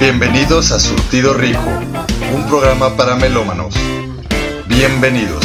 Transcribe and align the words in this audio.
Bienvenidos 0.00 0.72
a 0.72 0.80
Surtido 0.80 1.34
Rico, 1.34 1.60
un 2.34 2.46
programa 2.48 2.96
para 2.96 3.14
melómanos. 3.14 3.76
Bienvenidos. 4.66 5.43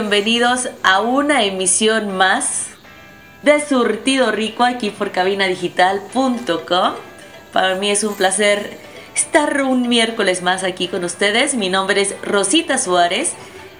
bienvenidos 0.00 0.68
a 0.84 1.00
una 1.00 1.42
emisión 1.42 2.16
más 2.16 2.66
de 3.42 3.60
Surtido 3.60 4.30
Rico 4.30 4.62
aquí 4.62 4.90
por 4.90 5.10
cabinadigital.com. 5.10 6.92
Para 7.52 7.74
mí 7.74 7.90
es 7.90 8.04
un 8.04 8.14
placer 8.14 8.78
estar 9.16 9.60
un 9.62 9.88
miércoles 9.88 10.40
más 10.40 10.62
aquí 10.62 10.86
con 10.86 11.02
ustedes. 11.02 11.56
Mi 11.56 11.68
nombre 11.68 12.00
es 12.00 12.14
Rosita 12.22 12.78
Suárez 12.78 13.32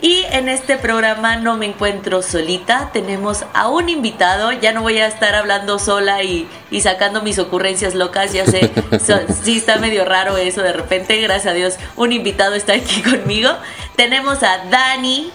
y 0.03 0.25
en 0.32 0.49
este 0.49 0.76
programa 0.76 1.37
no 1.37 1.56
me 1.56 1.67
encuentro 1.67 2.20
solita. 2.20 2.91
Tenemos 2.93 3.44
a 3.55 3.69
un 3.69 3.88
invitado. 3.88 4.50
Ya 4.50 4.73
no 4.73 4.82
voy 4.82 4.99
a 4.99 5.06
estar 5.06 5.37
hablando 5.37 5.79
sola 5.79 6.25
y, 6.25 6.49
y 6.73 6.81
sacando 6.81 7.23
mis 7.23 7.38
ocurrencias 7.38 7.94
locas. 7.94 8.32
Ya 8.32 8.44
sé, 8.44 8.73
sí 9.44 9.59
está 9.59 9.76
medio 9.76 10.05
raro 10.05 10.37
eso 10.37 10.62
de 10.62 10.73
repente. 10.73 11.20
Gracias 11.20 11.53
a 11.53 11.55
Dios, 11.55 11.76
un 11.94 12.11
invitado 12.11 12.56
está 12.56 12.73
aquí 12.73 13.03
conmigo. 13.03 13.53
Tenemos 13.94 14.43
a 14.43 14.65
Dani 14.69 15.31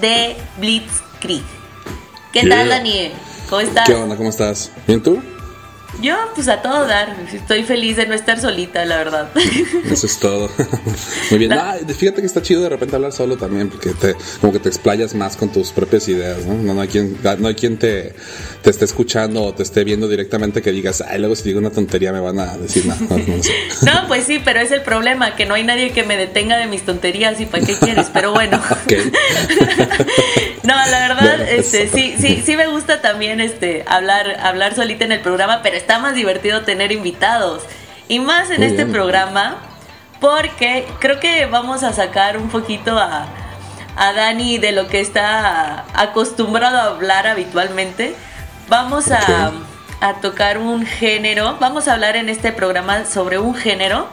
de 0.00 0.36
Blitzkrieg. 0.58 1.42
¿Qué 2.32 2.46
tal, 2.46 2.68
Daniel? 2.68 3.12
¿Cómo 3.48 3.60
estás? 3.60 3.86
¿Qué 3.86 3.94
onda? 3.94 4.16
¿Cómo 4.16 4.28
estás? 4.28 4.70
¿Bien 4.86 5.02
tú? 5.02 5.22
Yo, 6.00 6.16
pues 6.34 6.48
a 6.48 6.62
todo 6.62 6.86
dar. 6.86 7.16
Estoy 7.32 7.64
feliz 7.64 7.96
de 7.96 8.06
no 8.06 8.14
estar 8.14 8.40
solita, 8.40 8.84
la 8.84 8.98
verdad. 8.98 9.30
Eso 9.90 10.06
es 10.06 10.18
todo. 10.18 10.48
Muy 11.30 11.38
bien. 11.38 11.52
Ah, 11.52 11.76
fíjate 11.86 12.20
que 12.20 12.26
está 12.26 12.40
chido 12.40 12.62
de 12.62 12.68
repente 12.68 12.94
hablar 12.94 13.12
solo 13.12 13.36
también, 13.36 13.68
porque 13.68 13.90
te, 13.90 14.14
como 14.40 14.52
que 14.52 14.60
te 14.60 14.68
explayas 14.68 15.14
más 15.14 15.36
con 15.36 15.50
tus 15.50 15.72
propias 15.72 16.08
ideas, 16.08 16.44
¿no? 16.46 16.74
No, 16.74 16.80
hay 16.80 16.88
quien, 16.88 17.18
no 17.38 17.48
hay 17.48 17.54
quien 17.54 17.78
te, 17.78 18.14
te 18.62 18.70
esté 18.70 18.84
escuchando 18.84 19.42
o 19.42 19.54
te 19.54 19.64
esté 19.64 19.82
viendo 19.82 20.06
directamente 20.08 20.62
que 20.62 20.70
digas, 20.70 21.02
ay, 21.06 21.18
luego 21.18 21.34
si 21.34 21.42
digo 21.44 21.58
una 21.58 21.70
tontería 21.70 22.12
me 22.12 22.20
van 22.20 22.38
a 22.38 22.56
decir 22.56 22.86
nada. 22.86 23.00
No, 23.08 23.16
no, 23.92 24.08
pues 24.08 24.24
sí, 24.24 24.40
pero 24.44 24.60
es 24.60 24.70
el 24.70 24.82
problema, 24.82 25.34
que 25.34 25.46
no 25.46 25.54
hay 25.54 25.64
nadie 25.64 25.90
que 25.90 26.04
me 26.04 26.16
detenga 26.16 26.58
de 26.58 26.66
mis 26.66 26.82
tonterías 26.82 27.40
y 27.40 27.46
para 27.46 27.66
qué 27.66 27.74
quieres, 27.76 28.06
pero 28.12 28.32
bueno. 28.32 28.60
No, 30.68 30.74
la 30.74 30.98
verdad, 31.08 31.40
este, 31.48 31.88
sí, 31.88 32.14
sí, 32.18 32.42
sí 32.44 32.54
me 32.54 32.66
gusta 32.66 33.00
también 33.00 33.40
este 33.40 33.86
hablar, 33.88 34.36
hablar 34.42 34.74
solita 34.74 35.06
en 35.06 35.12
el 35.12 35.20
programa, 35.20 35.62
pero 35.62 35.76
está 35.76 35.98
más 35.98 36.14
divertido 36.14 36.62
tener 36.62 36.92
invitados. 36.92 37.62
Y 38.06 38.20
más 38.20 38.50
en 38.50 38.62
este 38.62 38.84
programa, 38.84 39.56
porque 40.20 40.86
creo 40.98 41.20
que 41.20 41.46
vamos 41.46 41.84
a 41.84 41.94
sacar 41.94 42.36
un 42.36 42.50
poquito 42.50 42.98
a, 42.98 43.26
a 43.96 44.12
Dani 44.12 44.58
de 44.58 44.72
lo 44.72 44.88
que 44.88 45.00
está 45.00 45.86
acostumbrado 45.94 46.76
a 46.76 46.84
hablar 46.84 47.26
habitualmente. 47.26 48.14
Vamos 48.68 49.10
a, 49.10 49.52
a 50.00 50.14
tocar 50.20 50.58
un 50.58 50.84
género, 50.84 51.56
vamos 51.60 51.88
a 51.88 51.94
hablar 51.94 52.16
en 52.16 52.28
este 52.28 52.52
programa 52.52 53.06
sobre 53.06 53.38
un 53.38 53.54
género 53.54 54.08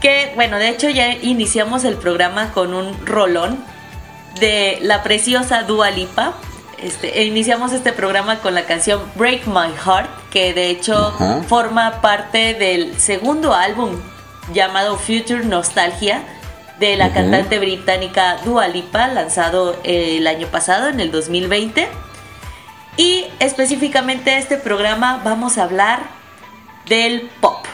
que, 0.00 0.32
bueno, 0.34 0.58
de 0.58 0.68
hecho 0.68 0.90
ya 0.90 1.12
iniciamos 1.12 1.84
el 1.84 1.94
programa 1.94 2.50
con 2.52 2.74
un 2.74 3.06
rolón 3.06 3.71
de 4.38 4.78
la 4.82 5.02
preciosa 5.02 5.62
Dua 5.62 5.90
Lipa. 5.90 6.34
Este, 6.78 7.20
e 7.20 7.24
iniciamos 7.24 7.72
este 7.72 7.92
programa 7.92 8.40
con 8.40 8.54
la 8.54 8.64
canción 8.64 9.00
Break 9.14 9.46
My 9.46 9.72
Heart, 9.84 10.10
que 10.30 10.52
de 10.52 10.70
hecho 10.70 11.14
forma 11.48 12.00
parte 12.00 12.54
del 12.54 12.98
segundo 12.98 13.54
álbum 13.54 13.90
llamado 14.52 14.96
Future 14.96 15.44
Nostalgia 15.44 16.22
de 16.80 16.96
la 16.96 17.12
cantante 17.12 17.60
británica 17.60 18.38
Dua 18.44 18.66
Lipa, 18.66 19.06
lanzado 19.06 19.78
el 19.84 20.26
año 20.26 20.48
pasado, 20.48 20.88
en 20.88 20.98
el 20.98 21.12
2020. 21.12 21.88
Y 22.96 23.26
específicamente 23.38 24.36
este 24.36 24.56
programa 24.56 25.20
vamos 25.24 25.58
a 25.58 25.64
hablar 25.64 26.00
del 26.88 27.30
pop, 27.40 27.64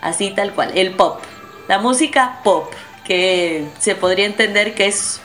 así 0.00 0.30
tal 0.30 0.52
cual, 0.52 0.72
el 0.74 0.92
pop, 0.92 1.20
la 1.68 1.78
música 1.78 2.40
pop, 2.42 2.72
que 3.04 3.66
se 3.78 3.94
podría 3.94 4.26
entender 4.26 4.74
que 4.74 4.86
es 4.86 5.20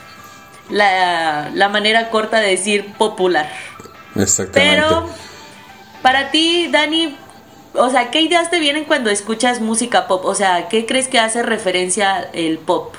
la, 0.70 1.50
la 1.54 1.68
manera 1.68 2.10
corta 2.10 2.40
de 2.40 2.48
decir 2.48 2.92
popular. 2.94 3.50
Exactamente. 4.16 4.82
Pero 4.82 5.08
para 6.02 6.30
ti, 6.30 6.68
Dani, 6.68 7.16
o 7.74 7.90
sea, 7.90 8.10
¿qué 8.10 8.20
ideas 8.20 8.50
te 8.50 8.58
vienen 8.58 8.84
cuando 8.84 9.10
escuchas 9.10 9.60
música 9.60 10.06
pop? 10.06 10.24
O 10.24 10.34
sea, 10.34 10.68
¿qué 10.68 10.86
crees 10.86 11.08
que 11.08 11.18
hace 11.18 11.42
referencia 11.42 12.28
el 12.32 12.58
pop? 12.58 12.94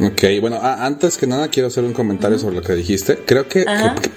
Ok, 0.00 0.22
bueno, 0.40 0.60
antes 0.62 1.16
que 1.16 1.26
nada 1.26 1.48
quiero 1.48 1.68
hacer 1.68 1.82
un 1.82 1.92
comentario 1.92 2.38
sobre 2.38 2.54
lo 2.54 2.62
que 2.62 2.74
dijiste. 2.74 3.18
Creo 3.18 3.48
que, 3.48 3.64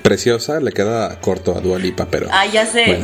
Preciosa 0.03 0.59
le 0.59 0.71
queda 0.71 1.19
corto 1.19 1.57
a 1.57 1.59
Dualipa, 1.59 2.07
pero... 2.09 2.27
Ah, 2.31 2.45
ya 2.45 2.65
sé. 2.65 3.03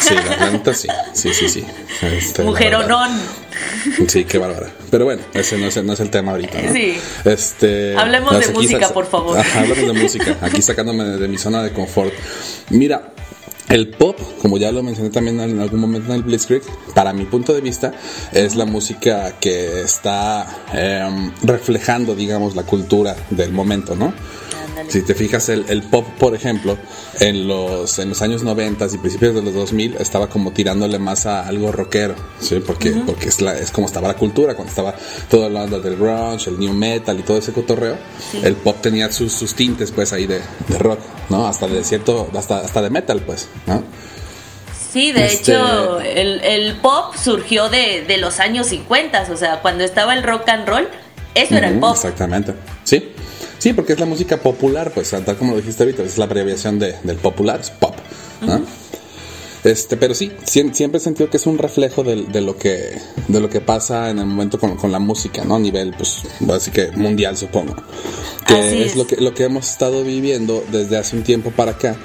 sí, 0.00 0.14
la 0.38 0.50
neta 0.50 0.72
sí, 0.74 0.88
sí, 1.12 1.34
sí, 1.34 1.48
sí. 1.48 1.64
Este, 2.02 2.44
Mujeronón. 2.44 3.10
Sí, 4.08 4.24
qué 4.24 4.38
bárbara. 4.38 4.70
Pero 4.90 5.06
bueno, 5.06 5.22
ese 5.34 5.58
no 5.58 5.66
es, 5.66 5.82
no 5.82 5.92
es 5.92 6.00
el 6.00 6.10
tema 6.10 6.32
ahorita. 6.32 6.62
¿no? 6.62 6.72
Sí. 6.72 6.96
Este, 7.24 7.96
hablemos 7.96 8.38
de 8.38 8.52
música, 8.52 8.88
por 8.90 9.06
favor. 9.06 9.38
hablemos 9.56 9.94
de 9.94 10.02
música. 10.02 10.38
Aquí 10.40 10.62
sacándome 10.62 11.04
de 11.04 11.28
mi 11.28 11.38
zona 11.38 11.62
de 11.62 11.72
confort. 11.72 12.12
Mira, 12.70 13.13
el 13.74 13.88
pop, 13.88 14.16
como 14.40 14.56
ya 14.56 14.70
lo 14.70 14.84
mencioné 14.84 15.10
también 15.10 15.40
en 15.40 15.58
algún 15.58 15.80
momento 15.80 16.10
en 16.10 16.18
el 16.18 16.22
Blitzkrieg, 16.22 16.62
para 16.94 17.12
mi 17.12 17.24
punto 17.24 17.52
de 17.52 17.60
vista 17.60 17.92
es 18.30 18.54
la 18.54 18.66
música 18.66 19.40
que 19.40 19.80
está 19.80 20.46
em, 20.72 21.32
reflejando, 21.42 22.14
digamos, 22.14 22.54
la 22.54 22.62
cultura 22.62 23.16
del 23.30 23.50
momento, 23.50 23.96
¿no? 23.96 24.14
Si 24.88 25.02
te 25.02 25.14
fijas, 25.14 25.48
el, 25.48 25.82
pop, 25.82 26.06
por 26.18 26.34
ejemplo, 26.34 26.76
en 27.20 27.46
los, 27.46 27.98
en 27.98 28.08
los 28.08 28.22
años 28.22 28.42
90 28.42 28.86
y 28.92 28.98
principios 28.98 29.34
de 29.34 29.42
los 29.42 29.54
2000 29.54 29.96
estaba 29.98 30.28
como 30.28 30.52
tirándole 30.52 30.98
más 30.98 31.26
a 31.26 31.46
algo 31.46 31.72
rockero, 31.72 32.14
¿sí? 32.40 32.60
Porque, 32.64 32.90
porque 33.06 33.28
es, 33.28 33.40
es 33.40 33.70
como 33.70 33.86
estaba 33.86 34.08
la 34.08 34.14
cultura, 34.14 34.54
cuando 34.54 34.70
estaba 34.70 34.94
todo 35.28 35.44
hablando 35.44 35.80
del 35.80 35.96
grunge, 35.96 36.50
el 36.50 36.58
new 36.58 36.72
metal 36.72 37.18
y 37.18 37.22
todo 37.22 37.38
ese 37.38 37.52
cotorreo, 37.52 37.96
el 38.42 38.56
pop 38.56 38.76
tenía 38.80 39.10
sus, 39.12 39.32
sus 39.32 39.54
tintes, 39.54 39.92
pues, 39.92 40.12
ahí 40.12 40.26
de, 40.26 40.40
rock, 40.78 41.00
¿no? 41.28 41.46
Hasta 41.46 41.66
de 41.66 41.82
cierto, 41.84 42.28
hasta, 42.36 42.58
hasta 42.58 42.82
de 42.82 42.90
metal, 42.90 43.20
pues, 43.24 43.48
¿no? 43.66 43.82
Sí, 44.92 45.12
de 45.12 45.26
este 45.26 45.52
hecho, 45.52 46.00
el, 46.00 46.40
el, 46.44 46.76
pop 46.76 47.14
surgió 47.16 47.68
de, 47.68 48.04
de, 48.06 48.16
los 48.18 48.38
años 48.38 48.68
50, 48.68 49.26
o 49.32 49.36
sea, 49.36 49.60
cuando 49.60 49.82
estaba 49.82 50.14
el 50.14 50.22
rock 50.22 50.48
and 50.48 50.68
roll, 50.68 50.88
eso 51.34 51.56
era 51.56 51.68
el 51.68 51.80
pop. 51.80 51.96
Exactamente, 51.96 52.54
sí. 52.84 53.13
Sí, 53.64 53.72
porque 53.72 53.94
es 53.94 53.98
la 53.98 54.04
música 54.04 54.36
popular, 54.36 54.92
pues 54.92 55.08
tal 55.08 55.38
como 55.38 55.52
lo 55.52 55.56
dijiste 55.56 55.84
ahorita, 55.84 56.02
es 56.02 56.18
la 56.18 56.26
abreviación 56.26 56.78
de, 56.78 56.96
del 57.02 57.16
popular, 57.16 57.60
es 57.60 57.70
pop. 57.70 57.94
Este, 59.64 59.96
pero 59.96 60.14
sí, 60.14 60.32
siempre 60.44 60.98
he 60.98 61.00
sentido 61.00 61.30
que 61.30 61.38
es 61.38 61.46
un 61.46 61.56
reflejo 61.56 62.02
de, 62.02 62.42
lo 62.42 62.58
que 62.58 63.00
de 63.26 63.40
lo 63.40 63.48
que 63.48 63.62
pasa 63.62 64.10
en 64.10 64.18
el 64.18 64.26
momento 64.26 64.60
con, 64.60 64.76
con 64.76 64.92
la 64.92 64.98
música, 64.98 65.46
¿no? 65.46 65.54
A 65.54 65.58
nivel, 65.58 65.94
pues, 65.96 66.24
así 66.52 66.72
que 66.72 66.92
mundial, 66.92 67.38
supongo. 67.38 67.74
Que 68.46 68.82
es, 68.82 68.90
es, 68.90 68.96
lo 68.96 69.06
que 69.06 69.16
lo 69.16 69.32
que 69.32 69.44
hemos 69.44 69.70
estado 69.70 70.04
viviendo 70.04 70.62
desde 70.70 70.98
hace 70.98 71.16
un 71.16 71.22
tiempo 71.22 71.50
para 71.50 71.70
acá, 71.70 71.96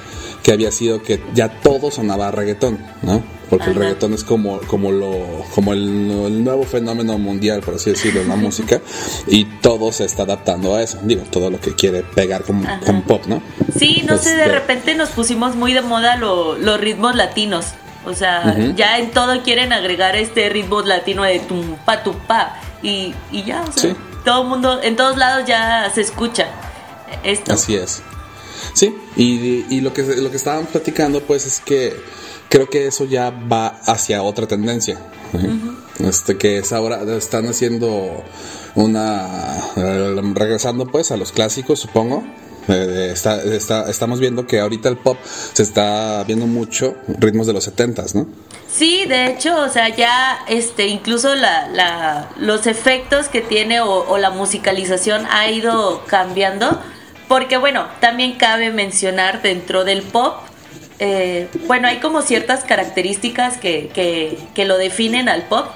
que 0.44 0.52
había 0.52 0.72
sido 0.72 1.02
que 1.02 1.22
ya 1.34 1.62
todo 1.62 1.92
sonaba 1.92 2.28
a 2.28 2.32
reggaetón, 2.32 2.80
¿no? 3.02 3.24
porque 3.50 3.72
el 3.72 3.76
reggaetón 3.76 4.14
es 4.14 4.24
como, 4.24 4.60
como, 4.62 4.92
lo, 4.92 5.44
como 5.54 5.74
el, 5.74 6.44
nuevo 6.44 6.64
fenómeno 6.64 7.18
mundial, 7.18 7.62
por 7.62 7.76
así 7.76 7.90
decirlo, 7.90 8.22
en 8.22 8.30
la 8.30 8.36
música, 8.36 8.80
y 9.28 9.46
todo 9.46 9.92
se 9.92 10.06
está 10.06 10.24
adaptando 10.24 10.76
a 10.76 10.84
eso, 10.84 11.00
digo, 11.02 11.24
todo 11.24 11.50
lo 11.50 11.60
que 11.60 11.74
quiere 11.74 12.04
pegar 12.04 12.44
con, 12.44 12.62
pop, 13.08 13.26
¿no? 13.26 13.42
Sí, 13.78 14.04
no 14.08 14.18
sé, 14.18 14.36
de 14.36 14.44
este 14.44 14.54
repente 14.54 14.96
nos 14.96 15.10
pusimos 15.10 15.56
muy 15.56 15.74
de 15.74 15.82
moda 15.82 16.16
los 16.16 16.80
ritmos 16.80 17.16
latinos, 17.16 17.68
o 18.06 18.14
sea, 18.14 18.56
ya 18.76 18.98
en 18.98 19.12
todo 19.12 19.42
quieren 19.44 19.74
agregar 19.74 20.16
este 20.16 20.50
ritmo 20.50 20.82
latino 20.82 21.24
de 21.24 21.40
tumpa, 21.40 22.04
tumpa, 22.04 22.56
y, 22.82 23.14
y 23.32 23.44
ya, 23.44 23.64
o 23.64 23.72
sea, 23.72 23.96
todo 24.24 24.44
el 24.44 24.48
mundo, 24.48 24.80
en 24.82 24.96
todos 24.96 25.18
lados 25.18 25.46
ya 25.48 25.92
se 25.94 26.02
escucha 26.02 26.48
esto. 27.24 27.54
Así 27.54 27.76
es. 27.76 28.04
Sí, 28.74 28.96
y, 29.16 29.66
y 29.70 29.82
lo 29.82 29.94
que 29.94 30.04
lo 30.04 30.30
que 30.30 30.38
estábamos 30.38 30.70
platicando 30.70 31.22
pues 31.22 31.46
es 31.46 31.60
que 31.60 31.96
creo 32.50 32.70
que 32.70 32.88
eso 32.88 33.06
ya 33.06 33.30
va 33.30 33.68
hacia 33.86 34.24
otra 34.24 34.48
tendencia. 34.48 35.00
Este 36.00 36.38
que 36.38 36.60
es 36.60 36.72
ahora 36.74 37.02
están 37.16 37.48
haciendo 37.48 38.24
una 38.76 39.28
regresando 40.34 40.88
pues 40.88 41.12
a 41.12 41.18
los 41.18 41.32
clásicos, 41.32 41.80
supongo. 41.80 42.24
Eh, 42.68 43.12
está, 43.14 43.42
estamos 43.90 44.20
viendo 44.20 44.46
que 44.46 44.60
ahorita 44.60 44.90
el 44.90 44.98
pop 44.98 45.18
se 45.54 45.64
está 45.64 46.24
viendo 46.28 46.46
mucho 46.46 46.96
ritmos 47.08 47.48
de 47.48 47.54
los 47.54 47.64
setentas, 47.64 48.14
¿no? 48.14 48.28
Sí, 48.72 49.06
de 49.08 49.26
hecho, 49.26 49.60
o 49.60 49.70
sea, 49.70 49.90
ya 49.90 50.42
este, 50.48 50.86
incluso 50.86 51.34
la, 51.34 51.68
la, 51.70 52.30
los 52.38 52.68
efectos 52.68 53.28
que 53.28 53.42
tiene 53.42 53.82
o, 53.82 54.08
o 54.08 54.18
la 54.20 54.30
musicalización 54.30 55.26
ha 55.32 55.50
ido 55.50 56.06
cambiando, 56.06 56.80
porque 57.30 57.56
bueno, 57.56 57.88
también 58.02 58.34
cabe 58.34 58.72
mencionar 58.72 59.42
dentro 59.42 59.86
del 59.86 60.02
pop 60.02 60.50
eh, 61.00 61.48
bueno, 61.66 61.88
hay 61.88 61.98
como 62.00 62.22
ciertas 62.22 62.66
características 62.66 63.58
que, 63.58 63.90
que, 64.54 64.66
lo 64.66 64.78
definen 64.78 65.30
al 65.30 65.44
pop. 65.44 65.68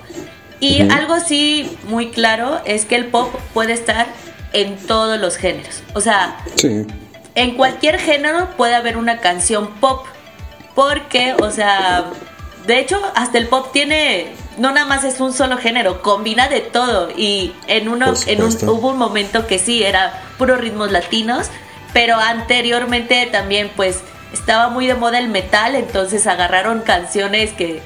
Y 0.60 0.81
algo 0.91 1.19
sí 1.19 1.77
muy 1.86 2.10
claro 2.10 2.62
es 2.65 2.86
que 2.86 2.95
el 2.95 3.05
pop 3.05 3.33
puede 3.53 3.74
estar 3.74 4.07
en 4.53 4.77
todos 4.77 5.19
los 5.19 5.38
géneros. 5.38 5.81
O 5.93 6.01
sea, 6.01 6.38
en 7.36 7.55
cualquier 7.55 8.00
género 8.00 8.50
puede 8.55 8.75
haber 8.75 8.98
una 8.98 9.19
canción 9.19 9.67
pop. 9.79 10.05
Porque, 10.75 11.36
o 11.39 11.51
sea, 11.51 12.05
de 12.65 12.79
hecho, 12.79 13.00
hasta 13.15 13.38
el 13.38 13.48
pop 13.48 13.72
tiene, 13.72 14.27
no 14.57 14.72
nada 14.72 14.86
más 14.86 15.03
es 15.03 15.19
un 15.19 15.33
solo 15.33 15.57
género, 15.57 16.01
combina 16.01 16.48
de 16.48 16.62
todo. 16.62 17.10
Y 17.15 17.53
en 17.67 17.89
uno, 17.89 18.13
en 18.27 18.43
un, 18.43 18.69
hubo 18.69 18.89
un 18.89 18.98
momento 18.98 19.48
que 19.48 19.60
sí, 19.60 19.83
era 19.83 20.22
puros 20.38 20.60
ritmos 20.60 20.91
latinos, 20.91 21.50
pero 21.93 22.15
anteriormente 22.17 23.27
también, 23.31 23.72
pues, 23.75 24.01
estaba 24.33 24.69
muy 24.69 24.88
de 24.88 24.95
moda 24.95 25.19
el 25.19 25.29
metal, 25.29 25.75
entonces 25.75 26.25
agarraron 26.27 26.81
canciones 26.81 27.51
que, 27.51 27.81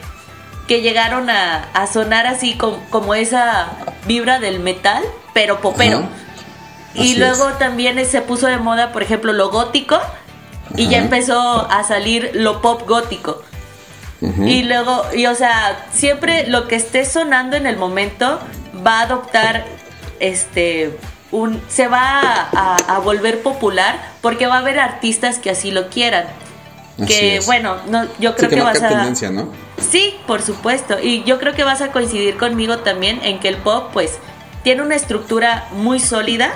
que 0.68 0.82
llegaron 0.82 1.30
a, 1.30 1.88
sonar 1.92 2.26
así 2.26 2.58
como 2.90 3.16
esa 3.16 3.68
vibra 4.06 4.40
del 4.40 4.60
metal, 4.60 5.04
pero 5.34 5.60
popero. 5.60 6.04
Y 6.94 7.16
luego 7.16 7.46
también 7.60 8.04
se 8.06 8.22
puso 8.22 8.48
de 8.48 8.58
moda, 8.58 8.92
por 8.92 9.04
ejemplo, 9.04 9.34
lo 9.34 9.52
gótico, 9.52 10.00
y 10.76 10.88
ya 10.88 10.98
empezó 10.98 11.70
a 11.70 11.84
salir 11.84 12.32
lo 12.34 12.62
pop 12.62 12.88
gótico. 12.88 13.42
Y 14.22 14.64
luego, 14.64 15.04
y 15.16 15.28
o 15.28 15.36
sea, 15.36 15.86
siempre 15.92 16.48
lo 16.48 16.68
que 16.68 16.76
esté 16.76 17.06
sonando 17.06 17.56
en 17.56 17.68
el 17.68 17.78
momento 17.78 18.40
va 18.86 19.00
a 19.00 19.04
adoptar 19.04 19.66
este 20.20 20.98
un, 21.32 21.62
se 21.68 21.88
va 21.88 22.22
a, 22.52 23.00
volver 23.00 23.42
popular 23.42 24.00
porque 24.22 24.48
va 24.48 24.56
a 24.56 24.60
haber 24.60 24.80
artistas 24.80 25.40
que 25.40 25.50
así 25.50 25.72
lo 25.72 25.90
quieran. 25.90 26.26
Así 26.96 27.06
que 27.06 27.38
es. 27.38 27.46
bueno, 27.46 27.78
no, 27.90 28.06
yo 28.20 28.32
Sí, 28.32 28.38
creo 28.38 28.50
que 28.50 28.56
que 28.56 28.62
vas 28.62 28.82
a... 28.82 28.90
tendencia, 28.90 29.30
¿no? 29.30 29.52
Sí, 29.92 30.16
por 30.26 30.42
supuesto. 30.42 30.98
Y 31.00 31.24
yo 31.24 31.38
creo 31.38 31.54
que 31.54 31.64
vas 31.64 31.82
a 31.82 31.92
coincidir 31.92 32.38
conmigo 32.38 32.80
también 32.80 33.20
en 33.24 33.40
que 33.40 33.50
el 33.50 33.58
pop, 33.58 33.92
pues, 33.94 34.18
tiene 34.64 34.82
una 34.82 34.96
estructura 34.96 35.68
muy 35.74 36.00
sólida 36.00 36.54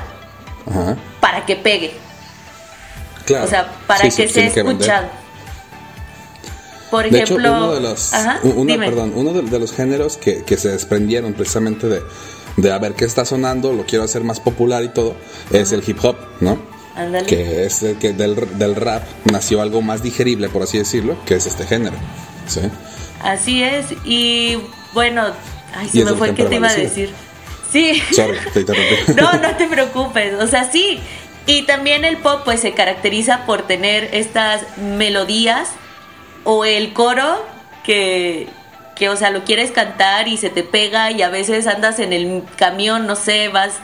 Ajá. 0.68 0.98
para 1.20 1.46
que 1.46 1.56
pegue. 1.56 1.94
Claro. 3.26 3.46
O 3.46 3.48
sea, 3.48 3.72
para 3.86 4.06
Sí, 4.06 4.12
sí, 4.12 4.24
que 4.24 4.30
sea 4.30 4.46
escuchado. 4.48 5.21
Por 6.92 7.10
De 7.10 7.22
hecho, 7.22 7.40
ejemplo, 7.40 7.52
uno 7.52 7.74
de 7.74 7.80
los, 7.80 8.14
Ajá, 8.14 8.40
uno, 8.44 8.78
perdón, 8.78 9.14
uno 9.16 9.32
de, 9.32 9.42
de 9.44 9.60
los 9.60 9.72
géneros 9.72 10.18
que, 10.18 10.44
que 10.44 10.58
se 10.58 10.70
desprendieron 10.70 11.34
precisamente 11.34 11.88
de, 11.88 12.02
de 12.58 12.72
a 12.72 12.78
ver 12.78 12.94
qué 12.94 13.06
está 13.06 13.24
sonando, 13.24 13.72
lo 13.72 13.86
quiero 13.86 14.04
hacer 14.04 14.24
más 14.24 14.42
popular 14.42 14.84
y 14.84 14.90
todo, 14.90 15.16
es 15.52 15.72
el 15.72 15.84
hip 15.88 15.98
hop, 16.04 16.18
¿no? 16.42 16.60
Ándale. 16.96 17.26
Que 17.26 17.66
es 17.66 17.82
el 17.84 17.98
que 17.98 18.12
del, 18.12 18.36
del 18.58 18.76
rap 18.76 19.04
nació 19.32 19.62
algo 19.62 19.82
más 19.82 20.04
digerible, 20.04 20.50
por 20.50 20.64
así 20.64 20.78
decirlo, 20.78 21.18
que 21.26 21.36
es 21.36 21.46
este 21.48 21.66
género. 21.66 21.96
¿sí? 22.48 22.62
Así 23.24 23.64
es. 23.64 23.86
Y 24.04 24.58
bueno, 24.94 25.28
ay, 25.74 25.88
se 25.88 26.04
me 26.04 26.14
fue 26.14 26.34
que 26.36 26.44
te 26.44 26.56
iba 26.56 26.68
a 26.68 26.76
decir. 26.76 27.14
Sí. 27.72 28.02
Sorry, 28.14 28.38
te 28.54 28.60
interrumpí. 28.62 28.96
No, 29.16 29.32
no 29.34 29.56
te 29.56 29.68
preocupes, 29.68 30.34
o 30.42 30.48
sea, 30.48 30.70
sí. 30.70 31.00
Y 31.46 31.64
también 31.64 32.04
el 32.04 32.18
pop 32.18 32.42
pues 32.44 32.60
se 32.60 32.74
caracteriza 32.74 33.46
por 33.46 33.66
tener 33.66 34.10
estas 34.14 34.62
melodías 34.78 35.70
o 36.44 36.66
el 36.66 36.94
coro 36.94 37.46
que, 37.84 38.48
que, 38.96 39.10
o 39.10 39.16
sea, 39.16 39.32
lo 39.32 39.44
quieres 39.44 39.72
cantar 39.72 40.28
y 40.28 40.38
se 40.38 40.50
te 40.50 40.64
pega 40.64 41.12
y 41.12 41.22
a 41.22 41.30
veces 41.30 41.68
andas 41.68 42.00
en 42.00 42.14
el 42.14 42.44
camión, 42.58 43.08
no 43.08 43.16
sé, 43.16 43.48
vas 43.50 43.80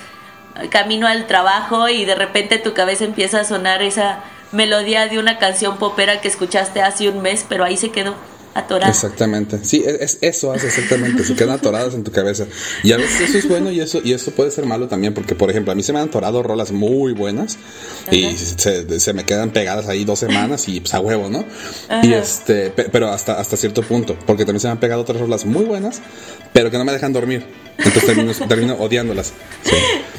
camino 0.70 1.08
al 1.08 1.28
trabajo 1.28 1.88
y 1.88 2.06
de 2.06 2.16
repente 2.16 2.58
tu 2.58 2.74
cabeza 2.74 3.06
empieza 3.06 3.42
a 3.42 3.44
sonar 3.44 3.82
esa 3.84 4.24
melodía 4.52 5.08
de 5.08 5.20
una 5.20 5.38
canción 5.38 5.78
popera 5.78 6.22
que 6.22 6.28
escuchaste 6.28 6.82
hace 6.82 7.10
un 7.10 7.22
mes, 7.22 7.46
pero 7.48 7.64
ahí 7.64 7.78
se 7.78 7.92
quedó 7.92 8.16
atorada. 8.60 8.92
Exactamente. 8.92 9.60
Sí, 9.64 9.84
es, 9.86 9.96
es- 10.02 10.18
eso 10.22 10.52
hace 10.52 10.68
exactamente. 10.68 11.24
Se 11.24 11.36
quedan 11.36 11.52
atoradas 11.56 11.94
en 11.94 12.04
tu 12.04 12.12
cabeza. 12.12 12.46
Y 12.84 12.92
a 12.92 12.98
veces 12.98 13.30
eso 13.30 13.38
es 13.38 13.48
bueno 13.48 13.72
y 13.72 13.80
eso, 13.80 14.02
y 14.04 14.14
eso 14.14 14.32
puede 14.32 14.52
ser 14.52 14.66
malo 14.66 14.88
también, 14.88 15.14
porque 15.14 15.36
por 15.36 15.50
ejemplo, 15.50 15.72
a 15.72 15.76
mí 15.76 15.84
se 15.84 15.94
me 15.94 16.00
han 16.00 16.08
atorado 16.10 16.44
rolas 16.44 16.72
muy 16.72 17.14
buenas 17.14 17.58
y 18.12 18.26
Ajá. 18.26 18.38
se, 18.58 19.00
se 19.00 19.14
me 19.14 19.24
quedan 19.26 19.52
pegadas 19.52 19.88
ahí 19.88 20.04
dos 20.06 20.20
semanas 20.20 20.68
y 20.68 20.80
pues 20.80 20.94
a 20.94 21.00
huevo, 21.00 21.30
¿no? 21.30 21.46
Y 22.04 22.14
este, 22.14 22.70
pe- 22.72 22.90
pero 22.92 23.10
hasta, 23.10 23.40
hasta 23.40 23.58
cierto 23.58 23.82
punto, 23.84 24.18
porque 24.26 24.46
también 24.46 24.60
se 24.62 24.68
me 24.68 24.72
han 24.72 24.80
pegado 24.80 25.02
otras 25.02 25.20
rolas 25.20 25.46
muy 25.46 25.66
buenas, 25.66 26.02
pero 26.54 26.72
que 26.72 26.78
no 26.78 26.86
me 26.86 26.92
dejan 26.92 27.14
dormir. 27.14 27.46
Entonces 27.78 28.06
termino, 28.06 28.34
termino 28.48 28.74
odiándolas. 28.76 29.34
Sí. 29.64 29.76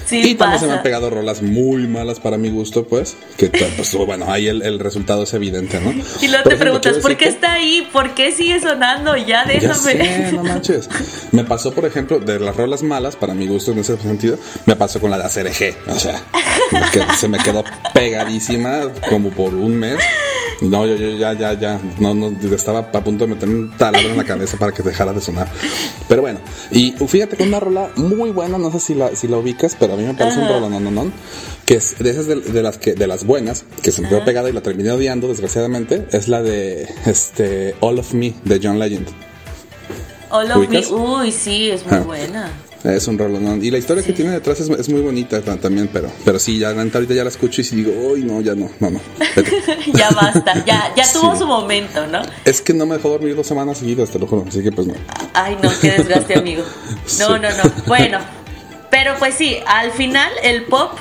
Sí, 0.06 0.30
y 0.30 0.34
también 0.36 0.58
se 0.58 0.64
me 0.64 0.70
pasa. 0.70 0.78
han 0.78 0.82
pegado 0.82 1.10
rolas 1.10 1.42
muy 1.42 1.86
malas 1.86 2.18
para 2.18 2.38
mi 2.38 2.48
gusto, 2.48 2.86
pues, 2.88 3.14
que 3.36 3.48
pues, 3.50 3.94
bueno, 3.94 4.32
ahí 4.32 4.46
el, 4.46 4.62
el 4.62 4.78
resultado 4.78 5.24
es 5.24 5.34
evidente, 5.34 5.78
¿no? 5.80 5.90
Y 6.22 6.28
luego 6.28 6.44
Por 6.44 6.52
te 6.52 6.54
ejemplo, 6.54 6.58
preguntas, 6.80 6.96
¿por 7.02 7.16
qué 7.18 7.28
está 7.28 7.52
ahí? 7.52 7.86
¿Por 7.92 8.14
qué 8.14 8.27
sigue 8.32 8.60
sonando? 8.60 9.16
Ya 9.16 9.26
ya 9.26 9.44
déjame. 9.44 9.74
sé, 9.74 10.32
no 10.32 10.44
manches. 10.44 10.88
Me 11.32 11.44
pasó, 11.44 11.72
por 11.72 11.84
ejemplo, 11.84 12.18
de 12.18 12.40
las 12.40 12.56
rolas 12.56 12.82
malas, 12.82 13.16
para 13.16 13.34
mi 13.34 13.46
gusto 13.46 13.72
en 13.72 13.78
ese 13.78 13.96
sentido, 13.98 14.38
me 14.66 14.76
pasó 14.76 15.00
con 15.00 15.10
la 15.10 15.18
de 15.18 15.24
ACRG. 15.24 15.76
O 15.88 15.98
sea, 15.98 16.22
que 16.92 17.02
se 17.16 17.28
me 17.28 17.38
quedó 17.38 17.64
pegadísima 17.94 18.80
como 19.08 19.30
por 19.30 19.54
un 19.54 19.78
mes. 19.78 19.98
No, 20.60 20.84
yo, 20.86 20.96
yo 20.96 21.16
ya, 21.16 21.34
ya, 21.34 21.52
ya, 21.52 21.80
no, 22.00 22.14
no, 22.14 22.32
estaba 22.52 22.80
a 22.80 23.04
punto 23.04 23.26
de 23.26 23.34
meterme 23.34 23.54
un 23.54 23.76
taladro 23.76 24.10
en 24.10 24.16
la 24.16 24.24
cabeza 24.24 24.56
para 24.58 24.72
que 24.72 24.82
dejara 24.82 25.12
de 25.12 25.20
sonar. 25.20 25.48
Pero 26.08 26.22
bueno, 26.22 26.40
y 26.72 26.92
fíjate 27.06 27.36
que 27.36 27.44
una 27.44 27.60
rola 27.60 27.90
muy 27.94 28.30
buena, 28.30 28.58
no 28.58 28.72
sé 28.72 28.80
si 28.80 28.94
la, 28.94 29.14
si 29.14 29.28
la 29.28 29.36
ubicas, 29.36 29.76
pero 29.78 29.94
a 29.94 29.96
mí 29.96 30.02
me 30.02 30.14
parece 30.14 30.38
un 30.38 30.44
Ajá. 30.46 30.54
rola, 30.54 30.68
no, 30.68 30.80
no, 30.80 30.90
no, 30.90 31.12
que 31.64 31.74
es 31.74 31.96
de 32.00 32.10
esas 32.10 32.26
de, 32.26 32.36
de 32.40 32.62
las 32.62 32.76
que, 32.78 32.94
de 32.94 33.06
las 33.06 33.24
buenas, 33.24 33.64
que 33.82 33.92
se 33.92 34.02
me 34.02 34.08
quedó 34.08 34.24
pegada 34.24 34.50
y 34.50 34.52
la 34.52 34.60
terminé 34.60 34.90
odiando, 34.90 35.28
desgraciadamente, 35.28 36.08
es 36.10 36.26
la 36.26 36.42
de, 36.42 36.88
este, 37.06 37.76
All 37.78 38.00
of 38.00 38.12
Me, 38.14 38.34
de 38.44 38.58
John 38.60 38.80
Legend. 38.80 39.06
All 40.30 40.50
of 40.50 40.68
me. 40.68 40.86
Uy, 40.88 41.30
sí, 41.32 41.70
es 41.70 41.86
muy 41.86 41.94
Ah. 41.98 42.00
buena. 42.00 42.50
Es 42.84 43.08
un 43.08 43.18
rolón. 43.18 43.62
Y 43.62 43.70
la 43.72 43.78
historia 43.78 44.04
que 44.04 44.12
tiene 44.12 44.30
detrás 44.30 44.60
es, 44.60 44.70
es 44.70 44.88
muy 44.88 45.00
bonita 45.00 45.40
ta- 45.42 45.56
también, 45.56 45.88
pero, 45.92 46.10
pero 46.24 46.38
sí, 46.38 46.58
ya 46.58 46.70
ahorita 46.70 47.12
ya 47.12 47.24
la 47.24 47.30
escucho 47.30 47.60
y 47.60 47.64
sí 47.64 47.76
digo, 47.76 47.90
uy, 48.12 48.22
no, 48.22 48.40
ya 48.40 48.54
no, 48.54 48.70
no, 48.78 48.90
no. 48.90 49.00
vete". 49.18 49.50
ya 49.94 50.10
basta, 50.10 50.64
ya, 50.64 50.92
ya 50.96 51.04
tuvo 51.12 51.32
Sí. 51.32 51.38
su 51.40 51.46
momento, 51.46 52.06
¿no? 52.06 52.22
es 52.44 52.60
que 52.60 52.72
no 52.72 52.86
me 52.86 52.94
dejó 52.96 53.08
dormir 53.10 53.34
dos 53.34 53.46
semanas 53.48 53.78
seguidas, 53.78 54.10
te 54.10 54.18
lo 54.20 54.26
juro, 54.28 54.44
así 54.48 54.62
que 54.62 54.70
pues 54.70 54.86
no. 54.86 54.94
Ay, 55.34 55.56
no, 55.62 55.70
qué 55.80 55.90
desgaste, 55.92 56.38
amigo. 56.38 56.62
No, 57.18 57.36
no, 57.38 57.48
no. 57.50 57.72
Bueno, 57.86 58.18
pero 58.90 59.14
pues 59.18 59.34
sí, 59.34 59.56
al 59.66 59.90
final 59.90 60.30
el 60.42 60.64
pop 60.64 60.92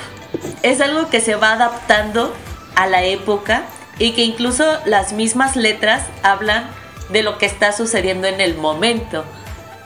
es 0.62 0.80
algo 0.80 1.08
que 1.10 1.20
se 1.20 1.36
va 1.36 1.52
adaptando 1.52 2.34
a 2.74 2.86
la 2.88 3.04
época 3.04 3.64
y 4.00 4.12
que 4.12 4.22
incluso 4.24 4.64
las 4.84 5.12
mismas 5.12 5.54
letras 5.56 6.02
hablan 6.22 6.68
de 7.12 7.22
lo 7.22 7.38
que 7.38 7.46
está 7.46 7.72
sucediendo 7.72 8.26
en 8.26 8.40
el 8.40 8.56
momento. 8.56 9.24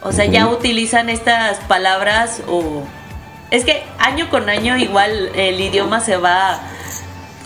O 0.02 0.12
sea, 0.12 0.24
ya 0.24 0.48
utilizan 0.48 1.08
estas 1.08 1.58
palabras 1.60 2.42
o... 2.48 2.82
Es 3.50 3.64
que 3.64 3.84
año 3.98 4.30
con 4.30 4.48
año 4.48 4.76
igual 4.78 5.30
el 5.34 5.60
idioma 5.60 6.00
se 6.00 6.16
va 6.16 6.60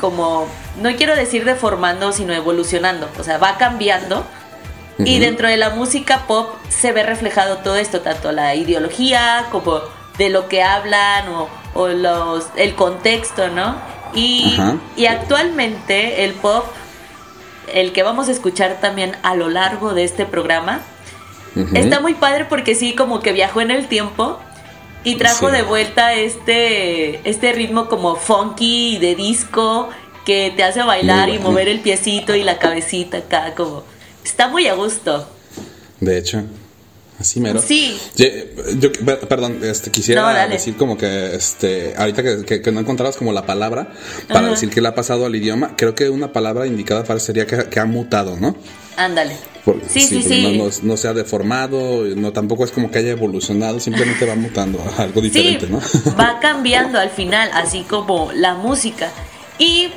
como, 0.00 0.46
no 0.80 0.94
quiero 0.96 1.16
decir 1.16 1.44
deformando, 1.44 2.12
sino 2.12 2.32
evolucionando. 2.32 3.08
O 3.18 3.24
sea, 3.24 3.38
va 3.38 3.56
cambiando. 3.58 4.24
Y 4.98 5.18
dentro 5.18 5.48
de 5.48 5.58
la 5.58 5.70
música 5.70 6.22
pop 6.26 6.54
se 6.70 6.92
ve 6.92 7.02
reflejado 7.02 7.58
todo 7.58 7.76
esto, 7.76 8.00
tanto 8.00 8.32
la 8.32 8.54
ideología 8.54 9.46
como 9.50 9.80
de 10.16 10.30
lo 10.30 10.48
que 10.48 10.62
hablan 10.62 11.28
o, 11.28 11.48
o 11.74 11.88
los, 11.88 12.46
el 12.56 12.74
contexto, 12.74 13.48
¿no? 13.48 13.76
Y 14.14 14.56
actualmente 15.06 16.24
el 16.24 16.32
pop, 16.32 16.64
el 17.74 17.92
que 17.92 18.02
vamos 18.02 18.28
a 18.28 18.32
escuchar 18.32 18.78
también 18.80 19.14
a 19.22 19.34
lo 19.34 19.50
largo 19.50 19.92
de 19.92 20.04
este 20.04 20.24
programa, 20.24 20.80
Está 21.74 22.00
muy 22.00 22.14
padre 22.14 22.44
porque 22.44 22.74
sí, 22.74 22.94
como 22.94 23.20
que 23.20 23.32
viajó 23.32 23.60
en 23.60 23.70
el 23.70 23.86
tiempo 23.86 24.38
y 25.04 25.14
trajo 25.16 25.48
Sí. 25.48 25.56
de 25.56 25.62
vuelta 25.62 26.14
este, 26.14 27.28
este 27.28 27.52
ritmo 27.52 27.88
como 27.88 28.16
funky 28.16 28.98
de 28.98 29.14
disco 29.14 29.88
que 30.24 30.52
te 30.56 30.64
hace 30.64 30.82
bailar 30.82 31.28
y 31.28 31.38
mover 31.38 31.68
el 31.68 31.80
piecito 31.80 32.34
y 32.34 32.42
la 32.42 32.58
cabecita 32.58 33.18
acá, 33.18 33.54
como... 33.56 33.84
Está 34.24 34.48
muy 34.48 34.66
a 34.66 34.74
gusto. 34.74 35.28
De 36.00 36.18
hecho, 36.18 36.42
así 37.20 37.40
mero. 37.40 37.60
Sí. 37.62 37.98
Yo, 38.16 38.26
yo- 38.78 38.92
per- 38.92 39.20
perdón, 39.28 39.58
este, 39.62 39.90
quisiera 39.90 40.22
No, 40.46 40.48
decir 40.52 40.76
como 40.76 40.96
que, 40.98 41.34
este, 41.34 41.94
ahorita 41.96 42.22
que, 42.22 42.44
que- 42.44 42.62
que 42.62 42.72
no 42.72 42.80
encontrabas 42.80 43.16
como 43.16 43.32
la 43.32 43.46
palabra 43.46 43.88
para 44.28 44.40
Ajá. 44.40 44.50
decir 44.50 44.70
que 44.70 44.80
le 44.80 44.88
ha 44.88 44.94
pasado 44.94 45.26
al 45.26 45.34
idioma, 45.34 45.74
creo 45.76 45.94
que 45.94 46.08
una 46.10 46.32
palabra 46.32 46.66
indicada 46.66 47.04
parecería 47.04 47.46
que, 47.46 47.68
que 47.68 47.80
ha 47.80 47.84
mutado, 47.86 48.36
¿no? 48.38 48.56
Ándale. 48.96 49.36
Sí, 49.88 50.00
sí, 50.00 50.22
sí. 50.22 50.42
No, 50.58 50.64
no- 50.66 50.70
no 50.82 50.96
se 50.96 51.08
ha 51.08 51.12
deformado, 51.12 52.04
no 52.04 52.32
tampoco 52.32 52.64
es 52.64 52.70
como 52.70 52.90
que 52.90 53.00
haya 53.00 53.10
evolucionado, 53.10 53.80
simplemente 53.80 54.24
va 54.24 54.36
mutando 54.36 54.78
a 54.80 55.02
algo 55.02 55.20
diferente, 55.20 55.66
¿no? 55.66 55.80
va 56.18 56.38
cambiando 56.40 56.98
al 57.00 57.10
final, 57.10 57.50
así 57.52 57.82
como 57.82 58.30
la 58.32 58.54
música. 58.54 59.10
Y 59.58 59.88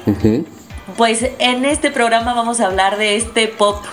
pues 0.98 1.24
en 1.38 1.66
este 1.66 1.92
programa 1.92 2.34
vamos 2.34 2.60
a 2.62 2.66
hablar 2.66 2.98
de 2.98 3.16
este 3.16 3.48
pop 3.48 3.84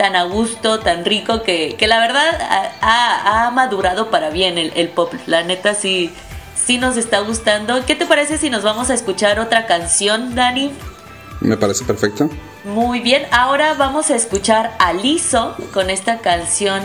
tan 0.00 0.16
a 0.16 0.22
gusto, 0.22 0.80
tan 0.80 1.04
rico, 1.04 1.42
que, 1.42 1.76
que 1.76 1.86
la 1.86 2.00
verdad 2.00 2.40
ha, 2.80 3.46
ha- 3.46 3.50
madurado 3.50 4.08
para 4.08 4.30
bien 4.30 4.56
el, 4.56 4.72
el 4.74 4.88
pop. 4.88 5.12
La 5.26 5.42
neta 5.42 5.74
sí, 5.74 6.10
sí 6.56 6.78
nos 6.78 6.96
está 6.96 7.18
gustando. 7.20 7.84
¿Qué 7.84 7.94
te 7.94 8.06
parece 8.06 8.38
si 8.38 8.48
nos 8.48 8.62
vamos 8.62 8.88
a 8.88 8.94
escuchar 8.94 9.38
otra 9.38 9.66
canción, 9.66 10.34
Dani? 10.34 10.72
Me 11.40 11.58
parece 11.58 11.84
perfecto. 11.84 12.30
Muy 12.64 13.00
bien, 13.00 13.26
ahora 13.30 13.74
vamos 13.74 14.08
a 14.10 14.16
escuchar 14.16 14.74
a 14.78 14.94
Lizzo 14.94 15.54
con 15.74 15.90
esta 15.90 16.20
canción 16.20 16.80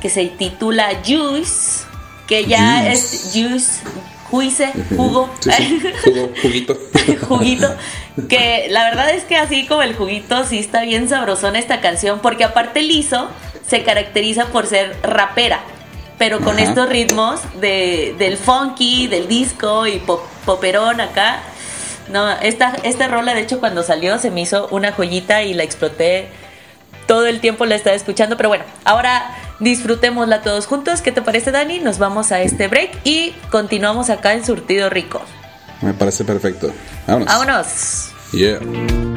que 0.00 0.08
se 0.08 0.26
titula 0.26 0.88
Juice, 1.04 1.84
que 2.28 2.44
ya 2.46 2.82
Juice. 2.84 2.92
es 2.92 3.30
Juice, 3.32 3.80
juice, 4.32 4.72
jugo, 4.96 5.30
Sí, 5.38 5.50
sí. 5.52 5.82
Jugo, 6.04 6.30
juguito. 6.42 6.76
juguito, 7.28 7.76
que 8.28 8.66
la 8.70 8.82
verdad 8.84 9.10
es 9.10 9.22
que 9.24 9.36
así 9.36 9.66
como 9.66 9.82
el 9.82 9.94
juguito 9.94 10.44
sí 10.44 10.58
está 10.58 10.82
bien 10.82 11.08
sabrosona 11.08 11.58
esta 11.60 11.80
canción, 11.80 12.18
porque 12.20 12.42
aparte 12.42 12.82
Lizzo 12.82 13.28
se 13.68 13.84
caracteriza 13.84 14.46
por 14.46 14.66
ser 14.66 14.96
rapera, 15.04 15.60
pero 16.18 16.40
con 16.40 16.56
Ajá. 16.58 16.64
estos 16.68 16.88
ritmos 16.88 17.40
de, 17.60 18.14
del 18.18 18.36
funky, 18.38 19.06
del 19.06 19.28
disco 19.28 19.86
y 19.86 19.98
pop- 19.98 20.26
poperón 20.44 21.00
acá. 21.00 21.40
No, 22.08 22.30
esta, 22.40 22.74
esta 22.82 23.06
rola 23.08 23.34
de 23.34 23.42
hecho 23.42 23.60
cuando 23.60 23.82
salió 23.82 24.18
se 24.18 24.30
me 24.30 24.40
hizo 24.40 24.66
una 24.70 24.92
joyita 24.92 25.42
y 25.44 25.54
la 25.54 25.62
exploté. 25.62 26.28
Todo 27.06 27.26
el 27.26 27.40
tiempo 27.40 27.66
la 27.66 27.74
estaba 27.74 27.94
escuchando, 27.96 28.36
pero 28.36 28.48
bueno, 28.48 28.64
ahora 28.84 29.36
disfrutémosla 29.62 30.42
todos 30.42 30.66
juntos. 30.66 31.00
¿Qué 31.00 31.12
te 31.12 31.22
parece, 31.22 31.50
Dani? 31.50 31.78
Nos 31.78 31.98
vamos 31.98 32.32
a 32.32 32.42
este 32.42 32.68
break 32.68 32.98
y 33.04 33.34
continuamos 33.50 34.10
acá 34.10 34.34
en 34.34 34.44
Surtido 34.44 34.90
Rico. 34.90 35.22
Me 35.80 35.94
parece 35.94 36.24
perfecto. 36.24 36.72
Vámonos. 37.06 37.26
Vámonos. 37.26 38.12
Yeah. 38.32 39.11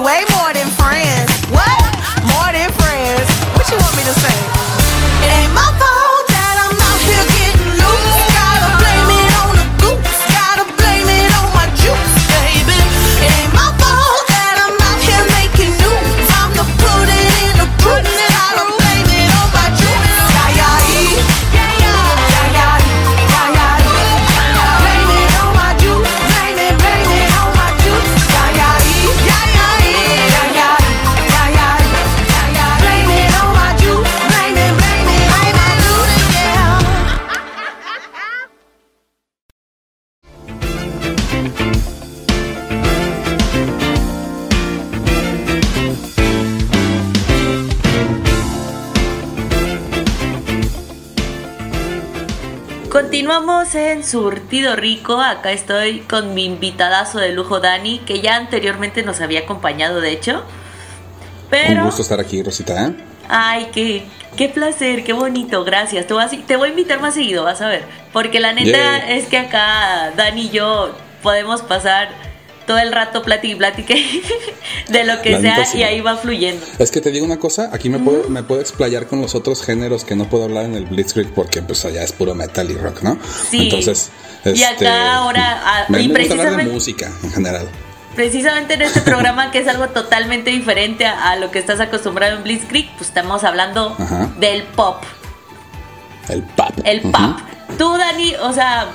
Away. 0.00 0.29
En 53.74 54.02
Surtido 54.02 54.74
Rico. 54.74 55.20
Acá 55.20 55.52
estoy 55.52 56.00
con 56.00 56.34
mi 56.34 56.44
invitadazo 56.44 57.18
de 57.18 57.32
lujo 57.32 57.60
Dani, 57.60 58.00
que 58.00 58.20
ya 58.20 58.36
anteriormente 58.36 59.02
nos 59.02 59.20
había 59.20 59.40
acompañado, 59.40 60.00
de 60.00 60.10
hecho. 60.10 60.42
Pero. 61.50 61.80
Un 61.80 61.86
gusto 61.86 62.02
estar 62.02 62.18
aquí, 62.18 62.42
Rosita, 62.42 62.86
¿eh? 62.86 62.94
Ay, 63.28 63.68
qué, 63.72 64.04
qué 64.36 64.48
placer, 64.48 65.04
qué 65.04 65.12
bonito, 65.12 65.62
gracias. 65.64 66.06
Te 66.06 66.14
voy, 66.14 66.24
a, 66.24 66.28
te 66.28 66.56
voy 66.56 66.68
a 66.68 66.70
invitar 66.70 67.00
más 67.00 67.14
seguido, 67.14 67.44
vas 67.44 67.60
a 67.60 67.68
ver. 67.68 67.84
Porque 68.12 68.40
la 68.40 68.52
neta 68.52 69.08
es 69.08 69.26
que 69.26 69.38
acá 69.38 70.12
Dani 70.16 70.46
y 70.46 70.50
yo 70.50 70.92
podemos 71.22 71.62
pasar 71.62 72.08
todo 72.70 72.78
el 72.78 72.92
rato 72.92 73.22
platique 73.22 73.52
y 73.52 73.56
platique 73.56 74.22
de 74.88 75.02
lo 75.04 75.20
que 75.22 75.40
sea 75.40 75.64
sí. 75.64 75.78
y 75.78 75.82
ahí 75.82 76.00
va 76.00 76.16
fluyendo. 76.16 76.64
Es 76.78 76.92
que 76.92 77.00
te 77.00 77.10
digo 77.10 77.26
una 77.26 77.40
cosa, 77.40 77.68
aquí 77.72 77.88
me 77.88 77.98
puedo, 77.98 78.28
me 78.28 78.44
puedo 78.44 78.60
explayar 78.60 79.08
con 79.08 79.20
los 79.20 79.34
otros 79.34 79.64
géneros 79.64 80.04
que 80.04 80.14
no 80.14 80.26
puedo 80.28 80.44
hablar 80.44 80.66
en 80.66 80.76
el 80.76 80.84
Blitzkrieg 80.86 81.34
porque 81.34 81.62
pues 81.62 81.84
allá 81.84 82.04
es 82.04 82.12
puro 82.12 82.36
metal 82.36 82.70
y 82.70 82.74
rock, 82.74 83.02
¿no? 83.02 83.18
Sí. 83.50 83.62
Entonces, 83.64 84.12
Y 84.44 84.62
acá 84.62 84.70
este, 84.72 84.86
ahora, 84.88 85.60
ah, 85.64 85.84
me, 85.88 86.00
y 86.02 86.08
me 86.08 86.20
gusta 86.20 86.34
hablar 86.34 86.50
de 86.50 86.52
precisamente- 86.54 86.72
música 86.72 87.10
en 87.24 87.32
general. 87.32 87.68
Precisamente 88.14 88.74
en 88.74 88.82
este 88.82 89.00
programa 89.12 89.50
que 89.50 89.58
es 89.58 89.66
algo 89.66 89.88
totalmente 89.88 90.50
diferente 90.50 91.06
a, 91.06 91.30
a 91.32 91.36
lo 91.36 91.50
que 91.50 91.58
estás 91.58 91.80
acostumbrado 91.80 92.36
en 92.36 92.44
Blitzkrieg, 92.44 92.88
pues 92.96 93.08
estamos 93.08 93.42
hablando 93.42 93.96
Ajá. 93.98 94.28
del 94.38 94.62
pop. 94.62 95.02
El 96.28 96.42
pop. 96.44 96.70
El 96.84 97.00
pop. 97.00 97.36
Tú, 97.78 97.96
Dani, 97.98 98.34
o 98.36 98.52
sea, 98.52 98.86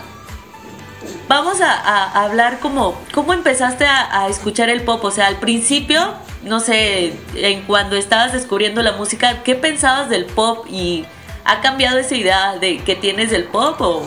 vamos 1.27 1.61
a, 1.61 2.23
hablar 2.23 2.59
como, 2.59 2.97
¿cómo 3.13 3.33
empezaste 3.33 3.85
a, 3.85 4.21
a 4.21 4.27
escuchar 4.27 4.69
el 4.69 4.81
pop? 4.83 5.03
O 5.03 5.11
sea, 5.11 5.27
al 5.27 5.37
principio, 5.37 6.13
no 6.43 6.59
sé, 6.59 7.13
en 7.35 7.63
cuando 7.63 7.95
estabas 7.95 8.33
descubriendo 8.33 8.81
la 8.81 8.93
música, 8.93 9.43
¿qué 9.43 9.55
pensabas 9.55 10.09
del 10.09 10.25
pop? 10.25 10.65
¿Y 10.69 11.05
ha 11.43 11.61
cambiado 11.61 11.97
esa 11.97 12.15
idea 12.15 12.57
de 12.57 12.79
que 12.79 12.95
tienes 12.95 13.31
del 13.31 13.45
pop? 13.45 13.79
¿O 13.81 14.03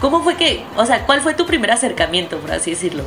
cómo 0.00 0.22
fue 0.22 0.36
que, 0.36 0.64
o 0.76 0.84
sea, 0.86 1.06
cuál 1.06 1.20
fue 1.20 1.34
tu 1.34 1.46
primer 1.46 1.70
acercamiento, 1.70 2.38
por 2.38 2.52
así 2.52 2.70
decirlo? 2.70 3.04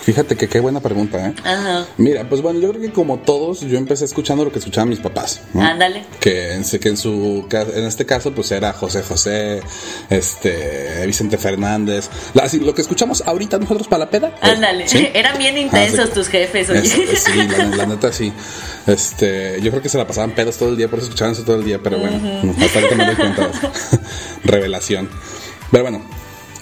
Fíjate 0.00 0.36
que 0.36 0.48
qué 0.48 0.60
buena 0.60 0.80
pregunta, 0.80 1.26
¿eh? 1.28 1.34
Ajá. 1.44 1.86
Mira, 1.98 2.26
pues 2.28 2.40
bueno, 2.40 2.60
yo 2.60 2.70
creo 2.70 2.80
que 2.80 2.92
como 2.92 3.18
todos, 3.18 3.60
yo 3.60 3.76
empecé 3.78 4.04
escuchando 4.04 4.44
lo 4.44 4.52
que 4.52 4.58
escuchaban 4.58 4.88
mis 4.88 5.00
papás. 5.00 5.42
¿no? 5.52 5.62
Ándale. 5.62 6.04
Que, 6.20 6.54
en, 6.54 6.64
que 6.64 6.88
en 6.88 6.96
su 6.96 7.46
en 7.50 7.84
este 7.84 8.06
caso, 8.06 8.32
pues 8.32 8.50
era 8.52 8.72
José 8.72 9.02
José, 9.02 9.60
este, 10.08 11.04
Vicente 11.06 11.36
Fernández. 11.38 12.08
La- 12.34 12.44
así, 12.44 12.58
lo 12.60 12.74
que 12.74 12.82
escuchamos 12.82 13.22
ahorita 13.26 13.58
nosotros 13.58 13.86
para 13.88 14.04
la 14.04 14.10
peda. 14.10 14.28
eh, 14.28 14.50
Ándale. 14.50 14.88
¿sí? 14.88 15.08
Eran 15.14 15.36
bien 15.38 15.56
Ah, 15.56 15.60
intensos 15.60 16.10
tus 16.12 16.28
jefes, 16.28 16.70
oye. 16.70 16.84
Sí, 16.86 17.32
la, 17.48 17.64
la 17.76 17.86
neta 17.94 18.12
sí. 18.12 18.32
Este, 18.86 19.60
yo 19.60 19.70
creo 19.70 19.82
que 19.82 19.88
se 19.90 19.98
la 19.98 20.06
pasaban 20.06 20.30
pedos 20.30 20.56
todo 20.56 20.70
el 20.70 20.76
día, 20.76 20.88
por 20.88 20.98
eso 21.00 21.08
escuchaban 21.08 21.32
eso 21.34 21.42
todo 21.44 21.56
el 21.56 21.64
día, 21.64 21.78
pero 21.82 21.98
bueno, 21.98 22.16
hasta 22.60 22.78
ahorita 22.78 22.94
me 22.96 23.04
doy 23.06 23.14
cuenta. 23.16 23.50
Revelación. 24.44 25.08
Pero 25.70 25.84
bueno, 25.84 26.02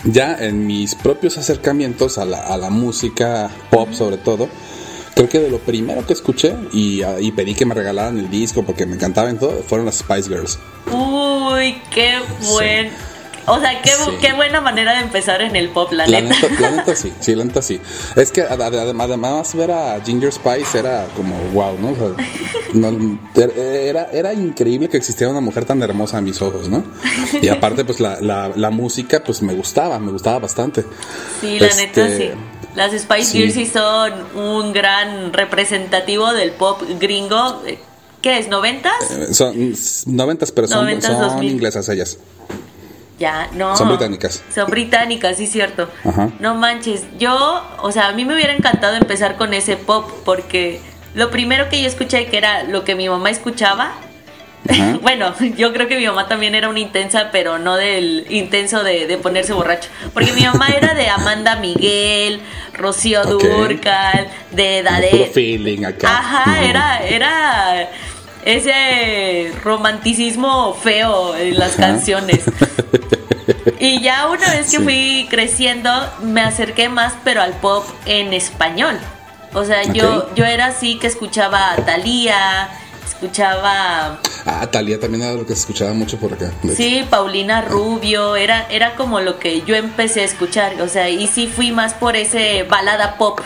ya 0.06 0.36
en 0.38 0.66
mis 0.66 0.94
propios 0.94 1.36
acercamientos 1.38 2.18
a 2.18 2.24
la, 2.24 2.40
a 2.40 2.56
la 2.56 2.70
música 2.70 3.50
pop 3.70 3.92
sobre 3.92 4.16
todo, 4.16 4.48
creo 5.14 5.28
que 5.28 5.40
de 5.40 5.50
lo 5.50 5.58
primero 5.58 6.06
que 6.06 6.12
escuché 6.12 6.54
y, 6.72 7.02
ah, 7.02 7.16
y 7.20 7.32
pedí 7.32 7.54
que 7.54 7.66
me 7.66 7.74
regalaran 7.74 8.18
el 8.18 8.30
disco 8.30 8.64
porque 8.64 8.86
me 8.86 8.94
encantaban 8.94 9.38
todo, 9.38 9.62
fueron 9.62 9.86
las 9.86 9.98
Spice 9.98 10.28
Girls. 10.28 10.58
Uy, 10.92 11.76
qué 11.92 12.18
buen. 12.52 12.90
O 13.48 13.60
sea, 13.60 13.80
qué, 13.82 13.90
Sí. 13.90 14.10
qué 14.20 14.32
buena 14.32 14.60
manera 14.60 14.94
de 14.94 15.00
empezar 15.02 15.40
en 15.42 15.54
el 15.56 15.68
pop, 15.70 15.92
la, 15.92 16.06
La 16.06 16.20
neta. 16.20 16.48
neta, 16.48 16.60
la 16.60 16.70
neta 16.72 16.96
sí, 16.96 17.12
sí, 17.20 17.34
la 17.34 17.44
neta 17.44 17.62
sí. 17.62 17.80
Es 18.16 18.32
que 18.32 18.42
ad- 18.42 18.60
ad- 18.60 18.74
además 19.00 19.54
ver 19.54 19.70
a 19.70 20.00
Ginger 20.04 20.32
Spice 20.32 20.78
era 20.78 21.06
como 21.14 21.36
wow, 21.52 21.78
¿no? 21.78 21.90
O 21.90 21.94
sea, 21.94 22.26
no- 22.74 23.18
era, 23.34 24.08
era 24.12 24.32
increíble 24.32 24.88
que 24.88 24.96
existiera 24.96 25.30
una 25.30 25.40
mujer 25.40 25.64
tan 25.64 25.80
hermosa 25.82 26.18
a 26.18 26.20
mis 26.20 26.40
ojos, 26.42 26.68
¿no? 26.68 26.82
Y 27.40 27.48
aparte, 27.48 27.84
pues 27.84 28.00
la, 28.00 28.20
la, 28.20 28.50
la 28.54 28.70
música, 28.70 29.22
pues 29.24 29.42
me 29.42 29.54
gustaba, 29.54 29.98
me 29.98 30.10
gustaba 30.12 30.40
bastante. 30.40 30.84
Sí, 31.40 31.58
la 31.60 31.66
Este, 31.68 31.86
neta 31.86 32.08
sí. 32.16 32.30
Las 32.74 32.92
Spice 32.92 33.24
sí. 33.24 33.38
Girls 33.38 33.54
sí 33.54 33.66
son 33.66 34.12
un 34.34 34.72
gran 34.72 35.32
representativo 35.32 36.32
del 36.34 36.50
pop 36.52 36.82
gringo. 37.00 37.62
¿Qué 38.20 38.38
es? 38.38 38.48
¿Noventas? 38.48 38.92
Eh, 39.12 39.32
Son 39.34 39.54
noventas, 40.06 40.50
pero 40.52 40.66
son, 40.66 40.80
Noventas, 40.80 41.12
son 41.12 41.20
2000. 41.20 41.52
inglesas 41.52 41.88
ellas. 41.88 42.18
Ya, 43.18 43.48
no. 43.52 43.76
Son 43.76 43.88
británicas. 43.88 44.42
Son 44.54 44.70
británicas, 44.70 45.38
sí, 45.38 45.46
cierto. 45.46 45.88
Ajá. 46.04 46.28
No 46.38 46.54
manches. 46.54 47.04
Yo, 47.18 47.62
o 47.80 47.90
sea, 47.90 48.08
a 48.08 48.12
mí 48.12 48.24
me 48.24 48.34
hubiera 48.34 48.52
encantado 48.52 48.94
empezar 48.96 49.36
con 49.36 49.54
ese 49.54 49.76
pop 49.76 50.10
porque 50.24 50.80
lo 51.14 51.30
primero 51.30 51.68
que 51.70 51.80
yo 51.80 51.88
escuché, 51.88 52.26
que 52.26 52.36
era 52.36 52.64
lo 52.64 52.84
que 52.84 52.94
mi 52.94 53.08
mamá 53.08 53.30
escuchaba. 53.30 53.92
Bueno, 55.00 55.32
yo 55.56 55.72
creo 55.72 55.86
que 55.86 55.96
mi 55.96 56.06
mamá 56.06 56.26
también 56.26 56.56
era 56.56 56.68
una 56.68 56.80
intensa, 56.80 57.28
pero 57.30 57.56
no 57.58 57.76
del 57.76 58.26
intenso 58.28 58.82
de, 58.82 59.06
de 59.06 59.16
ponerse 59.16 59.52
borracho. 59.52 59.88
Porque 60.12 60.32
mi 60.32 60.42
mamá 60.42 60.68
era 60.70 60.92
de 60.94 61.08
Amanda 61.08 61.54
Miguel, 61.56 62.40
Rocío 62.72 63.22
Ok. 63.22 63.44
Durcal, 63.44 64.26
de 64.50 64.82
Dade. 64.82 65.30
feeling 65.32 65.84
acá. 65.84 66.08
Ajá, 66.18 66.62
era, 66.64 66.98
era 67.06 67.88
ese 68.46 69.52
romanticismo 69.62 70.72
feo 70.74 71.36
en 71.36 71.58
las 71.58 71.72
canciones. 71.72 72.44
Y 73.78 74.00
ya 74.00 74.26
una 74.28 74.48
vez 74.52 74.70
que 74.70 74.78
Sí. 74.78 74.82
fui 74.82 75.26
creciendo, 75.28 75.90
me 76.22 76.40
acerqué 76.40 76.88
más, 76.88 77.12
pero 77.24 77.42
al 77.42 77.52
pop 77.52 77.84
en 78.06 78.32
español. 78.32 78.98
O 79.52 79.64
sea, 79.64 79.82
yo, 79.84 80.34
yo 80.34 80.44
era 80.46 80.66
así 80.66 80.98
que 80.98 81.06
escuchaba 81.06 81.72
a 81.72 81.76
Thalía, 81.76 82.70
escuchaba, 83.06 84.18
Ah, 84.46 84.66
Talía 84.70 84.98
también 84.98 85.24
era 85.24 85.34
lo 85.34 85.44
que 85.46 85.52
se 85.54 85.60
escuchaba 85.60 85.92
mucho 85.92 86.16
por 86.18 86.32
acá. 86.32 86.50
sí, 86.74 87.04
Paulina 87.10 87.60
Rubio, 87.60 88.36
era, 88.36 88.66
era 88.70 88.94
como 88.94 89.20
lo 89.20 89.38
que 89.38 89.60
yo 89.62 89.74
empecé 89.76 90.22
a 90.22 90.24
escuchar. 90.24 90.80
O 90.80 90.88
sea, 90.88 91.08
y 91.10 91.26
sí 91.26 91.46
fui 91.46 91.70
más 91.70 91.92
por 91.94 92.16
ese 92.16 92.62
balada 92.62 93.16
pop. 93.18 93.40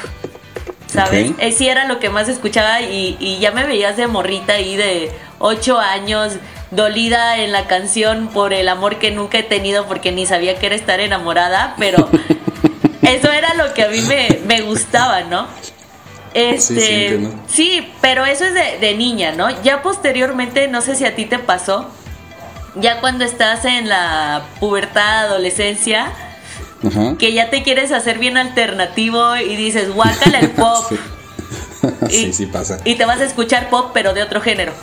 ¿Sabes? 0.92 1.30
Ok. 1.30 1.36
Eh, 1.38 1.52
sí 1.52 1.68
era 1.68 1.84
lo 1.86 1.98
que 1.98 2.10
más 2.10 2.28
escuchaba 2.28 2.80
y, 2.82 3.16
y 3.20 3.38
ya 3.38 3.52
me 3.52 3.64
veías 3.64 3.96
de 3.96 4.06
morrita 4.06 4.54
ahí 4.54 4.76
de 4.76 5.10
8 5.38 5.78
años, 5.78 6.34
dolida 6.70 7.38
en 7.38 7.52
la 7.52 7.66
canción 7.66 8.28
por 8.28 8.52
el 8.52 8.68
amor 8.68 8.98
que 8.98 9.10
nunca 9.10 9.38
he 9.38 9.42
tenido 9.42 9.86
porque 9.86 10.12
ni 10.12 10.26
sabía 10.26 10.58
que 10.58 10.66
era 10.66 10.74
estar 10.74 11.00
enamorada, 11.00 11.74
pero 11.78 12.08
eso 13.02 13.30
era 13.30 13.54
lo 13.54 13.72
que 13.74 13.84
a 13.84 13.88
mí 13.88 14.00
me, 14.02 14.40
me 14.46 14.62
gustaba, 14.62 15.22
¿no? 15.22 15.46
Este, 16.32 16.80
Sí, 16.80 16.80
sí, 16.80 16.92
entiendo. 16.94 17.34
sí, 17.46 17.92
pero 18.00 18.24
eso 18.24 18.44
es 18.44 18.54
de, 18.54 18.78
de 18.78 18.94
niña, 18.94 19.32
¿no? 19.32 19.62
Ya 19.62 19.82
posteriormente, 19.82 20.68
no 20.68 20.80
sé 20.80 20.94
si 20.94 21.04
a 21.04 21.14
ti 21.16 21.24
te 21.26 21.38
pasó, 21.40 21.88
ya 22.76 23.00
cuando 23.00 23.24
estás 23.24 23.64
en 23.64 23.88
la 23.88 24.42
pubertad, 24.60 25.26
adolescencia, 25.26 26.12
Ajá. 26.86 27.16
que 27.18 27.32
ya 27.32 27.50
te 27.50 27.62
quieres 27.62 27.92
hacer 27.92 28.18
bien 28.18 28.36
alternativo 28.36 29.36
y 29.36 29.56
dices, 29.56 29.92
guácala 29.92 30.40
el 30.40 30.50
pop. 30.52 30.84
Sí. 30.88 30.96
Y- 32.10 32.12
sí, 32.26 32.32
sí 32.34 32.46
pasa. 32.46 32.78
Y 32.84 32.96
te 32.96 33.06
vas 33.06 33.20
a 33.20 33.24
escuchar 33.24 33.70
pop, 33.70 33.90
pero 33.94 34.12
de 34.12 34.22
otro 34.22 34.40
género. 34.42 34.72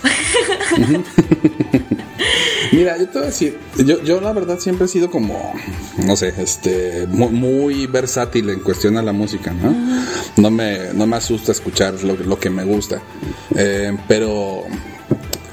Mira, 2.71 2.97
yo 2.97 3.07
te 3.07 3.13
voy 3.19 3.23
a 3.23 3.25
decir, 3.27 3.57
yo, 3.85 4.01
yo 4.03 4.19
la 4.19 4.33
verdad 4.33 4.59
siempre 4.59 4.85
he 4.85 4.87
sido 4.89 5.09
como, 5.09 5.53
no 6.05 6.15
sé, 6.15 6.33
este, 6.37 7.07
mu- 7.07 7.29
muy, 7.29 7.87
versátil 7.87 8.49
en 8.49 8.59
cuestión 8.59 8.97
a 8.97 9.01
la 9.01 9.13
música, 9.13 9.51
¿no? 9.53 9.73
No 10.37 10.51
me, 10.51 10.93
no 10.93 11.07
me 11.07 11.15
asusta 11.15 11.51
escuchar 11.51 12.03
lo, 12.03 12.15
lo 12.15 12.39
que 12.39 12.49
me 12.49 12.63
gusta, 12.65 12.99
Eh, 13.55 13.95
pero, 14.07 14.63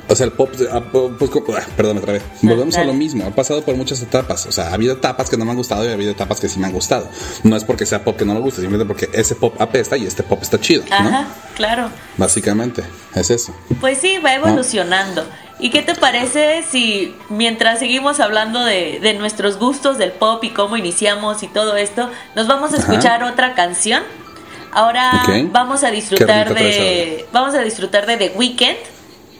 o 0.08 0.14
sea, 0.16 0.26
el 0.26 0.32
pop, 0.32 0.50
ah, 0.72 0.82
pues, 0.90 1.30
ah, 1.56 1.66
perdón 1.76 1.98
otra 1.98 2.12
vez, 2.14 2.22
volvemos 2.42 2.76
a 2.76 2.84
lo 2.84 2.92
mismo, 2.94 3.24
ha 3.26 3.30
pasado 3.30 3.62
por 3.62 3.74
muchas 3.76 4.00
etapas, 4.02 4.46
o 4.46 4.52
sea, 4.52 4.68
ha 4.68 4.74
habido 4.74 4.94
etapas 4.94 5.30
que 5.30 5.36
no 5.36 5.44
me 5.44 5.50
han 5.52 5.56
gustado 5.56 5.84
y 5.84 5.88
ha 5.88 5.92
habido 5.92 6.12
etapas 6.12 6.40
que 6.40 6.48
sí 6.48 6.58
me 6.58 6.66
han 6.66 6.72
gustado. 6.72 7.08
No 7.42 7.56
es 7.56 7.64
porque 7.64 7.86
sea 7.86 8.04
pop 8.04 8.16
que 8.16 8.24
no 8.24 8.34
me 8.34 8.40
gusta, 8.40 8.60
simplemente 8.60 8.86
porque 8.86 9.08
ese 9.18 9.34
pop 9.34 9.54
apesta 9.60 9.96
y 9.96 10.06
este 10.06 10.22
pop 10.22 10.38
está 10.42 10.60
chido, 10.60 10.84
¿no? 10.90 10.96
Ajá, 10.96 11.26
claro. 11.56 11.90
Básicamente, 12.16 12.82
es 13.14 13.30
eso. 13.30 13.54
Pues 13.80 13.98
sí, 13.98 14.18
va 14.18 14.34
evolucionando. 14.34 15.24
¿Y 15.60 15.70
qué 15.70 15.82
te 15.82 15.94
parece 15.94 16.64
si 16.68 17.14
mientras 17.30 17.78
seguimos 17.78 18.18
hablando 18.20 18.64
de, 18.64 18.98
de 19.00 19.14
nuestros 19.14 19.56
gustos 19.58 19.98
del 19.98 20.10
pop 20.12 20.42
y 20.42 20.50
cómo 20.50 20.76
iniciamos 20.76 21.42
y 21.42 21.48
todo 21.48 21.76
esto, 21.76 22.10
nos 22.34 22.48
vamos 22.48 22.72
a 22.72 22.76
Ajá. 22.78 22.82
escuchar 22.92 23.22
otra 23.24 23.54
canción? 23.54 24.02
Ahora 24.72 25.22
Ok. 25.28 25.52
vamos 25.52 25.84
a 25.84 25.90
disfrutar 25.92 26.26
¿Qué 26.26 26.34
rolita 26.54 26.54
traes 26.60 26.76
de 26.76 27.26
vamos 27.32 27.54
a 27.54 27.60
disfrutar 27.60 28.06
de 28.06 28.16
The 28.16 28.32
Weeknd, 28.34 28.76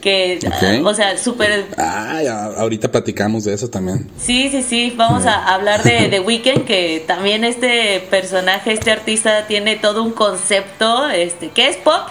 que 0.04 0.38
Ok. 0.46 0.52
ah, 0.62 0.80
o 0.84 0.94
sea, 0.94 1.16
súper 1.18 1.64
Ah, 1.78 2.20
ya, 2.22 2.44
ahorita 2.58 2.92
platicamos 2.92 3.44
de 3.44 3.54
eso 3.54 3.70
también. 3.70 4.08
Sí, 4.18 4.50
sí, 4.50 4.62
sí, 4.62 4.92
vamos 4.94 5.24
a 5.24 5.52
hablar 5.54 5.82
de 5.82 6.08
The 6.10 6.20
Weeknd, 6.28 6.66
que 6.66 7.02
también 7.06 7.42
este 7.42 8.06
personaje, 8.10 8.72
este 8.72 8.92
artista 8.92 9.46
tiene 9.46 9.76
todo 9.76 10.02
un 10.02 10.12
concepto, 10.12 11.08
este, 11.08 11.48
que 11.48 11.68
es 11.70 11.76
pop, 11.78 12.02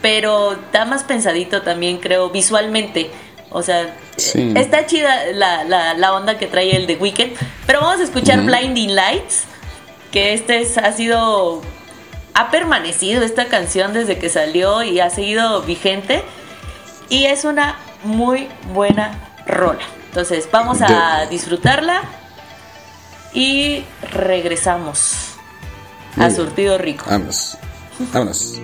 pero 0.00 0.52
está 0.52 0.84
más 0.84 1.02
pensadito 1.02 1.62
también, 1.62 1.98
creo, 1.98 2.30
visualmente. 2.30 3.10
O 3.50 3.62
sea, 3.62 3.96
Sí. 4.16 4.52
está 4.54 4.86
chida 4.86 5.26
la, 5.32 5.64
la, 5.64 5.94
la 5.94 6.12
onda 6.14 6.38
que 6.38 6.46
trae 6.46 6.76
el 6.76 6.86
The 6.86 6.96
Weeknd, 6.96 7.32
pero 7.66 7.80
vamos 7.80 7.98
a 8.00 8.04
escuchar 8.04 8.40
Blinding 8.42 8.94
Lights, 8.94 9.42
que 10.12 10.32
este 10.34 10.60
es- 10.60 10.78
ha 10.78 10.92
sido, 10.92 11.60
ha 12.34 12.50
permanecido 12.52 13.24
esta 13.24 13.46
canción 13.46 13.92
desde 13.92 14.18
que 14.18 14.28
salió 14.28 14.84
y 14.84 15.00
ha 15.00 15.10
seguido 15.10 15.62
vigente. 15.62 16.22
Y 17.08 17.26
es 17.26 17.44
una 17.44 17.76
muy 18.04 18.48
buena 18.72 19.18
rola. 19.46 19.82
Entonces, 20.06 20.48
vamos 20.50 20.80
a 20.80 21.26
disfrutarla 21.26 22.02
y 23.32 23.84
regresamos 24.12 25.34
a. 26.16 26.30
Surtido 26.30 26.78
Rico. 26.78 27.04
Vámonos. 27.08 27.58
Vámonos. 28.12 28.60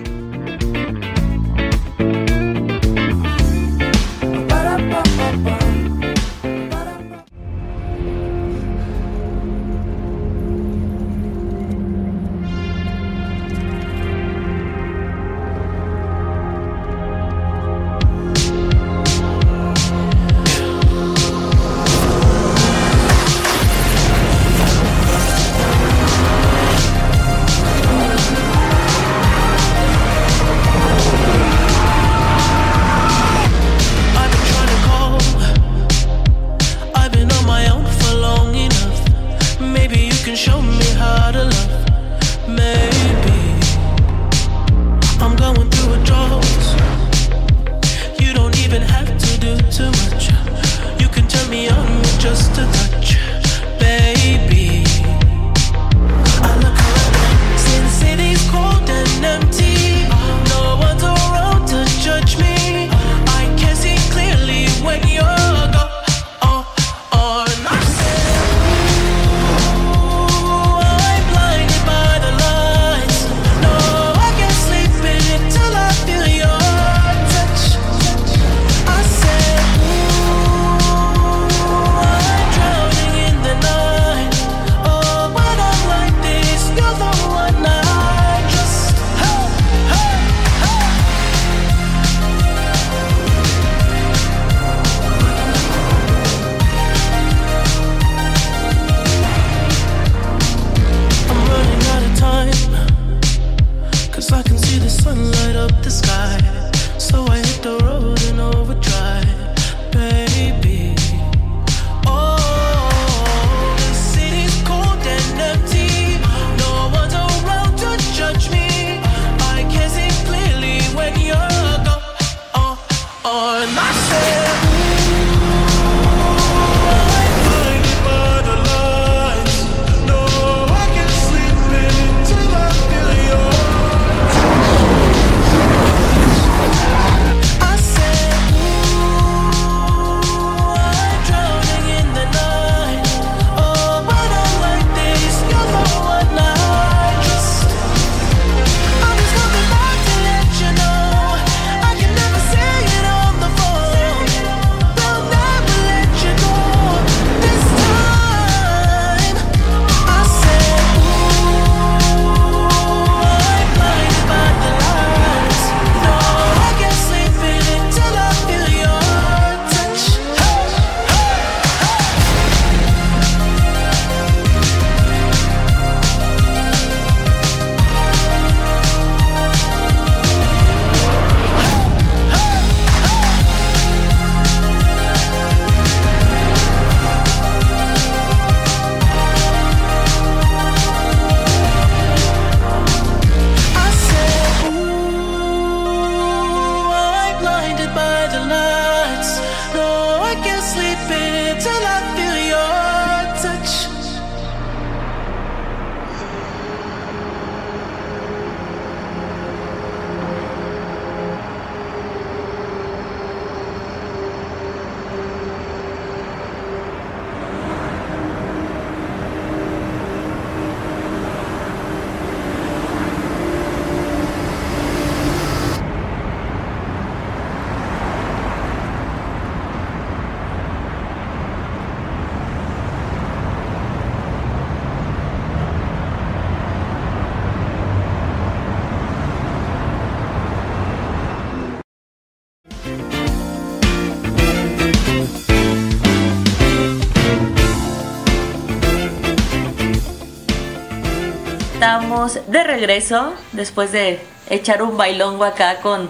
Regreso 252.85 253.33
después 253.51 253.91
de 253.91 254.19
echar 254.49 254.81
un 254.81 254.97
bailongo 254.97 255.43
acá 255.43 255.77
con 255.81 256.09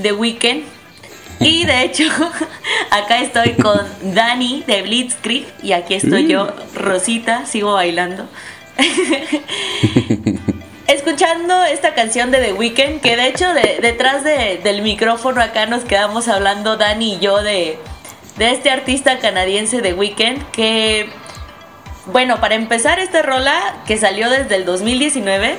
The 0.00 0.12
Weeknd. 0.12 0.62
Y 1.40 1.64
de 1.64 1.82
hecho, 1.84 2.04
acá 2.90 3.20
estoy 3.22 3.54
con 3.54 3.80
Dani 4.14 4.62
de 4.66 4.82
Blitzkrieg 4.82 5.46
y 5.62 5.72
aquí 5.72 5.94
estoy 5.94 6.28
yo, 6.28 6.52
Rosita, 6.74 7.46
sigo 7.46 7.72
bailando. 7.72 8.26
Escuchando 10.86 11.64
esta 11.64 11.94
canción 11.94 12.30
de 12.30 12.38
The 12.38 12.52
Weeknd, 12.52 13.00
que 13.00 13.16
de 13.16 13.26
hecho 13.28 13.54
de- 13.54 13.78
detrás 13.80 14.22
de- 14.22 14.60
del 14.62 14.82
micrófono 14.82 15.40
acá 15.40 15.64
nos 15.66 15.84
quedamos 15.84 16.28
hablando 16.28 16.76
Dani 16.76 17.14
y 17.14 17.18
yo 17.20 17.42
de, 17.42 17.78
de 18.36 18.50
este 18.50 18.70
artista 18.70 19.18
canadiense 19.18 19.80
The 19.80 19.94
Weeknd, 19.94 20.42
que 20.52 21.08
bueno, 22.06 22.40
para 22.40 22.56
empezar 22.56 22.98
esta 22.98 23.22
rola 23.22 23.54
que 23.86 23.96
salió 23.96 24.28
desde 24.28 24.56
el 24.56 24.64
2019, 24.66 25.56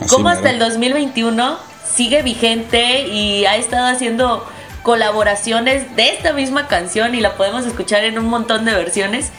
Así 0.00 0.16
mero. 0.16 0.28
hasta 0.28 0.50
el 0.50 0.58
2021 0.58 1.58
sigue 1.94 2.22
vigente 2.22 3.08
y 3.08 3.46
ha 3.46 3.56
estado 3.56 3.86
haciendo 3.86 4.46
colaboraciones 4.82 5.96
de 5.96 6.10
esta 6.10 6.32
misma 6.32 6.68
canción 6.68 7.14
y 7.14 7.20
la 7.20 7.36
podemos 7.36 7.66
escuchar 7.66 8.04
en 8.04 8.18
un 8.18 8.26
montón 8.26 8.64
de 8.64 8.72
versiones 8.72 9.30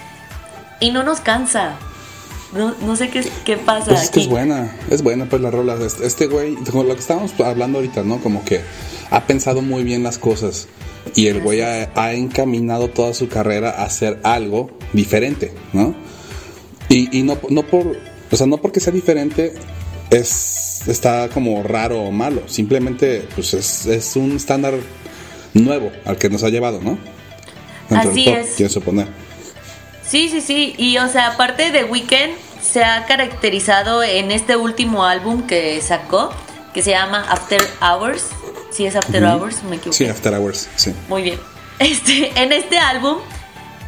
y 0.80 0.92
no 0.92 1.04
nos 1.04 1.20
cansa. 1.20 1.76
No, 2.54 2.74
no 2.82 2.96
sé 2.96 3.10
qué, 3.10 3.30
qué 3.46 3.58
pasa 3.58 3.88
Pues 3.88 4.04
es 4.04 4.10
que 4.10 4.20
aquí. 4.20 4.22
es 4.22 4.30
buena, 4.30 4.76
es 4.90 5.04
buena 5.04 5.26
pues 5.26 5.42
la 5.42 5.52
rola. 5.52 5.76
Este 5.86 6.06
este 6.08 6.28
güey, 6.28 6.56
como 6.72 6.84
lo 6.84 6.94
que 6.96 7.02
estábamos 7.02 7.34
hablando 7.40 7.80
ahorita, 7.80 8.04
¿no? 8.04 8.20
Como 8.20 8.44
que 8.46 8.62
ha 9.12 9.26
pensado 9.26 9.62
muy 9.62 9.84
bien 9.84 10.04
las 10.04 10.18
cosas 10.18 10.68
y 11.16 11.28
el 11.28 11.42
güey 11.42 11.62
ha, 11.62 11.90
ha 11.96 12.14
encaminado 12.14 12.90
toda 12.90 13.14
su 13.14 13.28
carrera 13.28 13.72
a 13.72 13.84
hacer 13.84 14.20
algo 14.24 14.70
diferente, 14.94 15.54
¿no? 15.74 15.94
Y, 16.90 17.18
y 17.18 17.24
no, 17.24 17.38
no 17.50 17.64
por, 17.64 17.98
o 18.32 18.36
sea, 18.36 18.48
no 18.48 18.58
porque 18.58 18.80
sea 18.80 18.94
diferente 18.94 19.54
es, 20.10 20.84
está 20.88 21.30
como 21.30 21.64
raro 21.64 22.02
o 22.02 22.12
malo, 22.12 22.48
simplemente 22.48 23.28
pues 23.36 23.54
es, 23.54 23.86
es 23.86 24.16
un 24.16 24.36
estándar 24.36 24.76
nuevo 25.54 25.92
al 26.06 26.18
que 26.18 26.30
nos 26.30 26.44
ha 26.44 26.50
llevado, 26.50 26.80
¿no? 26.82 26.98
Así 27.90 28.28
es. 28.30 28.56
quiero 28.58 28.72
suponer. 28.72 29.08
Sí, 30.06 30.30
sí, 30.30 30.42
sí. 30.42 30.76
Y 30.78 30.98
o 30.98 31.08
sea, 31.08 31.28
aparte 31.34 31.72
de 31.72 31.84
Weekend, 31.84 32.34
se 32.62 32.84
ha 32.84 33.06
caracterizado 33.06 34.04
en 34.04 34.32
este 34.32 34.56
último 34.56 35.06
álbum 35.06 35.44
que 35.48 35.82
sacó, 35.82 36.32
que 36.74 36.82
se 36.82 36.92
llama 36.92 37.26
After 37.30 37.62
Hours. 37.82 38.28
Sí, 38.72 38.86
es 38.86 38.96
After 38.96 39.24
Hours, 39.24 39.64
me 39.64 39.78
equivoqué. 39.78 39.98
Sí, 39.98 40.06
After 40.06 40.34
Hours, 40.34 40.70
sí. 40.76 40.94
Muy 41.08 41.24
bien. 41.24 41.40
Este, 41.80 42.32
en 42.42 42.54
este 42.54 42.80
álbum 42.80 43.18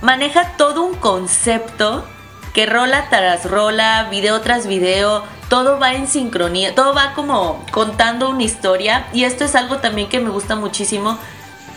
maneja 0.03 0.53
todo 0.57 0.83
un 0.83 0.93
concepto 0.93 2.05
que 2.53 2.65
rola 2.65 3.05
tras 3.09 3.49
rola, 3.49 4.07
video 4.09 4.41
tras 4.41 4.67
video, 4.67 5.23
todo 5.49 5.79
va 5.79 5.93
en 5.93 6.07
sincronía, 6.07 6.75
todo 6.75 6.93
va 6.93 7.13
como 7.13 7.63
contando 7.71 8.29
una 8.29 8.43
historia 8.43 9.07
y 9.13 9.23
esto 9.23 9.45
es 9.45 9.55
algo 9.55 9.77
también 9.77 10.09
que 10.09 10.19
me 10.19 10.29
gusta 10.29 10.55
muchísimo 10.55 11.17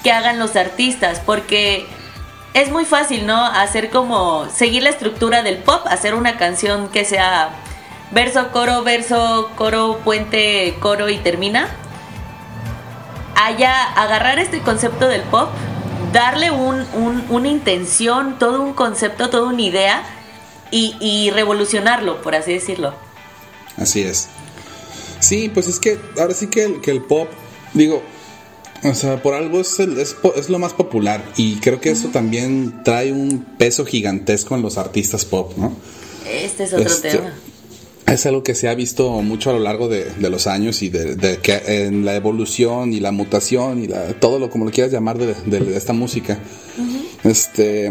que 0.03 0.13
hagan 0.13 0.39
los 0.39 0.57
artistas 0.57 1.21
porque 1.25 1.87
es 2.55 2.71
muy 2.71 2.85
fácil, 2.85 3.27
¿no? 3.27 3.45
Hacer 3.47 3.91
como 3.91 4.47
seguir 4.51 4.83
la 4.83 4.91
estructura 4.91 5.43
del 5.43 5.59
pop, 5.59 5.87
hacer 5.89 6.15
una 6.15 6.37
canción 6.37 6.89
que 6.89 7.05
sea 7.05 7.51
verso, 8.11 8.49
coro, 8.53 8.83
verso, 8.83 9.51
coro, 9.57 10.01
puente, 10.05 10.77
coro 10.81 11.09
y 11.09 11.17
termina 11.19 11.69
haya 13.35 13.83
agarrar 13.95 14.39
este 14.39 14.61
concepto 14.61 15.09
del 15.09 15.23
pop, 15.23 15.49
darle 16.13 16.51
un- 16.51 16.87
una 17.29 17.49
intención, 17.49 18.39
todo 18.39 18.61
un 18.63 18.75
concepto, 18.75 19.31
toda 19.31 19.49
una 19.49 19.63
idea 19.63 20.03
y, 20.73 20.97
y 21.01 21.31
revolucionarlo, 21.31 22.21
por 22.23 22.35
así 22.35 22.53
decirlo. 22.55 22.95
Así 23.77 24.01
es. 24.03 24.27
Sí, 25.21 25.49
pues 25.53 25.69
es 25.69 25.79
que 25.79 25.99
ahora 26.19 26.35
sí 26.35 26.49
que 26.49 26.65
el, 26.65 26.81
que 26.81 26.91
el 26.91 27.03
pop, 27.03 27.29
digo, 27.75 28.03
o 28.83 28.95
sea, 28.95 29.23
por 29.23 29.35
algo 29.35 29.61
es, 29.61 29.79
el- 29.79 29.99
es, 30.01 30.17
es 30.35 30.49
lo 30.51 30.59
más 30.59 30.73
popular 30.73 31.23
y 31.37 31.57
creo 31.61 31.81
que 31.81 31.91
eso 31.93 32.09
también 32.09 32.83
trae 32.83 33.13
un 33.13 33.45
peso 33.57 33.85
gigantesco 33.87 34.57
en 34.57 34.63
los 34.63 34.77
artistas 34.79 35.25
pop, 35.25 35.53
¿no? 35.57 35.73
Este 36.29 36.65
es 36.65 36.73
otro 36.73 36.87
Este, 36.87 37.11
tema. 37.13 37.33
Es 38.07 38.27
algo 38.27 38.43
que 38.43 38.57
se 38.57 38.69
ha 38.69 38.75
visto 38.75 39.09
mucho 39.23 39.51
a 39.51 39.53
lo 39.53 39.61
largo 39.61 39.87
de, 39.89 40.07
de 40.07 40.29
los 40.29 40.49
años 40.49 40.83
y 40.83 40.89
de, 40.89 41.15
de 41.15 41.39
que 41.39 41.63
en 41.87 42.05
la 42.05 42.17
evolución 42.17 42.93
y 42.93 42.99
la 42.99 43.13
mutación 43.13 43.83
y 43.83 43.87
la, 43.87 44.15
todo 44.19 44.41
lo 44.41 44.51
como 44.51 44.65
lo 44.65 44.73
quieras 44.73 44.93
llamar 44.93 45.19
de, 45.19 45.35
de- 45.47 45.61
de 45.61 45.77
esta 45.77 45.93
música. 45.93 46.41
Este, 47.23 47.91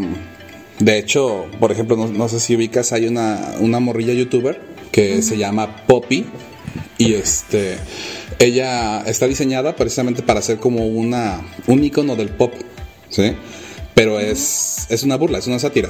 de 0.82 0.98
hecho, 0.98 1.46
por 1.60 1.72
ejemplo, 1.72 1.96
no, 1.96 2.08
no 2.08 2.28
sé 2.28 2.40
si 2.40 2.56
ubicas, 2.56 2.92
hay 2.92 3.06
una, 3.08 3.56
una 3.60 3.80
morrilla 3.80 4.14
youtuber 4.14 4.60
que 4.92 5.22
se 5.22 5.38
llama 5.38 5.86
Poppy 5.86 6.26
y 6.98 7.14
este, 7.14 7.78
ella 8.40 9.02
está 9.02 9.28
diseñada 9.28 9.76
precisamente 9.76 10.24
para 10.24 10.42
ser 10.42 10.58
como 10.58 10.88
una 10.88 11.42
un 11.68 11.84
icono 11.84 12.16
del 12.16 12.30
pop, 12.30 12.54
¿sí? 13.10 13.36
Pero 13.94 14.20
es, 14.20 14.88
es 14.90 15.04
una 15.04 15.18
burla, 15.18 15.38
es 15.38 15.48
una 15.48 15.60
sátira. 15.60 15.90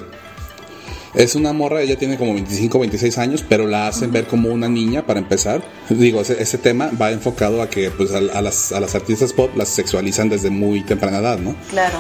Es 1.14 1.36
una 1.36 1.52
morra, 1.52 1.82
ella 1.82 1.98
tiene 1.98 2.18
como 2.18 2.34
25, 2.34 2.80
26 2.80 3.18
años, 3.18 3.46
pero 3.48 3.68
la 3.68 3.88
hacen 3.88 4.14
ver 4.14 4.28
como 4.28 4.50
una 4.50 4.70
niña 4.70 5.06
para 5.06 5.20
empezar. 5.20 5.62
Digo, 5.90 6.22
ese, 6.22 6.42
ese 6.42 6.58
tema 6.58 6.90
va 7.00 7.12
enfocado 7.12 7.62
a 7.62 7.70
que 7.70 7.92
pues, 7.92 8.12
a, 8.14 8.18
a 8.20 8.42
las, 8.42 8.72
a 8.72 8.80
las 8.80 8.96
artistas 8.96 9.34
pop 9.34 9.52
las 9.58 9.68
sexualizan 9.70 10.30
desde 10.30 10.50
muy 10.50 10.84
temprana 10.84 11.20
edad, 11.20 11.38
¿no? 11.38 11.56
Claro. 11.70 12.00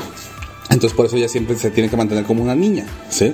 Entonces 0.69 0.93
por 0.95 1.06
eso 1.06 1.17
ella 1.17 1.28
siempre 1.28 1.56
se 1.58 1.69
tiene 1.71 1.89
que 1.89 1.97
mantener 1.97 2.24
como 2.24 2.43
una 2.43 2.56
niña, 2.56 2.86
¿sí? 3.10 3.34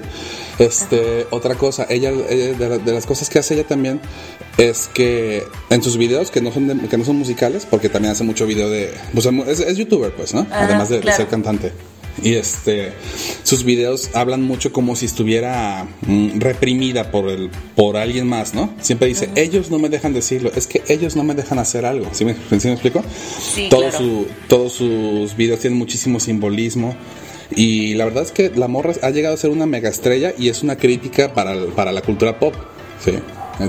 Este, 0.58 1.28
otra 1.30 1.56
cosa, 1.56 1.86
ella, 1.90 2.10
ella- 2.30 2.54
de, 2.58 2.70
la- 2.70 2.78
de 2.80 2.92
las 2.94 3.06
cosas 3.06 3.30
que 3.30 3.38
hace 3.40 3.54
ella 3.54 3.64
también 3.68 4.00
es 4.58 4.90
que 4.92 5.44
en 5.70 5.84
sus 5.84 5.98
videos 5.98 6.32
que 6.32 6.42
no 6.42 6.52
son 6.52 6.68
de- 6.68 6.88
que 6.88 6.98
no 6.98 7.06
son 7.06 7.18
musicales, 7.18 7.68
porque 7.70 7.90
también 7.90 8.12
hace 8.14 8.24
mucho 8.24 8.48
video 8.48 8.70
de, 8.70 8.92
pues 9.14 9.26
es, 9.48 9.60
es 9.60 9.78
youtuber, 9.78 10.12
pues, 10.16 10.34
¿no? 10.34 10.42
Ajá, 10.50 10.66
Además 10.66 10.90
de, 10.90 11.00
ser 11.16 11.28
cantante. 11.28 11.72
Y 12.24 12.34
este, 12.34 12.94
sus 13.44 13.64
videos 13.64 14.10
hablan 14.14 14.42
mucho 14.42 14.72
como 14.74 14.96
si 14.96 15.06
estuviera 15.06 15.88
mm, 16.08 16.40
reprimida 16.40 17.12
por 17.12 17.30
el, 17.30 17.50
por 17.76 17.96
alguien 17.98 18.28
más, 18.28 18.54
¿no? 18.56 18.74
Siempre 18.82 19.08
dice, 19.08 19.30
ellos 19.36 19.70
no 19.70 19.78
me 19.80 19.90
dejan 19.90 20.14
decirlo, 20.14 20.52
es 20.56 20.66
que 20.68 20.82
ellos 20.88 21.16
no 21.16 21.24
me 21.24 21.36
dejan 21.36 21.60
hacer 21.60 21.86
algo. 21.86 22.08
¿Sí 22.14 22.26
me, 22.26 22.34
sí 22.34 22.68
me 22.68 22.74
explico? 22.74 23.04
Sí, 23.54 23.68
Todo 23.70 23.82
claro. 23.82 23.98
su- 23.98 24.28
todos 24.48 24.74
sus 24.74 25.36
videos 25.38 25.60
tienen 25.60 25.78
muchísimo 25.78 26.20
simbolismo. 26.20 26.96
Y 27.56 27.94
la 27.94 28.06
verdad 28.06 28.24
es 28.24 28.32
que 28.32 28.52
la 28.56 28.68
morra 28.68 28.94
ha 29.02 29.10
llegado 29.10 29.36
a 29.36 29.38
ser 29.38 29.52
una 29.52 29.66
mega 29.66 29.88
estrella 29.90 30.34
y 30.38 30.50
es 30.50 30.64
una 30.64 30.76
crítica 30.78 31.34
para, 31.34 31.54
el- 31.54 31.68
para 31.68 31.92
la 31.92 32.02
cultura 32.02 32.40
pop. 32.40 32.54
¿sí? 33.04 33.12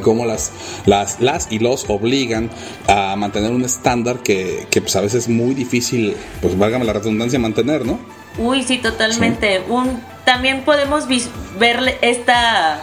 Cómo 0.03 0.27
las, 0.27 0.53
las, 0.87 1.20
las 1.20 1.51
y 1.51 1.59
los 1.59 1.88
obligan 1.88 2.51
a 2.87 3.16
mantener 3.16 3.53
un 3.53 3.64
estándar 3.64 4.18
que, 4.18 4.66
que 4.70 4.81
pues 4.81 4.94
a 4.96 5.01
veces 5.01 5.24
es 5.24 5.29
muy 5.29 5.55
difícil, 5.55 6.16
pues 6.42 6.59
válgame 6.59 6.85
la 6.85 6.92
redundancia, 6.92 7.38
mantener, 7.38 7.87
¿no? 7.87 7.98
Uy, 8.38 8.62
sí, 8.62 8.79
totalmente. 8.79 9.62
Un, 9.68 10.01
también 10.24 10.62
podemos 10.62 11.07
ver 11.59 11.98
esta 12.03 12.81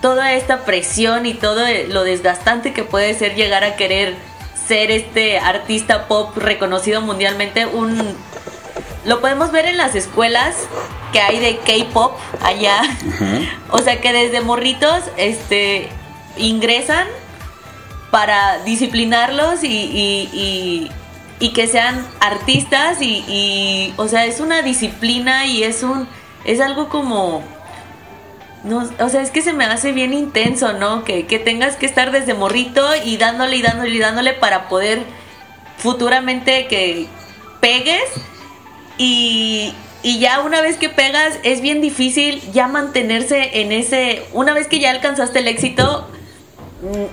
toda 0.00 0.34
esta 0.34 0.66
presión 0.66 1.24
y 1.24 1.32
todo 1.32 1.62
lo 1.88 2.04
desgastante 2.04 2.74
que 2.74 2.84
puede 2.84 3.14
ser 3.14 3.36
llegar 3.36 3.64
a 3.64 3.74
querer 3.74 4.14
ser 4.68 4.90
este 4.90 5.38
artista 5.38 6.08
pop 6.08 6.36
reconocido 6.36 7.00
mundialmente. 7.00 7.64
Un 7.64 8.14
lo 9.06 9.20
podemos 9.20 9.50
ver 9.50 9.66
en 9.66 9.76
las 9.76 9.94
escuelas 9.94 10.56
que 11.12 11.20
hay 11.20 11.38
de 11.38 11.56
K-pop 11.58 12.16
allá. 12.42 12.82
O 13.70 13.80
sea 13.80 14.00
que 14.00 14.12
desde 14.12 14.40
morritos 14.40 15.04
este 15.16 15.88
ingresan 16.36 17.06
para 18.10 18.62
disciplinarlos 18.64 19.64
y, 19.64 19.68
y- 19.68 20.90
y- 21.40 21.52
que 21.52 21.66
sean 21.66 22.06
artistas 22.20 23.02
y, 23.02 23.92
o 23.98 24.08
sea 24.08 24.24
es 24.24 24.40
una 24.40 24.62
disciplina 24.62 25.44
y 25.44 25.62
es 25.62 25.82
un 25.82 26.08
es 26.46 26.58
algo 26.60 26.88
como 26.88 27.42
no, 28.62 28.88
o 28.98 29.08
sea, 29.10 29.20
es 29.20 29.30
que 29.30 29.42
se 29.42 29.52
me 29.52 29.66
hace 29.66 29.92
bien 29.92 30.14
intenso, 30.14 30.72
¿no? 30.72 31.04
Que, 31.04 31.26
que 31.26 31.38
tengas 31.38 31.76
que 31.76 31.84
estar 31.84 32.12
desde 32.12 32.32
morrito 32.32 32.82
y 33.04 33.18
dándole 33.18 33.56
y 33.56 33.62
dándole 33.62 33.90
y 33.94 33.98
dándole 33.98 34.32
para 34.32 34.70
poder 34.70 35.02
futuramente 35.76 36.66
que 36.66 37.06
pegues 37.60 38.04
y, 38.96 39.74
y 40.02 40.18
ya 40.18 40.40
una 40.40 40.62
vez 40.62 40.78
que 40.78 40.88
pegas 40.88 41.38
es 41.42 41.60
bien 41.60 41.82
difícil 41.82 42.40
ya 42.52 42.66
mantenerse 42.68 43.60
en 43.60 43.70
ese, 43.70 44.22
una 44.32 44.54
vez 44.54 44.66
que 44.66 44.78
ya 44.78 44.90
alcanzaste 44.92 45.40
el 45.40 45.48
éxito, 45.48 46.08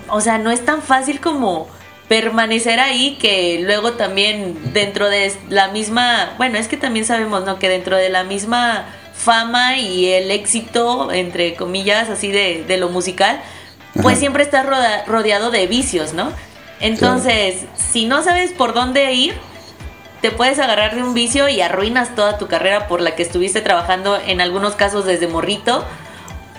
o 0.08 0.22
sea, 0.22 0.38
no 0.38 0.52
es 0.52 0.64
tan 0.66 0.82
fácil 0.82 1.20
como 1.20 1.68
permanecer 2.08 2.80
ahí 2.80 3.18
que 3.22 3.62
luego 3.64 3.94
también 3.94 4.74
dentro 4.74 5.10
de 5.10 5.34
la 5.50 5.70
misma, 5.70 6.34
bueno, 6.38 6.58
es 6.58 6.68
que 6.68 6.78
también 6.78 7.06
sabemos, 7.06 7.46
¿no? 7.46 7.58
Que 7.58 7.70
dentro 7.70 7.96
de 7.96 8.10
la 8.10 8.24
misma 8.24 8.86
fama 9.14 9.78
y 9.78 10.08
el 10.08 10.30
éxito, 10.32 11.12
entre 11.12 11.56
comillas, 11.56 12.10
así 12.10 12.32
de, 12.32 12.66
de 12.68 12.78
lo 12.78 12.90
musical, 12.90 13.42
pues 13.94 14.14
Ajá. 14.14 14.16
siempre 14.18 14.44
estás 14.44 14.66
roda- 14.66 15.06
rodeado 15.06 15.52
de 15.52 15.68
vicios, 15.68 16.14
¿no? 16.14 16.32
Entonces, 16.82 17.66
si 17.76 18.06
no 18.06 18.24
sabes 18.24 18.52
por 18.52 18.74
dónde 18.74 19.14
ir, 19.14 19.36
te 20.22 20.32
puedes 20.32 20.60
agarrar 20.60 20.96
de 20.96 21.04
un 21.04 21.14
vicio 21.14 21.48
y 21.48 21.62
arruinas 21.62 22.16
toda 22.16 22.38
tu 22.38 22.48
carrera 22.48 22.88
por 22.88 23.02
la 23.02 23.16
que 23.16 23.24
estuviste 23.24 23.62
trabajando 23.62 24.20
en 24.28 24.42
algunos 24.42 24.76
casos 24.76 25.06
desde 25.06 25.28
morrito 25.28 25.86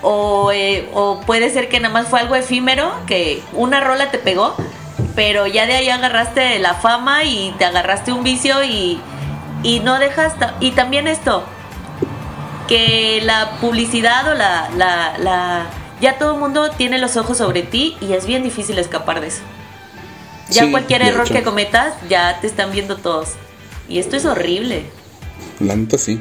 O, 0.03 0.51
eh, 0.51 0.89
o 0.93 1.21
puede 1.21 1.49
ser 1.49 1.69
que 1.69 1.79
nada 1.79 1.93
más 1.93 2.07
fue 2.09 2.19
algo 2.19 2.35
efímero, 2.35 2.91
que 3.07 3.41
una 3.53 3.79
rola 3.79 4.11
te 4.11 4.17
pegó, 4.19 4.55
pero 5.15 5.47
ya 5.47 5.65
de 5.65 5.73
ahí 5.75 5.89
agarraste 5.89 6.59
la 6.59 6.73
fama 6.73 7.23
y 7.23 7.53
te 7.57 7.63
agarraste 7.65 8.11
un 8.11 8.23
vicio 8.23 8.63
y, 8.63 8.99
y 9.63 9.79
no 9.79 9.99
dejas... 9.99 10.33
Y 10.59 10.71
también 10.71 11.07
esto, 11.07 11.43
que 12.67 13.21
la 13.23 13.51
publicidad 13.61 14.27
o 14.31 14.33
la, 14.35 14.69
la, 14.77 15.17
la- 15.17 15.65
ya 16.01 16.17
todo 16.17 16.33
el 16.33 16.39
mundo 16.39 16.69
tiene 16.71 16.97
los 16.97 17.15
ojos 17.17 17.37
sobre 17.37 17.61
ti 17.61 17.95
y 18.01 18.13
es 18.13 18.25
bien 18.25 18.43
difícil 18.43 18.77
escapar 18.79 19.21
de 19.21 19.27
eso. 19.27 19.41
Ya 20.49 20.63
Sí, 20.65 20.71
cualquier 20.71 21.01
error 21.01 21.25
que 21.29 21.43
cometas, 21.43 21.93
ya 22.09 22.39
te 22.41 22.47
están 22.47 22.71
viendo 22.71 22.97
todos. 22.97 23.29
Y 23.87 23.99
esto 23.99 24.17
es 24.17 24.25
horrible. 24.25 24.83
La 25.61 25.75
neta 25.75 25.97
sí. 25.97 26.19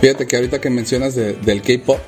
Fíjate 0.00 0.26
que 0.26 0.36
ahorita 0.36 0.60
que 0.60 0.68
mencionas 0.68 1.14
de- 1.14 1.32
del 1.34 1.62
K-pop, 1.62 1.98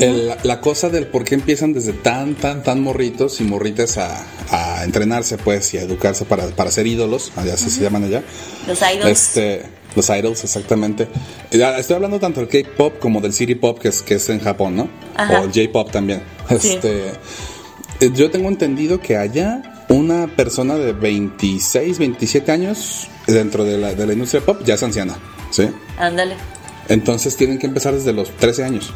el- 0.00 0.32
la, 0.42 0.60
cosa 0.60 0.88
del 0.88 1.06
por 1.06 1.24
qué 1.24 1.34
empiezan 1.34 1.72
desde 1.72 1.92
tan, 1.92 2.34
tan, 2.34 2.62
tan 2.62 2.80
morritos 2.82 3.40
y 3.40 3.44
morritas 3.44 3.98
a, 3.98 4.24
a 4.50 4.84
entrenarse, 4.84 5.38
pues, 5.38 5.72
y 5.74 5.78
a 5.78 5.82
educarse 5.82 6.24
para, 6.24 6.46
para 6.48 6.70
ser 6.70 6.86
ídolos, 6.86 7.32
allá 7.36 7.56
se, 7.56 7.70
se 7.70 7.80
llaman 7.80 8.04
allá. 8.04 8.22
Los 8.66 8.78
idols. 8.80 9.06
Este, 9.10 9.62
los 9.96 10.08
idols, 10.08 10.44
exactamente. 10.44 11.08
Estoy 11.50 11.96
hablando 11.96 12.20
tanto 12.20 12.40
del 12.44 12.48
K-pop 12.48 12.98
como 12.98 13.20
del 13.20 13.32
city 13.32 13.54
pop, 13.56 13.78
que 13.78 13.88
es, 13.88 14.02
que 14.02 14.14
es 14.14 14.28
en 14.28 14.40
Japón, 14.40 14.76
¿no? 14.76 14.88
Ajá. 15.16 15.40
O 15.40 15.44
el 15.44 15.52
J-pop 15.52 15.90
también. 15.90 16.22
Sí. 16.60 16.68
Este, 16.74 17.08
eh, 18.00 18.10
yo 18.14 18.30
tengo 18.30 18.48
entendido 18.48 19.00
que 19.00 19.16
allá 19.16 19.84
una 19.88 20.28
persona 20.28 20.76
de 20.76 20.92
26, 20.92 21.98
27 21.98 22.52
años 22.52 23.08
dentro 23.26 23.64
de 23.64 23.76
la, 23.78 23.94
de 23.94 24.06
la 24.06 24.12
industria 24.12 24.40
pop 24.44 24.60
ya 24.64 24.74
es 24.74 24.82
anciana, 24.82 25.16
¿sí? 25.50 25.68
Ándale. 25.98 26.34
Entonces 26.88 27.36
tienen 27.36 27.58
que 27.58 27.66
empezar 27.66 27.94
desde 27.94 28.12
los 28.12 28.30
13 28.36 28.64
años 28.64 28.92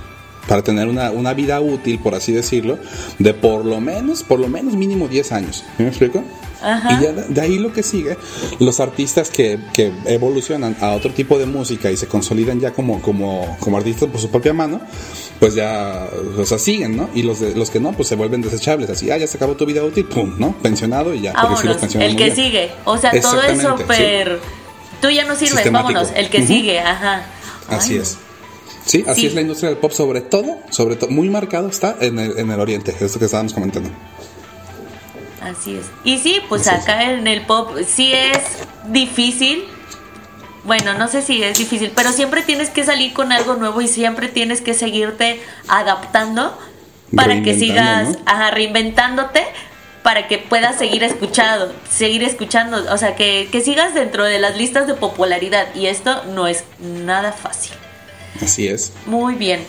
para 0.48 0.62
tener 0.62 0.88
una, 0.88 1.11
una 1.11 1.35
vida 1.35 1.61
útil, 1.61 1.98
por 1.98 2.14
así 2.14 2.33
decirlo, 2.33 2.78
de 3.18 3.35
por 3.35 3.64
lo 3.64 3.80
menos, 3.80 4.22
por 4.22 4.38
lo 4.40 4.48
menos 4.48 4.74
mínimo 4.74 5.09
10 5.09 5.33
años. 5.33 5.64
¿Sí 5.76 5.83
¿Me 5.83 5.88
explico? 5.88 6.22
Ajá. 6.62 6.92
Y 6.98 7.02
ya 7.02 7.12
de, 7.12 7.24
de 7.28 7.40
ahí 7.42 7.59
lo 7.59 7.72
que 7.74 7.83
sigue, 7.83 8.16
los 8.59 8.80
artistas 8.80 9.28
que, 9.28 9.59
que 9.74 9.92
evolucionan 10.07 10.74
a 10.80 10.92
otro 10.92 11.11
tipo 11.12 11.38
de 11.38 11.44
música 11.44 11.90
y 11.90 11.96
se 11.98 12.07
consolidan 12.07 12.59
ya 12.59 12.70
como, 12.72 13.02
como, 13.02 13.57
como 13.61 13.76
artistas 13.76 14.09
por 14.09 14.18
su 14.18 14.30
propia 14.30 14.54
mano, 14.54 14.80
pues 15.40 15.54
ya, 15.54 16.07
o 16.38 16.44
sea, 16.46 16.59
siguen, 16.59 16.96
¿no? 16.96 17.11
Y 17.14 17.22
los, 17.22 17.40
de- 17.40 17.54
los 17.54 17.68
que 17.68 17.80
no, 17.80 17.92
pues 17.92 18.09
se 18.09 18.14
vuelven 18.14 18.40
desechables, 18.40 18.88
así, 18.88 19.11
ah, 19.11 19.18
ya 19.18 19.26
se 19.26 19.37
acabó 19.37 19.57
tu 19.57 19.66
vida 19.66 19.83
útil, 19.85 20.07
pum, 20.07 20.37
¿no? 20.38 20.57
Pensionado 20.62 21.14
y 21.14 21.20
ya. 21.20 21.33
sí 21.33 21.37
Vámonos, 21.42 21.76
pensionan 21.76 22.09
el 22.11 22.16
que 22.16 22.24
bien. 22.24 22.37
sigue. 22.37 22.70
O 22.87 22.96
sea, 22.96 23.11
todo 23.20 23.42
es 23.42 23.61
súper... 23.61 24.40
Tú 25.02 25.11
ya 25.11 25.26
no 25.26 25.37
sirves, 25.37 25.70
vámonos. 25.70 26.09
El 26.16 26.30
que 26.30 26.46
sigue, 26.46 26.80
ajá. 26.80 27.26
Así 27.68 27.94
Ay, 27.94 27.98
es. 27.98 28.16
Sí, 28.86 29.04
así 29.08 29.22
Sí. 29.22 29.26
es 29.28 29.34
la 29.34 29.40
industria 29.40 29.70
del 29.70 29.78
pop, 29.78 29.92
sobre 29.92 30.20
todo, 30.20 30.58
sobre 30.70 30.96
todo, 30.96 31.10
muy 31.10 31.28
marcado 31.30 31.68
está 31.68 31.96
en 32.00 32.18
el, 32.18 32.38
en 32.38 32.50
el 32.50 32.60
oriente, 32.60 32.94
esto 33.00 33.18
que 33.18 33.24
estábamos 33.24 33.54
comentando. 33.54 33.90
Así 35.40 35.76
es. 35.76 35.86
Y 36.04 36.18
sí, 36.18 36.40
pues 36.48 36.66
Así 36.66 36.76
es. 36.76 36.82
acá 36.82 37.10
en 37.12 37.26
el 37.26 37.42
pop 37.46 37.70
sí 37.86 38.12
es 38.12 38.38
difícil. 38.88 39.64
Bueno, 40.64 40.94
no 40.94 41.08
sé 41.08 41.20
si 41.20 41.42
es 41.42 41.58
difícil, 41.58 41.92
pero 41.94 42.10
siempre 42.12 42.42
tienes 42.42 42.70
que 42.70 42.85
salir 42.85 43.12
con 43.12 43.32
algo 43.32 43.54
nuevo 43.56 43.82
y 43.82 43.88
siempre 43.88 44.28
tienes 44.28 44.62
que 44.62 44.72
seguirte 44.72 45.40
adaptando 45.68 46.58
para 47.14 47.42
que 47.42 47.58
sigas 47.58 48.08
¿no? 48.08 48.16
ajá, 48.24 48.50
reinventándote 48.50 49.44
para 50.02 50.26
que 50.26 50.38
puedas 50.38 50.78
seguir 50.78 51.02
escuchando, 51.04 51.72
seguir 51.90 52.22
escuchando, 52.24 52.82
o 52.92 52.96
sea, 52.98 53.14
que, 53.14 53.48
que 53.52 53.60
sigas 53.60 53.94
dentro 53.94 54.24
de 54.24 54.38
las 54.38 54.56
listas 54.56 54.87
de 54.87 54.94
popularidad 54.94 55.66
y 55.74 55.87
esto 55.87 56.24
no 56.35 56.46
es 56.46 56.64
nada 56.78 57.32
fácil. 57.32 57.72
Así 58.42 58.68
es. 58.68 58.92
Muy 59.06 59.35
bien. 59.35 59.64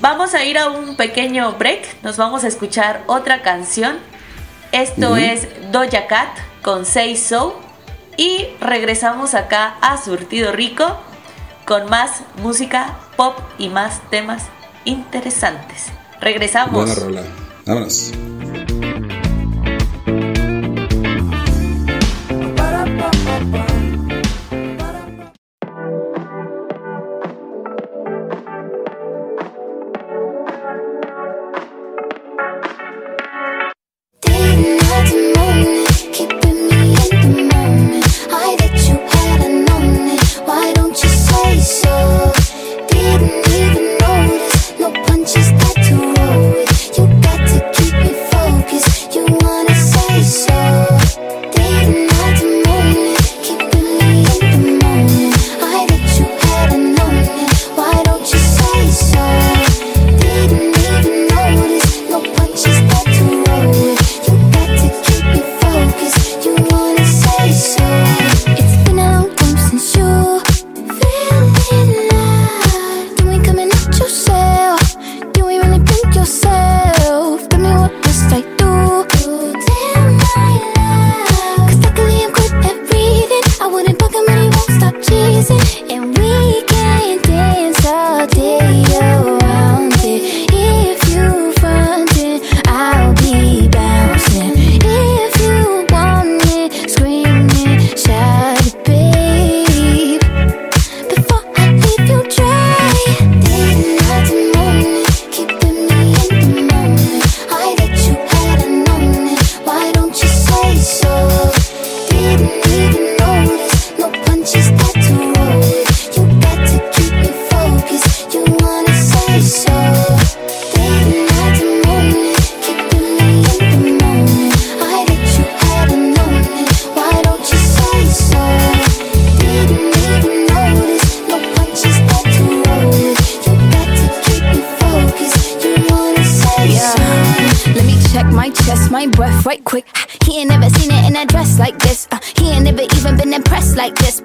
Vamos 0.00 0.34
a 0.34 0.44
ir 0.44 0.58
a 0.58 0.68
un 0.68 0.96
pequeño 0.96 1.52
break. 1.52 2.02
Nos 2.02 2.16
vamos 2.16 2.44
a 2.44 2.48
escuchar 2.48 3.02
otra 3.06 3.42
canción. 3.42 3.98
Esto 4.72 5.16
es 5.16 5.48
Doja 5.72 6.06
Cat 6.06 6.36
con 6.62 6.84
Say 6.84 7.16
So. 7.16 7.60
Y 8.16 8.46
regresamos 8.60 9.34
acá 9.34 9.76
a 9.80 10.02
Surtido 10.02 10.52
Rico 10.52 10.98
con 11.66 11.88
más 11.90 12.22
música 12.42 12.96
pop 13.16 13.38
y 13.58 13.68
más 13.68 14.00
temas 14.10 14.44
interesantes. 14.84 15.86
Regresamos. 16.20 16.72
Buena 16.74 16.94
rola. 16.94 17.22
Vámonos. 17.66 18.12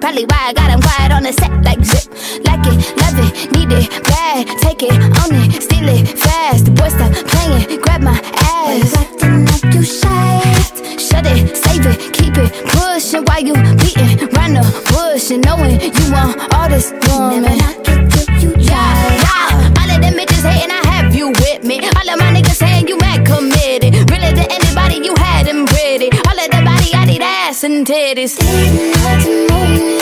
Probably 0.02 0.24
why 0.24 0.50
I 0.50 0.52
got 0.52 0.68
him 0.68 0.80
quiet 0.82 1.12
on 1.12 1.22
the 1.22 1.32
set 1.32 1.52
like 1.62 1.78
zip. 1.84 2.10
Like 2.42 2.66
it, 2.66 2.74
love 2.98 3.22
it, 3.22 3.52
need 3.54 3.70
it, 3.70 3.86
bad. 4.02 4.48
Take 4.58 4.82
it, 4.82 4.98
own 4.98 5.30
it, 5.30 5.62
steal 5.62 5.88
it, 5.88 6.18
fast. 6.18 6.64
The 6.64 6.72
boy 6.72 6.88
stop 6.88 7.12
playing, 7.30 7.80
grab 7.82 8.02
my 8.02 8.18
ass. 8.42 8.96
acting 8.98 9.46
like 9.46 9.72
you 9.72 9.84
shy? 9.84 10.42
Shut 10.98 11.24
it, 11.30 11.56
save 11.56 11.86
it, 11.86 12.12
keep 12.12 12.34
it 12.36 12.50
pushing 12.74 13.22
while 13.26 13.46
you 13.46 13.54
beating 13.78 14.26
round 14.34 14.56
the 14.58 14.66
bush 14.90 15.30
and 15.30 15.44
knowing 15.46 15.78
you 15.78 16.06
want 16.10 16.52
all 16.52 16.68
this 16.68 16.90
woman. 17.06 17.42
Never 17.42 17.56
knock 17.62 17.86
it 17.86 18.10
till 18.10 18.26
you. 18.42 18.50
Yeah, 18.58 19.78
all 19.78 19.86
of 19.86 20.02
them 20.02 20.14
bitches 20.18 20.42
hating, 20.42 20.72
I 20.72 20.82
have 20.90 21.14
you 21.14 21.28
with 21.28 21.62
me. 21.62 21.78
And 27.64 27.86
titties. 27.86 30.01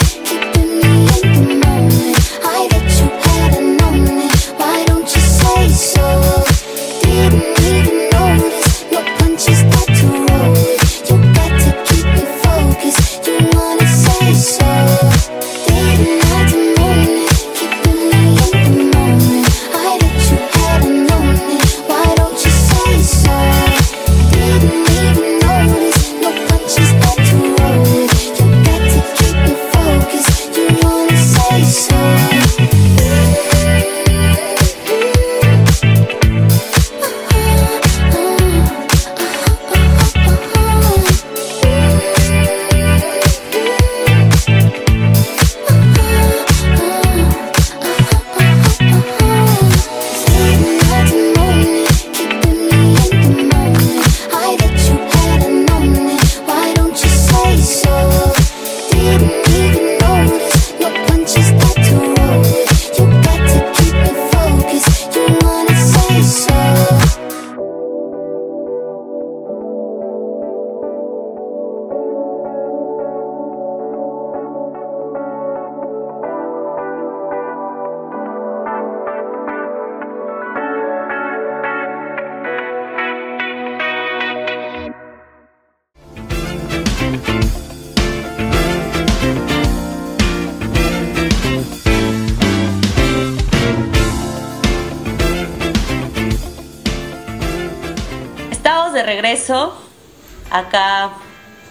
Acá 100.50 101.10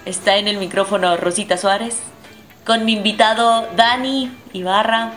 está 0.05 0.38
en 0.38 0.47
el 0.47 0.57
micrófono 0.57 1.15
Rosita 1.17 1.57
Suárez. 1.57 1.97
Con 2.65 2.86
mi 2.86 2.93
invitado 2.93 3.67
Dani 3.75 4.32
Ibarra 4.53 5.13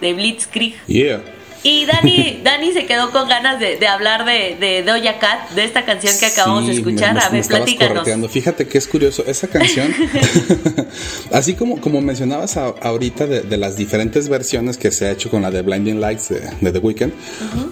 de 0.00 0.12
Blitzkrieg. 0.14 0.74
Yeah. 0.86 1.20
Y 1.62 1.84
Dani, 1.84 2.40
Dani 2.44 2.72
se 2.72 2.86
quedó 2.86 3.10
con 3.10 3.28
ganas 3.28 3.58
de, 3.58 3.76
de 3.76 3.88
hablar 3.88 4.24
de, 4.24 4.56
de 4.58 4.82
Doja 4.82 5.18
Cat, 5.18 5.50
de 5.50 5.64
esta 5.64 5.84
canción 5.84 6.14
que 6.20 6.26
acabamos 6.26 6.66
de 6.66 6.74
escuchar. 6.74 7.14
me- 7.14 7.20
me- 7.20 7.26
a 7.26 7.28
ver, 7.30 7.46
platícanos. 7.46 7.92
correteando. 7.94 8.28
Fíjate 8.28 8.68
que 8.68 8.78
es 8.78 8.86
curioso, 8.86 9.24
esa 9.26 9.48
canción, 9.48 9.92
así 11.32 11.54
como, 11.54 11.80
como 11.80 12.00
mencionabas 12.00 12.56
a- 12.56 12.74
ahorita 12.80 13.26
de, 13.26 13.40
de 13.42 13.56
las 13.56 13.76
diferentes 13.76 14.28
versiones 14.28 14.76
que 14.78 14.90
se 14.90 15.06
ha 15.06 15.10
hecho 15.10 15.30
con 15.30 15.42
la 15.42 15.50
de 15.50 15.62
Blinding 15.62 16.00
Lights 16.00 16.28
de, 16.28 16.50
de 16.60 16.72
The 16.72 16.78
Weeknd, 16.78 17.12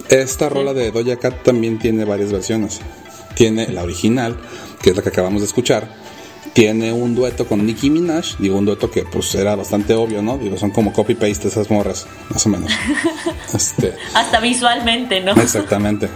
esta 0.09 0.49
rola 0.49 0.73
de 0.73 0.91
Doja 0.91 1.17
Cat 1.17 1.43
también 1.43 1.79
tiene 1.79 2.03
varias 2.05 2.31
versiones. 2.31 2.81
Tiene 3.35 3.67
la 3.67 3.83
original, 3.83 4.35
que 4.81 4.89
es 4.91 4.95
la 4.95 5.01
que 5.03 5.09
acabamos 5.09 5.41
de 5.41 5.47
escuchar. 5.47 6.03
Tiene 6.53 6.93
un 6.93 7.15
dueto 7.15 7.45
con 7.47 7.65
Nicki 7.65 7.89
Minaj, 7.89 8.37
digo 8.39 8.57
un 8.57 8.63
dueto 8.65 8.89
que 8.89 9.03
pues 9.03 9.35
era 9.35 9.55
bastante 9.57 9.93
obvio, 9.93 10.21
¿no? 10.21 10.37
Digo, 10.37 10.57
son 10.57 10.71
como 10.71 10.93
copy-paste 10.93 11.49
esas 11.49 11.69
morras, 11.69 12.07
más 12.29 12.45
o 12.45 12.49
menos. 12.49 12.71
Este, 13.53 13.93
Hasta 14.13 14.39
visualmente, 14.39 15.21
¿no? 15.21 15.33
Exactamente. 15.33 16.07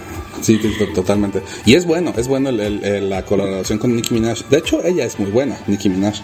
Sí, 0.41 0.59
totalmente. 0.95 1.41
Y 1.65 1.75
es 1.75 1.85
bueno, 1.85 2.13
es 2.17 2.27
bueno 2.29 2.49
el- 2.49 2.59
el- 2.61 2.83
el- 2.85 3.09
la 3.09 3.25
colaboración 3.25 3.77
con 3.79 3.93
Nicki 3.95 4.13
Minaj. 4.13 4.43
De 4.49 4.57
hecho, 4.59 4.83
ella 4.85 5.03
es 5.05 5.19
muy 5.19 5.29
buena, 5.31 5.57
Nicki 5.67 5.89
Minaj. 5.89 6.15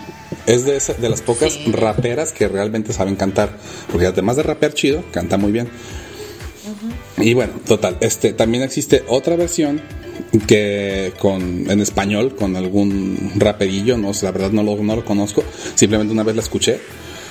Es 0.46 0.64
de, 0.66 0.78
esa- 0.78 0.94
de 0.94 1.10
las 1.10 1.22
pocas 1.22 1.54
Sí. 1.54 1.72
raperas 1.74 2.32
que 2.32 2.48
realmente 2.48 2.94
saben 2.94 3.16
cantar. 3.18 3.58
Porque 3.92 4.08
además 4.08 4.38
de 4.38 4.44
rapear 4.44 4.74
chido, 4.74 5.04
canta 5.12 5.38
muy 5.38 5.52
bien. 5.52 5.68
Y 7.18 7.34
bueno, 7.34 7.54
total. 7.68 7.98
Este, 8.02 8.32
también 8.34 8.64
existe 8.64 9.04
otra 9.08 9.36
versión 9.36 9.82
que 10.48 11.14
con 11.20 11.70
en 11.70 11.80
español 11.82 12.36
con 12.36 12.56
algún 12.56 13.32
raperillo, 13.36 13.98
no, 13.98 14.12
la 14.22 14.32
verdad 14.32 14.52
no 14.52 14.64
lo, 14.64 14.76
no 14.78 14.96
lo 14.96 15.06
conozco. 15.06 15.44
Simplemente 15.76 16.14
una 16.14 16.24
vez 16.24 16.36
la 16.36 16.42
escuché. 16.42 16.80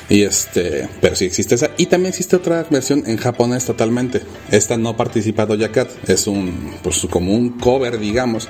Y 0.08 0.22
este, 0.22 0.86
pero 1.00 1.16
sí 1.16 1.24
existe 1.24 1.54
esa. 1.54 1.70
Y 1.78 1.86
también 1.86 2.10
existe 2.10 2.36
otra 2.36 2.66
versión 2.68 3.04
en 3.06 3.16
japonés 3.16 3.64
totalmente. 3.64 4.20
Esta 4.50 4.76
no 4.76 4.96
participa 4.98 5.46
Doja 5.46 5.72
Cat, 5.72 5.88
es 6.08 6.26
un, 6.26 6.74
pues 6.82 7.06
como 7.08 7.32
un 7.32 7.58
cover, 7.58 7.98
digamos. 7.98 8.46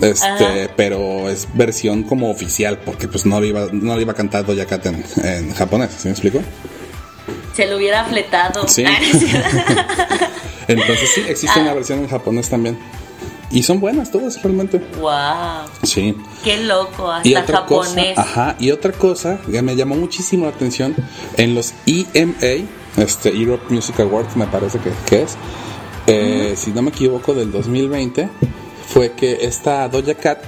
Este, 0.00 0.26
Ajá. 0.26 0.70
pero 0.76 1.28
es 1.28 1.46
versión 1.54 2.04
como 2.04 2.30
oficial, 2.30 2.78
porque 2.86 3.06
pues 3.08 3.26
no 3.26 3.38
le 3.40 3.48
iba, 3.48 3.66
no 3.72 3.96
le 3.96 4.02
iba 4.02 4.12
a 4.12 4.16
cantar 4.16 4.46
Doja 4.46 4.64
Cat 4.64 4.86
en, 4.86 5.04
en 5.24 5.52
japonés, 5.52 5.90
¿sí 5.98 6.08
me 6.08 6.12
explico? 6.12 6.40
Se 7.54 7.66
lo 7.66 7.76
hubiera 7.76 8.04
fletado. 8.04 8.66
Sí. 8.66 8.84
Ah. 9.40 10.30
Entonces 10.68 11.10
sí, 11.14 11.22
existe 11.28 11.58
Ah. 11.58 11.62
una 11.62 11.74
versión 11.74 11.98
en 12.00 12.08
japonés 12.08 12.48
también. 12.48 12.78
Y 13.50 13.62
son 13.62 13.80
buenas 13.80 14.10
todas 14.10 14.42
realmente. 14.42 14.78
wow. 15.00 15.10
Sí. 15.82 16.14
Qué 16.44 16.58
loco, 16.64 17.10
hasta 17.10 17.26
Y 17.28 17.34
otra 17.34 17.58
japonés. 17.58 18.14
cosa, 18.14 18.20
ajá, 18.20 18.56
y 18.58 18.70
otra 18.72 18.92
cosa 18.92 19.38
que 19.50 19.62
me 19.62 19.74
llamó 19.74 19.94
muchísimo 19.96 20.44
la 20.44 20.50
atención 20.50 20.94
en 21.36 21.54
los 21.54 21.72
EMA, 21.86 22.66
este 22.98 23.30
Europe 23.30 23.72
Music 23.72 23.98
Awards 24.00 24.36
me 24.36 24.46
parece 24.48 24.78
que, 24.80 24.90
que 25.06 25.22
es, 25.22 25.36
eh, 26.06 26.54
si 26.56 26.72
no 26.72 26.82
me 26.82 26.90
equivoco 26.90 27.32
del 27.32 27.50
2020, 27.50 28.28
fue 28.86 29.12
que 29.12 29.38
esta 29.42 29.88
Doja 29.88 30.14
Cat 30.14 30.38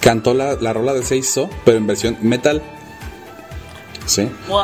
cantó 0.00 0.32
la, 0.34 0.54
la 0.54 0.72
rola 0.72 0.94
de 0.94 1.02
Seiso, 1.02 1.50
pero 1.64 1.76
en 1.78 1.86
versión 1.86 2.16
metal. 2.22 2.62
Sí. 4.06 4.28
Wow. 4.48 4.60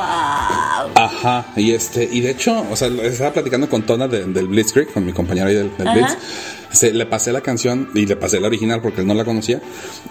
Ajá, 0.95 1.47
y 1.57 1.72
este, 1.72 2.05
y 2.11 2.20
de 2.20 2.30
hecho, 2.30 2.64
o 2.70 2.76
sea, 2.76 2.88
estaba 2.88 3.32
platicando 3.32 3.68
con 3.68 3.82
Tona 3.82 4.07
de- 4.07 4.24
del 4.26 4.47
Blitzkrieg, 4.47 4.93
con 4.93 5.05
mi 5.05 5.12
compañero 5.12 5.49
ahí 5.49 5.55
del, 5.57 5.76
del 5.76 5.88
Ajá. 5.88 5.97
Blitz. 5.99 6.16
Se, 6.73 6.93
le 6.93 7.07
pasé 7.07 7.33
la 7.33 7.41
canción 7.41 7.89
y 7.95 8.07
le 8.07 8.16
pasé 8.16 8.41
la 8.41 8.47
original 8.49 8.81
porque 8.83 9.01
él 9.03 9.07
no 9.07 9.14
la 9.14 9.25
conocía. 9.25 9.61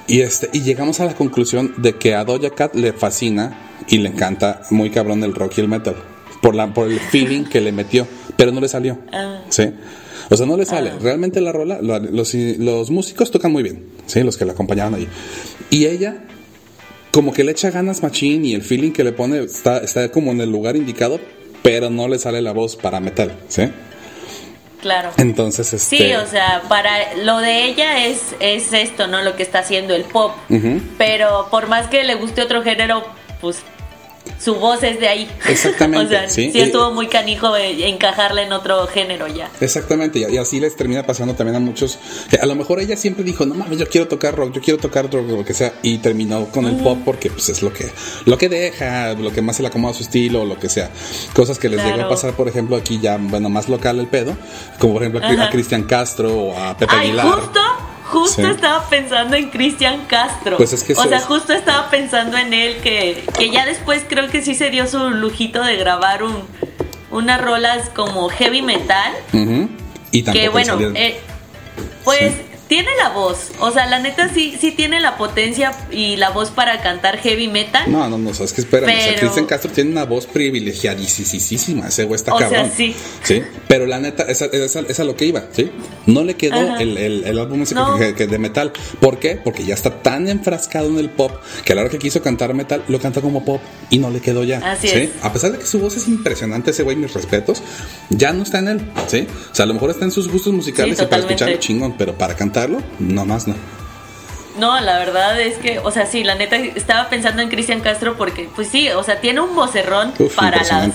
Y 0.07 0.21
este, 0.21 0.49
y 0.53 0.61
llegamos 0.61 0.99
a 0.99 1.05
la 1.05 1.15
conclusión 1.15 1.73
de 1.77 1.95
que 1.95 2.15
a 2.15 2.23
Doja 2.23 2.51
Cat 2.51 2.75
le 2.75 2.93
fascina 2.93 3.69
y 3.87 3.97
le 3.97 4.09
encanta 4.09 4.61
muy 4.69 4.89
cabrón 4.91 5.23
el 5.23 5.33
rock 5.33 5.53
y 5.57 5.61
el 5.61 5.67
metal. 5.67 5.95
Por 6.41 6.55
la, 6.55 6.73
por 6.73 6.91
el 6.91 6.99
feeling 6.99 7.43
que 7.43 7.61
le 7.61 7.71
metió, 7.71 8.07
pero 8.35 8.51
no 8.51 8.61
le 8.61 8.67
salió. 8.67 8.97
Ah. 9.11 9.41
Sí. 9.49 9.63
O 10.29 10.37
sea, 10.37 10.45
no 10.45 10.55
le 10.57 10.65
sale. 10.65 10.91
Realmente 10.99 11.41
la 11.41 11.51
rola, 11.51 11.79
lo- 11.81 11.99
los, 11.99 12.33
los 12.33 12.89
músicos 12.89 13.29
tocan 13.31 13.51
muy 13.51 13.63
bien, 13.63 13.85
¿sí? 14.05 14.21
Los 14.23 14.37
que 14.37 14.45
la 14.45 14.53
acompañaban 14.53 14.93
ahí. 14.95 15.07
Y 15.69 15.85
ella, 15.85 16.23
como 17.11 17.33
que 17.33 17.43
le 17.43 17.51
echa 17.51 17.69
ganas 17.69 18.01
machín 18.01 18.45
y 18.45 18.53
el 18.53 18.61
feeling 18.61 18.91
que 18.91 19.03
le 19.03 19.11
pone 19.11 19.43
está, 19.43 19.79
está 19.79 20.09
como 20.11 20.31
en 20.31 20.41
el 20.41 20.49
lugar 20.49 20.75
indicado, 20.77 21.19
pero 21.63 21.89
no 21.89 22.07
le 22.07 22.17
sale 22.17 22.41
la 22.41 22.53
voz 22.53 22.75
para 22.75 22.99
metal, 22.99 23.33
¿sí? 23.49 23.63
Claro. 24.81 25.11
Entonces, 25.17 25.73
este... 25.73 25.97
Sí, 25.97 26.13
o 26.15 26.25
sea, 26.25 26.63
para 26.67 27.15
lo 27.17 27.37
de 27.37 27.65
ella 27.65 28.05
es, 28.05 28.35
es 28.39 28.73
esto, 28.73 29.07
¿no? 29.07 29.21
Lo 29.21 29.35
que 29.35 29.43
está 29.43 29.59
haciendo 29.59 29.93
el 29.93 30.03
pop. 30.03 30.33
Pero 30.97 31.47
por 31.51 31.67
más 31.67 31.87
que 31.87 32.03
le 32.03 32.15
guste 32.15 32.41
otro 32.41 32.63
género, 32.63 33.05
pues 33.39 33.63
su 34.39 34.55
voz 34.55 34.81
es 34.83 34.99
de 34.99 35.07
ahí. 35.07 35.29
Exactamente, 35.47 36.05
o 36.05 36.09
sea, 36.09 36.29
sí. 36.29 36.51
sí, 36.51 36.59
estuvo 36.61 36.91
muy 36.91 37.07
canijo 37.07 37.51
de 37.53 37.87
encajarla 37.89 38.41
en 38.43 38.53
otro 38.53 38.87
género 38.87 39.27
ya. 39.27 39.49
Exactamente, 39.59 40.19
y, 40.19 40.25
y 40.33 40.37
así 40.37 40.59
les 40.59 40.75
termina 40.75 41.05
pasando 41.05 41.33
también 41.35 41.55
a 41.55 41.59
muchos. 41.59 41.99
que 42.29 42.37
a 42.37 42.45
lo 42.45 42.55
mejor 42.55 42.79
ella 42.79 42.95
siempre 42.97 43.23
dijo, 43.23 43.45
no 43.45 43.53
mames, 43.55 43.77
yo 43.79 43.87
quiero 43.87 44.07
tocar 44.07 44.35
rock, 44.35 44.53
yo 44.53 44.61
quiero 44.61 44.79
tocar 44.79 45.11
rock, 45.11 45.27
lo 45.27 45.45
que 45.45 45.53
sea, 45.53 45.73
y 45.83 45.97
terminó 45.99 46.45
con 46.47 46.65
el 46.65 46.75
pop 46.77 46.99
porque 47.05 47.29
pues 47.29 47.49
es 47.49 47.61
lo 47.61 47.71
que, 47.73 47.89
lo 48.25 48.37
que 48.37 48.49
deja, 48.49 49.13
lo 49.13 49.31
que 49.31 49.41
más 49.41 49.55
se 49.57 49.61
le 49.63 49.67
acomoda 49.69 49.91
a 49.93 49.97
su 49.97 50.03
estilo, 50.03 50.45
lo 50.45 50.57
que 50.59 50.69
sea. 50.69 50.89
Cosas 51.33 51.59
que 51.59 51.69
les 51.69 51.77
llegó 51.79 51.91
a 51.91 51.95
Claro. 51.97 52.09
pasar, 52.09 52.33
por 52.33 52.47
ejemplo, 52.47 52.75
aquí 52.75 52.99
ya, 53.01 53.17
bueno, 53.19 53.49
más 53.49 53.69
local 53.69 53.99
el 53.99 54.07
pedo, 54.07 54.35
como 54.79 54.93
por 54.93 55.03
ejemplo 55.03 55.21
a. 55.25 55.49
Cristian 55.49 55.83
Castro 55.83 56.33
o 56.33 56.57
a 56.57 56.77
Pepe 56.77 56.93
Ay, 56.95 57.07
Aguilar. 57.09 57.27
justo, 57.27 57.59
justo 58.11 58.41
Sí. 58.43 58.47
estaba 58.49 58.87
pensando 58.89 59.35
en 59.35 59.49
Cristian 59.49 60.05
Castro. 60.07 60.57
Pues 60.57 60.73
es 60.73 60.83
que 60.83 60.93
o 60.93 61.03
sea, 61.03 61.17
es- 61.17 61.23
justo 61.25 61.53
estaba 61.53 61.89
pensando 61.89 62.37
en 62.37 62.53
él 62.53 62.77
que, 62.83 63.23
que 63.37 63.49
ya 63.49 63.65
después 63.65 64.03
creo 64.07 64.29
que 64.29 64.41
sí 64.41 64.53
se 64.55 64.69
dio 64.69 64.85
su 64.87 65.09
lujito 65.09 65.63
de 65.63 65.77
grabar 65.77 66.23
un 66.23 66.43
unas 67.09 67.41
rolas 67.41 67.89
como 67.89 68.29
heavy 68.29 68.61
metal. 68.61 69.11
Y 70.11 70.23
tampoco 70.23 70.41
que 70.43 70.49
bueno, 70.49 70.77
eh, 70.95 71.19
pues 72.05 72.33
Sí. 72.33 72.41
Tiene 72.71 72.87
la 72.97 73.09
voz. 73.09 73.49
O 73.59 73.69
sea, 73.71 73.85
la 73.85 73.99
neta 73.99 74.33
sí, 74.33 74.55
sí 74.57 74.71
tiene 74.71 75.01
la 75.01 75.17
potencia 75.17 75.73
y 75.91 76.15
la 76.15 76.29
voz 76.29 76.51
para 76.51 76.81
cantar 76.81 77.17
heavy 77.17 77.49
metal. 77.49 77.91
No, 77.91 78.07
no, 78.09 78.17
no, 78.17 78.29
o 78.29 78.33
sea, 78.33 78.45
es 78.45 78.53
que 78.53 78.61
espérame, 78.61 78.91
o 78.91 78.95
sea, 78.97 79.05
Pero- 79.07 79.19
Cristian 79.19 79.45
Castro 79.45 79.71
tiene 79.73 79.91
una 79.91 80.05
voz 80.05 80.25
privilegiadísima, 80.25 81.87
ese 81.89 82.05
güey 82.05 82.15
está 82.15 82.33
O 82.33 82.39
sea, 82.39 82.49
cabrón. 82.49 82.71
sí. 82.73 82.95
pero 83.67 83.85
la 83.85 83.99
neta, 83.99 84.23
esa 84.23 84.45
esa- 84.45 84.65
esa 84.65 84.79
es 84.87 84.99
a 85.01 85.03
lo 85.03 85.17
que 85.17 85.25
iba, 85.25 85.43
¿sí? 85.51 85.69
No 86.05 86.23
le 86.23 86.35
quedó 86.35 86.77
el, 86.79 86.97
el, 86.97 87.23
el 87.25 87.39
álbum 87.39 87.61
No. 87.73 87.97
que, 87.97 88.15
que 88.15 88.27
de 88.27 88.37
metal. 88.37 88.71
¿Por 89.01 89.19
qué? 89.19 89.35
Porque 89.35 89.65
ya 89.65 89.73
está 89.73 90.01
tan 90.01 90.29
enfrascado 90.29 90.87
en 90.87 90.97
el 90.97 91.09
pop 91.09 91.31
que 91.65 91.73
a 91.73 91.75
la 91.75 91.81
hora 91.81 91.89
que 91.91 91.99
quiso 91.99 92.21
cantar 92.21 92.53
metal, 92.53 92.83
lo 92.87 92.99
canta 93.01 93.19
como 93.19 93.43
pop 93.43 93.61
y 93.89 93.97
no 93.99 94.09
le 94.09 94.21
quedó 94.21 94.45
ya. 94.45 94.59
Así 94.59 94.87
¿sí? 94.87 94.97
es. 94.97 95.09
A 95.21 95.33
pesar 95.33 95.51
de 95.51 95.57
que 95.59 95.65
su 95.65 95.77
voz 95.79 95.97
es 95.97 96.07
impresionante, 96.07 96.71
ese 96.71 96.83
güey, 96.83 96.95
mis 96.95 97.13
respetos, 97.13 97.61
ya 98.09 98.31
no 98.31 98.43
está 98.43 98.59
en 98.59 98.69
él, 98.69 98.81
¿sí? 99.07 99.27
O 99.51 99.55
sea, 99.55 99.63
a 99.63 99.67
lo 99.67 99.73
mejor 99.73 99.89
está 99.89 100.05
en 100.05 100.11
sus 100.11 100.29
gustos 100.29 100.53
musicales 100.53 100.97
Sí, 100.97 101.03
y 101.03 101.07
para 101.07 101.21
escucharlo 101.23 101.57
chingón, 101.57 101.95
pero 101.97 102.17
para 102.17 102.33
cantarlo, 102.35 102.60
no 102.99 103.25
más 103.25 103.47
no. 103.47 103.55
No, 104.57 104.79
la 104.81 104.99
verdad 104.99 105.39
es 105.39 105.57
que, 105.57 105.79
o 105.79 105.91
sea, 105.91 106.05
sí, 106.05 106.23
la 106.23 106.35
neta 106.35 106.57
estaba 106.57 107.09
pensando 107.09 107.41
en 107.41 107.49
Cristian 107.49 107.79
Castro 107.79 108.17
porque, 108.17 108.49
pues 108.53 108.67
sí, 108.67 108.89
o 108.89 109.03
sea, 109.03 109.21
tiene 109.21 109.39
un 109.39 109.55
vocerrón 109.55 110.13
Uf, 110.19 110.35
para 110.35 110.57
las, 110.57 110.91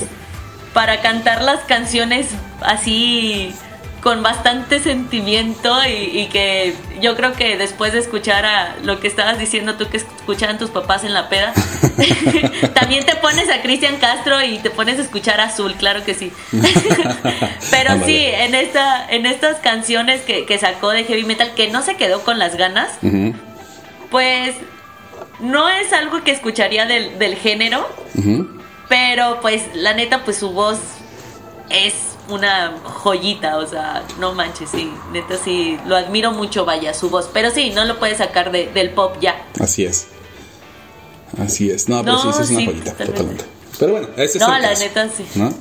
para 0.75 1.01
cantar 1.01 1.43
las 1.43 1.61
canciones 1.61 2.29
así 2.61 3.55
con 4.07 4.23
bastante 4.23 4.79
sentimiento 4.79 5.85
y, 5.85 6.17
y 6.21 6.27
que 6.29 6.77
yo 7.01 7.17
creo 7.17 7.33
que 7.33 7.57
después 7.57 7.93
de 7.93 7.99
escuchar 7.99 8.47
a 8.47 8.77
lo 8.85 9.01
que 9.01 9.09
estabas 9.09 9.37
diciendo 9.37 9.75
tú 9.75 9.89
que 9.89 9.97
escuchaban 9.97 10.59
tus 10.59 10.71
papás 10.71 11.03
en 11.03 11.13
la 11.13 11.29
peda, 11.29 11.53
también 12.75 13.05
te 13.05 13.17
pones 13.17 13.51
a 13.51 13.63
Cristian 13.63 13.97
Castro 13.97 14.41
y 14.45 14.59
te 14.59 14.71
pones 14.71 15.01
a 15.01 15.03
escuchar 15.03 15.41
Azul, 15.41 15.75
claro 15.75 16.05
que 16.05 16.15
sí. 16.15 16.31
Pero 17.73 17.91
Ándale. 17.91 18.07
sí, 18.07 18.25
en 18.27 18.55
esta, 18.55 19.11
en 19.11 19.27
estas 19.27 19.57
canciones 19.57 20.21
que, 20.21 20.47
que 20.47 20.57
sacó 20.57 20.91
de 20.91 21.03
heavy 21.03 21.25
metal, 21.25 21.55
que 21.57 21.69
no 21.73 21.83
se 21.83 21.97
quedó 21.97 22.21
con 22.21 22.39
las 22.39 22.55
ganas, 22.55 22.91
pues 24.13 24.55
no 25.41 25.69
es 25.69 25.93
algo 25.93 26.23
que 26.23 26.31
escucharía 26.31 26.87
del, 26.87 27.19
del 27.19 27.35
género, 27.35 27.89
pero 28.89 29.41
pues 29.41 29.65
la 29.75 29.95
neta, 29.95 30.23
pues 30.23 30.37
su 30.37 30.53
voz 30.53 30.79
es 31.71 32.16
una 32.29 32.75
joyita, 32.83 33.59
o 33.59 33.67
sea, 33.67 34.03
no 34.19 34.33
manches, 34.35 34.71
sí, 34.71 34.93
neta 35.13 35.37
sí, 35.37 35.79
lo 35.87 35.97
admiro 35.97 36.33
mucho, 36.33 36.65
vaya, 36.65 36.93
su 36.95 37.09
voz, 37.11 37.29
pero 37.33 37.51
sí, 37.51 37.71
no 37.71 37.85
lo 37.85 37.99
puede 37.99 38.17
sacar 38.17 38.51
de- 38.53 38.67
del 38.73 38.91
pop 38.91 39.17
ya. 39.21 39.45
Así 39.61 39.85
es. 39.85 40.09
Así 41.39 41.71
es. 41.71 41.89
No, 41.89 42.03
pero 42.03 42.15
No, 42.15 42.23
sí, 42.23 42.29
sí 42.33 42.43
es 42.43 42.51
una 42.51 42.59
sí, 42.61 42.67
joyita, 42.67 42.91
totalmente. 42.93 43.13
totalmente. 43.19 43.45
Pero 43.79 43.93
bueno, 43.93 44.09
ese 44.17 44.39
es 44.39 44.41
No, 44.41 44.57
el 44.57 44.63
la 44.63 44.69
caso, 44.71 44.83
neta 44.85 45.09
sí. 45.11 45.27
¿no? 45.35 45.55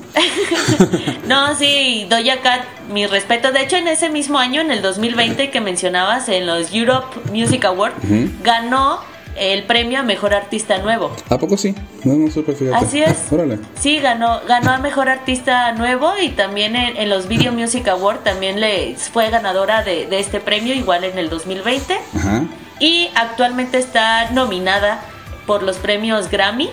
no, 1.28 1.54
sí, 1.56 2.06
Doja 2.08 2.40
Cat, 2.40 2.62
mi 2.90 3.06
respeto. 3.06 3.52
De 3.52 3.62
hecho, 3.62 3.76
en 3.76 3.88
ese 3.88 4.08
mismo 4.08 4.38
año, 4.38 4.62
en 4.62 4.70
el 4.70 4.80
2020 4.80 5.50
que 5.50 5.60
mencionabas, 5.60 6.28
en 6.30 6.46
los 6.46 6.72
Europe 6.72 7.14
Music 7.30 7.64
Awards, 7.66 7.96
ganó 8.42 9.00
el 9.38 9.64
premio 9.64 10.00
a 10.00 10.02
Mejor 10.02 10.34
Artista 10.34 10.78
Nuevo. 10.78 11.14
¿A 11.28 11.38
poco 11.38 11.56
sí? 11.56 11.74
No, 12.04 12.14
no 12.14 12.30
supe, 12.30 12.52
fíjate. 12.54 12.84
Así 12.84 13.02
es. 13.02 13.26
Órale. 13.32 13.58
Sí, 13.78 13.98
ganó, 13.98 14.40
ganó 14.48 14.70
a 14.70 14.78
Mejor 14.78 15.08
Artista 15.08 15.72
Nuevo 15.72 16.12
y 16.20 16.30
también 16.30 16.76
en, 16.76 16.96
en 16.96 17.08
los 17.08 17.28
Video 17.28 17.52
Music 17.52 17.86
Awards 17.88 18.24
también 18.24 18.60
le 18.60 18.96
fue 18.96 19.30
ganadora 19.30 19.82
de, 19.82 20.06
de 20.06 20.18
este 20.20 20.40
premio, 20.40 20.74
igual 20.74 21.04
en 21.04 21.18
el 21.18 21.28
2020. 21.30 21.96
Ajá. 22.16 22.42
y 22.80 23.08
actualmente 23.14 23.78
está 23.78 24.30
nominada 24.32 25.00
por 25.46 25.62
los 25.62 25.76
premios 25.76 26.30
Grammy 26.30 26.70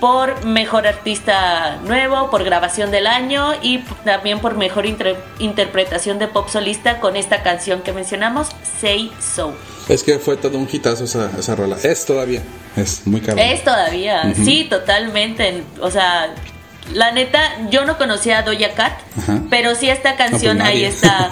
Por 0.00 0.44
mejor 0.44 0.86
artista 0.86 1.76
nuevo, 1.84 2.30
por 2.30 2.42
grabación 2.44 2.90
del 2.90 3.06
año 3.06 3.52
y 3.62 3.78
también 4.04 4.40
por 4.40 4.56
mejor 4.56 4.86
inter- 4.86 5.16
interpretación 5.38 6.18
de 6.18 6.28
pop 6.28 6.48
solista 6.48 7.00
con 7.00 7.16
esta 7.16 7.42
canción 7.42 7.82
que 7.82 7.92
mencionamos, 7.92 8.48
Say 8.80 9.12
So. 9.20 9.54
Es 9.88 10.02
que 10.02 10.18
fue 10.18 10.36
todo 10.36 10.58
un 10.58 10.68
hitazo 10.70 11.04
esa, 11.04 11.30
esa 11.38 11.54
rola. 11.54 11.76
Es 11.82 12.04
todavía. 12.06 12.42
Es 12.76 13.06
muy 13.06 13.20
caro. 13.20 13.38
Es 13.40 13.62
todavía, 13.62 14.32
sí, 14.34 14.66
totalmente. 14.68 15.62
O 15.80 15.90
sea, 15.90 16.34
la 16.92 17.12
neta, 17.12 17.40
yo 17.70 17.84
no 17.84 17.96
conocía 17.98 18.38
a 18.38 18.42
Doja 18.42 18.70
Cat, 18.74 18.92
Ajá. 19.18 19.40
pero 19.50 19.74
sí 19.74 19.88
esta 19.88 20.16
canción 20.16 20.58
No, 20.58 20.64
pues 20.64 20.74
ahí 20.74 20.82
nadie. 20.82 20.88
está. 20.88 21.28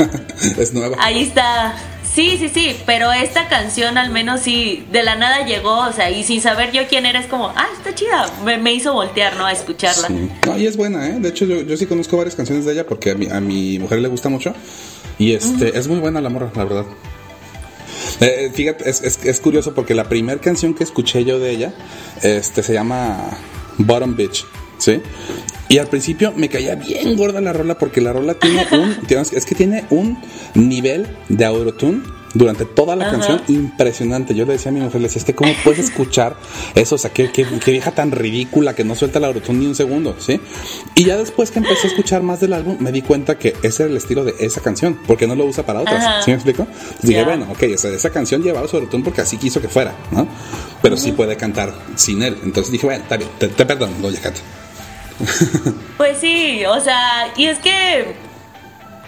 es 0.62 0.72
nueva. 0.72 0.96
Ahí 1.00 1.22
está. 1.22 1.74
Sí, 2.14 2.36
sí, 2.38 2.48
sí, 2.48 2.76
pero 2.86 3.12
esta 3.12 3.48
canción 3.48 3.98
al 3.98 4.10
menos 4.10 4.40
sí, 4.42 4.86
de 4.92 5.02
la 5.02 5.16
nada 5.16 5.44
llegó, 5.44 5.78
o 5.78 5.92
sea, 5.92 6.10
y 6.10 6.22
sin 6.22 6.40
saber 6.40 6.70
yo 6.70 6.82
quién 6.88 7.06
era, 7.06 7.18
es 7.18 7.26
como, 7.26 7.48
ah, 7.48 7.66
está 7.76 7.92
chida, 7.92 8.30
me, 8.44 8.56
me 8.56 8.72
hizo 8.72 8.92
voltear, 8.92 9.34
¿no? 9.36 9.46
A 9.46 9.52
escucharla. 9.52 10.06
Sí. 10.06 10.30
No, 10.46 10.56
y 10.56 10.66
es 10.66 10.76
buena, 10.76 11.08
¿eh? 11.08 11.18
De 11.18 11.30
hecho, 11.30 11.44
yo, 11.44 11.62
yo 11.62 11.76
sí 11.76 11.86
conozco 11.86 12.16
varias 12.16 12.36
canciones 12.36 12.64
de 12.64 12.72
ella 12.72 12.86
porque 12.86 13.10
a 13.10 13.14
mi, 13.16 13.26
a 13.26 13.40
mi 13.40 13.80
mujer 13.80 13.98
le 13.98 14.06
gusta 14.06 14.28
mucho. 14.28 14.54
Y 15.18 15.32
este, 15.32 15.76
es 15.76 15.88
muy 15.88 15.98
buena 15.98 16.20
la 16.20 16.28
morra, 16.28 16.52
la 16.54 16.64
verdad. 16.64 16.84
Eh, 18.20 18.50
fíjate, 18.54 18.88
es, 18.88 19.02
es, 19.02 19.18
es 19.24 19.40
curioso 19.40 19.74
porque 19.74 19.94
la 19.94 20.08
primera 20.08 20.40
canción 20.40 20.74
que 20.74 20.84
escuché 20.84 21.24
yo 21.24 21.40
de 21.40 21.50
ella 21.50 21.74
este, 22.22 22.62
se 22.62 22.72
llama 22.72 23.30
Bottom 23.78 24.14
Bitch, 24.14 24.46
¿sí? 24.78 25.00
Y 25.68 25.78
al 25.78 25.86
principio 25.86 26.32
me 26.36 26.48
caía 26.48 26.74
bien 26.74 27.16
gorda 27.16 27.40
la 27.40 27.52
rola 27.52 27.78
porque 27.78 28.00
la 28.00 28.12
rola 28.12 28.34
tiene 28.34 28.66
un, 28.72 28.96
es 29.32 29.44
que 29.46 29.54
tiene 29.54 29.84
un 29.90 30.18
nivel 30.54 31.06
de 31.28 31.44
autotune 31.44 32.02
durante 32.34 32.64
toda 32.64 32.96
la 32.96 33.04
Ajá. 33.06 33.12
canción 33.12 33.42
impresionante. 33.46 34.34
Yo 34.34 34.44
le 34.44 34.54
decía 34.54 34.70
a 34.70 34.74
mi 34.74 34.80
mujer, 34.80 35.00
le 35.00 35.06
decía, 35.06 35.20
es 35.20 35.24
que 35.24 35.34
cómo 35.36 35.52
puedes 35.64 35.78
escuchar 35.78 36.36
eso, 36.74 36.96
o 36.96 36.98
sea, 36.98 37.12
qué, 37.12 37.30
qué- 37.30 37.46
qué 37.64 37.70
vieja 37.70 37.92
tan 37.92 38.10
ridícula 38.10 38.74
que 38.74 38.82
no 38.84 38.94
suelta 38.96 39.20
el 39.20 39.24
autotune 39.26 39.60
ni 39.60 39.66
un 39.66 39.74
segundo, 39.76 40.16
¿sí? 40.18 40.40
Y 40.96 41.04
ya 41.04 41.16
después 41.16 41.50
que 41.52 41.60
empecé 41.60 41.86
a 41.86 41.90
escuchar 41.90 42.22
más 42.24 42.40
del 42.40 42.52
álbum, 42.52 42.76
me 42.80 42.90
di 42.90 43.02
cuenta 43.02 43.38
que 43.38 43.54
ese 43.62 43.84
era 43.84 43.90
el 43.92 43.96
estilo 43.96 44.24
de 44.24 44.34
esa 44.40 44.60
canción, 44.60 44.98
porque 45.06 45.26
no 45.28 45.36
lo 45.36 45.44
usa 45.46 45.64
para 45.64 45.80
otras, 45.80 46.04
Ajá. 46.04 46.22
¿sí 46.22 46.30
me 46.32 46.34
explico? 46.34 46.66
Dije, 47.02 47.20
Ya. 47.20 47.24
bueno, 47.24 47.46
ok, 47.52 47.62
esa, 47.62 47.88
esa 47.88 48.10
canción 48.10 48.42
llevaba 48.42 48.66
su 48.66 48.76
autotune 48.76 49.04
porque 49.04 49.20
así 49.20 49.36
quiso 49.36 49.60
que 49.60 49.68
fuera, 49.68 49.94
¿no? 50.10 50.26
Pero 50.82 50.96
sí 50.96 51.12
puede 51.12 51.36
cantar 51.36 51.72
sin 51.94 52.20
él. 52.22 52.36
Entonces 52.42 52.72
dije, 52.72 52.84
bueno, 52.86 53.04
está 53.04 53.16
bien, 53.16 53.30
te, 53.38 53.46
te 53.48 53.64
perdono, 53.64 53.92
Doja 54.02 54.20
Cat. 54.20 54.34
Pues 55.96 56.18
sí, 56.18 56.64
o 56.66 56.80
sea, 56.80 57.32
y 57.36 57.46
es 57.46 57.58
que 57.58 58.14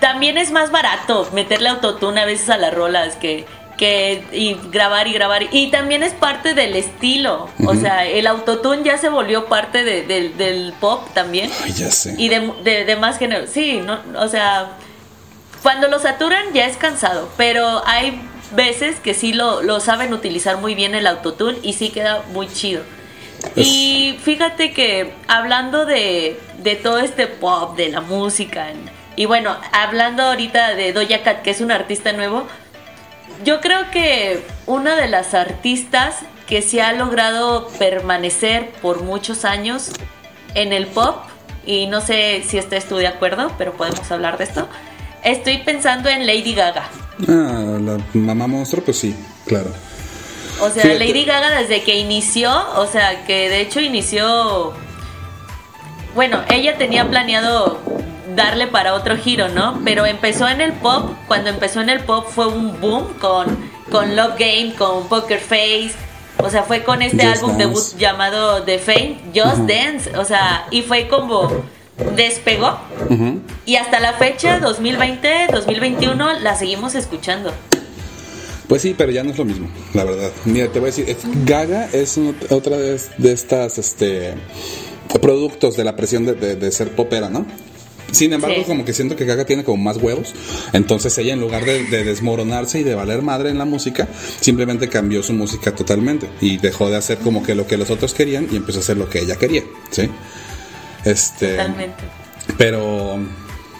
también 0.00 0.38
es 0.38 0.50
más 0.52 0.70
barato 0.70 1.28
meterle 1.32 1.68
autotune 1.68 2.20
a 2.20 2.24
veces 2.24 2.48
a 2.50 2.56
las 2.58 2.72
rolas 2.72 3.16
que, 3.16 3.44
que 3.76 4.24
y 4.32 4.56
grabar 4.70 5.08
y 5.08 5.12
grabar. 5.12 5.42
Y 5.50 5.70
también 5.70 6.02
es 6.02 6.12
parte 6.14 6.54
del 6.54 6.76
estilo. 6.76 7.48
O 7.66 7.74
sea, 7.74 8.06
el 8.06 8.26
autotune 8.26 8.82
ya 8.84 8.98
se 8.98 9.08
volvió 9.08 9.46
parte 9.46 9.82
de- 9.84 10.02
del- 10.04 10.36
del 10.36 10.74
pop 10.80 11.06
también. 11.12 11.50
Ay, 11.64 11.72
ya 11.72 11.90
sé. 11.90 12.14
Y 12.18 12.28
de, 12.28 12.52
de, 12.62 12.84
de 12.84 12.96
más 12.96 13.18
género. 13.18 13.46
Sí, 13.46 13.80
no, 13.84 13.98
o 14.18 14.28
sea, 14.28 14.68
cuando 15.62 15.88
lo 15.88 15.98
saturan 15.98 16.52
ya 16.54 16.66
es 16.66 16.76
cansado, 16.76 17.28
pero 17.36 17.82
hay 17.86 18.20
veces 18.52 19.00
que 19.00 19.12
sí 19.12 19.32
lo, 19.32 19.60
lo 19.62 19.80
saben 19.80 20.12
utilizar 20.12 20.58
muy 20.58 20.74
bien 20.76 20.94
el 20.94 21.06
autotune 21.06 21.58
y 21.62 21.72
sí 21.72 21.88
queda 21.88 22.22
muy 22.32 22.46
chido. 22.48 22.82
Y 23.54 24.18
fíjate 24.22 24.72
que 24.72 25.12
hablando 25.28 25.86
de, 25.86 26.38
de 26.62 26.74
todo 26.76 26.98
este 26.98 27.26
pop, 27.26 27.76
de 27.76 27.88
la 27.90 28.00
música, 28.00 28.68
y 29.16 29.24
bueno, 29.24 29.56
hablando 29.72 30.24
ahorita 30.24 30.74
de 30.74 30.92
Doja 30.92 31.22
Cat, 31.22 31.42
que 31.42 31.50
es 31.50 31.60
un 31.60 31.70
artista 31.70 32.12
nuevo, 32.12 32.46
yo 33.44 33.60
creo 33.60 33.90
que 33.90 34.44
una 34.66 34.96
de 34.96 35.08
las 35.08 35.34
artistas 35.34 36.16
que 36.46 36.62
se 36.62 36.80
ha 36.82 36.92
logrado 36.92 37.68
permanecer 37.78 38.70
por 38.82 39.02
muchos 39.02 39.44
años 39.44 39.90
en 40.54 40.72
el 40.72 40.86
pop, 40.86 41.16
y 41.64 41.86
no 41.86 42.00
sé 42.00 42.44
si 42.46 42.58
estés 42.58 42.86
tú 42.86 42.96
de 42.96 43.06
acuerdo, 43.06 43.52
pero 43.58 43.72
podemos 43.72 44.10
hablar 44.10 44.38
de 44.38 44.44
esto, 44.44 44.68
estoy 45.24 45.58
pensando 45.58 46.08
en 46.08 46.26
Lady 46.26 46.54
Gaga. 46.54 46.88
Ah, 47.28 47.78
la 47.80 47.98
mamá 48.12 48.46
monstruo, 48.46 48.84
pues 48.84 48.98
sí, 48.98 49.16
claro. 49.46 49.70
O 50.60 50.70
sea. 50.70 50.84
Lady 50.94 51.24
Gaga 51.24 51.50
desde 51.50 51.82
que 51.82 51.98
inició, 51.98 52.50
o 52.76 52.86
sea, 52.86 53.24
que 53.24 53.48
de 53.48 53.60
hecho 53.60 53.80
inició... 53.80 54.72
Bueno, 56.14 56.42
ella 56.48 56.78
tenía 56.78 57.08
planeado 57.08 57.78
darle 58.34 58.66
para 58.66 58.94
otro 58.94 59.16
giro, 59.16 59.48
¿no? 59.48 59.80
Pero 59.84 60.06
empezó 60.06 60.48
en 60.48 60.60
el 60.60 60.72
pop, 60.72 61.12
cuando 61.26 61.50
empezó 61.50 61.80
en 61.80 61.90
el 61.90 62.00
pop 62.00 62.26
fue 62.28 62.46
un 62.46 62.80
boom 62.80 63.14
con, 63.20 63.46
con 63.90 64.16
Love 64.16 64.34
Game, 64.38 64.74
con 64.76 65.08
Poker 65.08 65.40
Face, 65.40 65.92
o 66.38 66.50
sea, 66.50 66.62
fue 66.62 66.84
con 66.84 67.02
este 67.02 67.26
Just 67.26 67.42
álbum 67.42 67.58
debut 67.58 67.96
llamado 67.98 68.62
The 68.62 68.78
Fame, 68.78 69.18
Just 69.34 69.62
Dance, 69.62 70.16
o 70.16 70.24
sea, 70.24 70.66
y 70.70 70.82
fue 70.82 71.08
como 71.08 71.50
despegó. 72.14 72.78
Y 73.64 73.76
hasta 73.76 74.00
la 74.00 74.12
fecha, 74.12 74.60
2020, 74.60 75.48
2021, 75.52 76.40
la 76.40 76.54
seguimos 76.54 76.94
escuchando. 76.94 77.52
Pues 78.68 78.82
sí, 78.82 78.94
pero 78.98 79.12
ya 79.12 79.22
no 79.22 79.30
es 79.30 79.38
lo 79.38 79.44
mismo, 79.44 79.68
la 79.94 80.04
verdad. 80.04 80.30
Mira, 80.44 80.66
te 80.72 80.80
voy 80.80 80.88
a 80.88 80.90
decir, 80.90 81.08
es- 81.08 81.18
Gaga 81.44 81.88
es 81.92 82.18
otra 82.50 82.76
de, 82.76 83.00
de 83.18 83.32
estas 83.32 83.78
este, 83.78 84.34
productos 85.20 85.76
de 85.76 85.84
la 85.84 85.94
presión 85.96 86.26
de, 86.26 86.34
de- 86.34 86.56
de 86.56 86.72
ser 86.72 86.90
popera, 86.96 87.28
¿no? 87.30 87.46
Sin 88.12 88.32
embargo, 88.32 88.56
Sí. 88.58 88.64
como 88.66 88.84
que 88.84 88.92
siento 88.92 89.16
que 89.16 89.24
Gaga 89.24 89.44
tiene 89.44 89.64
como 89.64 89.82
más 89.82 89.96
huevos. 89.98 90.32
Entonces 90.72 91.16
ella, 91.18 91.32
en 91.32 91.40
lugar 91.40 91.64
de, 91.64 91.84
de 91.84 92.04
desmoronarse 92.04 92.78
y 92.80 92.82
de 92.84 92.94
valer 92.94 93.20
madre 93.22 93.50
en 93.50 93.58
la 93.58 93.64
música, 93.64 94.08
simplemente 94.40 94.88
cambió 94.88 95.22
su 95.24 95.32
música 95.32 95.74
totalmente. 95.74 96.28
Y 96.40 96.56
dejó 96.58 96.88
de 96.88 96.96
hacer 96.96 97.18
como 97.18 97.42
que 97.42 97.54
lo 97.56 97.66
que 97.66 97.76
los 97.76 97.90
otros 97.90 98.14
querían 98.14 98.48
y 98.50 98.56
empezó 98.56 98.78
a 98.78 98.82
hacer 98.82 98.96
lo 98.96 99.08
que 99.10 99.20
ella 99.20 99.36
quería, 99.36 99.64
¿sí? 99.90 100.08
Este, 101.04 101.50
Totalmente. 101.52 102.04
pero 102.58 103.18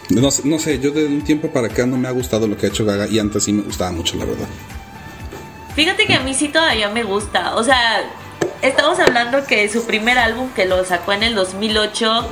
no, 0.09 0.31
sé- 0.31 0.41
no 0.45 0.59
sé, 0.59 0.79
yo 0.79 0.91
de 0.91 1.05
un 1.05 1.23
tiempo 1.23 1.49
para 1.51 1.67
acá 1.67 1.85
no 1.85 1.97
me 1.97 2.07
ha 2.09 2.11
gustado 2.11 2.47
lo 2.47 2.57
que 2.57 2.65
ha 2.67 2.69
hecho 2.69 2.85
Gaga 2.85 3.07
y 3.07 3.19
antes 3.19 3.43
sí 3.43 3.53
me 3.53 3.63
gustaba 3.63 3.91
mucho, 3.91 4.17
la 4.17 4.25
verdad. 4.25 4.47
Fíjate 5.77 6.07
que 6.07 6.15
a 6.15 6.21
mí 6.21 6.33
sí 6.33 6.47
todavía 6.47 6.89
me 6.89 7.03
gusta. 7.03 7.55
O 7.55 7.63
sea, 7.63 8.01
estamos 8.63 8.99
hablando 8.99 9.45
que 9.45 9.69
su 9.69 9.85
primer 9.85 10.17
álbum 10.17 10.49
que 10.49 10.65
lo 10.65 10.83
sacó 10.83 11.13
en 11.13 11.21
el 11.21 11.35
2008. 11.35 12.27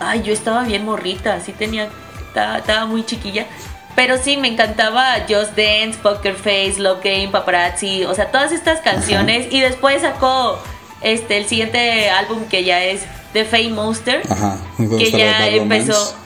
Ay, 0.00 0.22
yo 0.22 0.32
estaba 0.32 0.62
bien 0.62 0.86
morrita, 0.86 1.38
sí 1.42 1.52
tenía. 1.52 1.90
Estaba, 2.28 2.56
estaba 2.56 2.86
muy 2.86 3.04
chiquilla. 3.04 3.46
Pero 3.94 4.16
sí, 4.16 4.38
me 4.38 4.48
encantaba 4.48 5.16
Just 5.28 5.54
Dance, 5.54 5.98
Poker 6.02 6.34
Face, 6.34 6.76
Love 6.78 7.04
Game, 7.04 7.28
Paparazzi. 7.28 8.06
O 8.06 8.14
sea, 8.14 8.30
todas 8.30 8.52
estas 8.52 8.80
canciones. 8.80 9.52
Y 9.52 9.60
después 9.60 10.00
sacó 10.00 10.58
este 11.02 11.36
el 11.36 11.44
siguiente 11.44 12.08
álbum 12.08 12.46
que 12.46 12.64
ya 12.64 12.82
es 12.82 13.02
The 13.34 13.44
Fame 13.44 13.72
Monster. 13.72 14.22
Ajá, 14.30 14.56
Que 14.78 15.10
ya 15.10 15.46
empezó. 15.46 16.16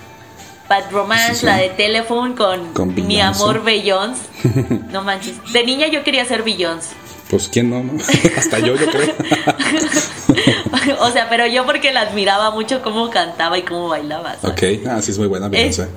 Bad 0.69 0.91
Romance, 0.91 1.35
Sí, 1.35 1.41
sí. 1.41 1.47
la 1.47 1.57
de 1.59 1.69
Telephone 1.71 2.35
con, 2.35 2.73
Con 2.73 2.95
mi 3.07 3.21
amor 3.21 3.62
Beyoncé. 3.62 4.23
No 4.91 5.03
manches. 5.03 5.37
De 5.53 5.64
niña 5.64 5.89
yo 5.89 6.03
quería 6.05 6.25
ser 6.25 6.43
Beyoncé. 6.43 6.95
Pues 7.31 7.49
quién 7.49 7.71
no, 7.71 7.83
¿no? 7.83 7.93
Hasta 8.37 8.59
yo, 8.61 8.77
yo 8.77 8.87
creo. 8.87 9.14
o 11.01 11.11
sea, 11.11 11.29
pero 11.29 11.47
yo 11.47 11.67
porque 11.67 11.93
la 11.93 12.03
admiraba 12.03 12.51
mucho 12.51 12.83
cómo 12.83 13.11
cantaba 13.11 13.59
y 13.59 13.62
cómo 13.62 13.89
bailaba. 13.89 14.37
¿sabes? 14.41 14.81
ok, 14.83 14.89
ah, 14.89 15.03
sí 15.03 15.11
es 15.11 15.19
muy 15.19 15.27
buena 15.27 15.49
Beyoncé. 15.49 15.89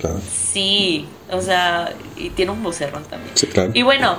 Claro. 0.00 0.20
Sí, 0.52 1.06
o 1.30 1.40
sea, 1.40 1.92
y 2.16 2.30
tiene 2.30 2.50
un 2.52 2.62
vocerrón 2.62 3.04
también. 3.04 3.30
Sí, 3.36 3.46
claro. 3.46 3.70
Y 3.74 3.82
bueno, 3.82 4.16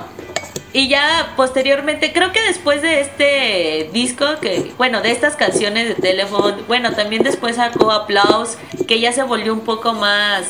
y 0.74 0.88
ya 0.88 1.32
posteriormente, 1.36 2.12
creo 2.12 2.32
que 2.32 2.42
después 2.42 2.82
de 2.82 3.00
este 3.00 3.90
disco, 3.92 4.24
que 4.40 4.72
bueno, 4.76 5.00
de 5.02 5.12
estas 5.12 5.36
canciones 5.36 5.88
de 5.88 5.94
teléfono, 5.94 6.56
bueno, 6.66 6.92
también 6.92 7.22
después 7.22 7.56
sacó 7.56 7.92
Applause, 7.92 8.58
que 8.88 8.98
ya 8.98 9.12
se 9.12 9.22
volvió 9.22 9.54
un 9.54 9.60
poco 9.60 9.92
más, 9.92 10.46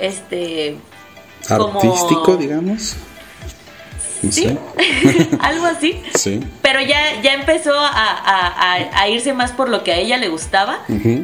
este, 0.00 0.76
Artístico, 1.48 2.36
digamos. 2.36 2.96
Sí, 4.30 4.58
algo 5.40 5.66
así. 5.66 6.02
Sí. 6.14 6.40
Pero 6.62 6.80
ya, 6.80 7.20
ya 7.22 7.34
empezó 7.34 7.74
a, 7.78 7.88
a- 7.88 8.74
a- 8.74 9.00
a 9.02 9.08
irse 9.08 9.32
más 9.32 9.52
por 9.52 9.68
lo 9.68 9.84
que 9.84 9.92
a 9.92 9.96
ella 9.96 10.16
le 10.16 10.28
gustaba. 10.28 10.78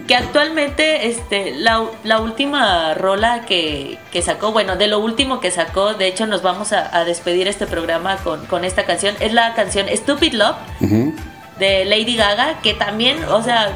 Que 0.07 0.15
actualmente 0.15 1.09
este, 1.09 1.53
la, 1.57 1.85
la 2.05 2.21
última 2.21 2.95
rola 2.95 3.43
que, 3.47 3.99
que 4.13 4.23
sacó, 4.23 4.53
bueno, 4.53 4.77
de 4.77 4.87
lo 4.89 4.99
último 4.99 5.41
que 5.41 5.51
sacó, 5.51 5.95
de 5.95 6.07
hecho 6.07 6.27
nos 6.27 6.43
vamos 6.43 6.73
a, 6.73 7.05
despedir 7.05 7.49
este 7.49 7.67
programa 7.67 8.17
con, 8.19 8.47
con 8.47 8.65
esta 8.65 8.85
canción, 8.85 9.15
es 9.21 9.33
la 9.33 9.55
canción 9.55 9.87
Stupid 9.95 10.35
Love 10.35 10.57
de 11.59 11.85
Lady 11.85 12.17
Gaga, 12.17 12.59
que 12.63 12.75
también, 12.75 13.25
o 13.25 13.43
sea, 13.43 13.73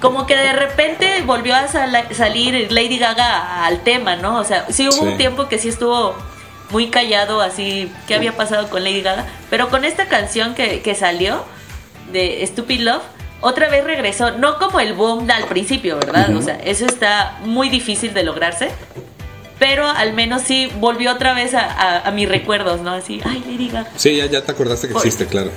como 0.00 0.26
que 0.26 0.36
de 0.36 0.52
repente 0.52 1.22
volvió 1.24 1.54
a 1.54 1.68
sal- 1.68 2.08
salir 2.12 2.70
Lady 2.72 2.98
Gaga 2.98 3.64
al 3.64 3.80
tema, 3.80 4.16
¿no? 4.16 4.38
O 4.38 4.44
sea, 4.44 4.66
sí 4.70 4.86
hubo 4.88 4.92
Sí. 5.02 5.08
un 5.08 5.16
tiempo 5.16 5.48
que 5.48 5.58
sí 5.58 5.68
estuvo 5.68 6.14
muy 6.74 6.88
callado, 6.90 7.40
así, 7.40 7.88
¿qué 8.08 8.16
había 8.16 8.36
pasado 8.36 8.68
con 8.68 8.82
Lady 8.82 9.00
Gaga? 9.00 9.26
Pero 9.48 9.70
con 9.70 9.84
esta 9.84 10.06
canción 10.08 10.54
que, 10.56 10.82
que 10.82 10.96
salió 10.96 11.44
de 12.12 12.44
Stupid 12.44 12.80
Love, 12.80 13.02
otra 13.40 13.68
vez 13.68 13.84
regresó, 13.84 14.32
no 14.32 14.58
como 14.58 14.80
el 14.80 14.92
boom 14.94 15.30
al 15.30 15.44
principio, 15.44 15.96
¿verdad? 15.98 16.34
O 16.34 16.42
sea, 16.42 16.56
eso 16.64 16.84
está 16.84 17.38
muy 17.44 17.68
difícil 17.68 18.12
de 18.12 18.24
lograrse. 18.24 18.70
pero 19.60 19.86
al 19.86 20.12
menos 20.14 20.42
sí 20.42 20.68
volvió 20.80 21.12
otra 21.12 21.32
vez 21.32 21.54
a, 21.54 21.60
a- 21.64 22.08
a 22.08 22.10
mis 22.10 22.28
recuerdos, 22.28 22.80
¿no? 22.80 22.90
Así, 22.90 23.20
ay, 23.24 23.40
Lady 23.48 23.68
Gaga. 23.68 23.88
Sí, 23.96 24.16
ya, 24.16 24.26
ya 24.26 24.42
te 24.44 24.50
acordaste 24.50 24.88
que 24.88 24.94
Por- 24.94 25.02
existe, 25.06 25.26
claro. 25.26 25.50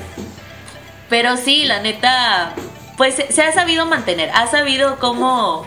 Pero 1.10 1.36
sí, 1.36 1.66
la 1.66 1.80
neta, 1.82 2.54
pues 2.96 3.16
se, 3.16 3.32
se 3.32 3.42
ha 3.42 3.52
sabido 3.54 3.88
mantener, 3.88 4.30
ha 4.36 4.46
sabido 4.48 4.98
cómo 5.00 5.66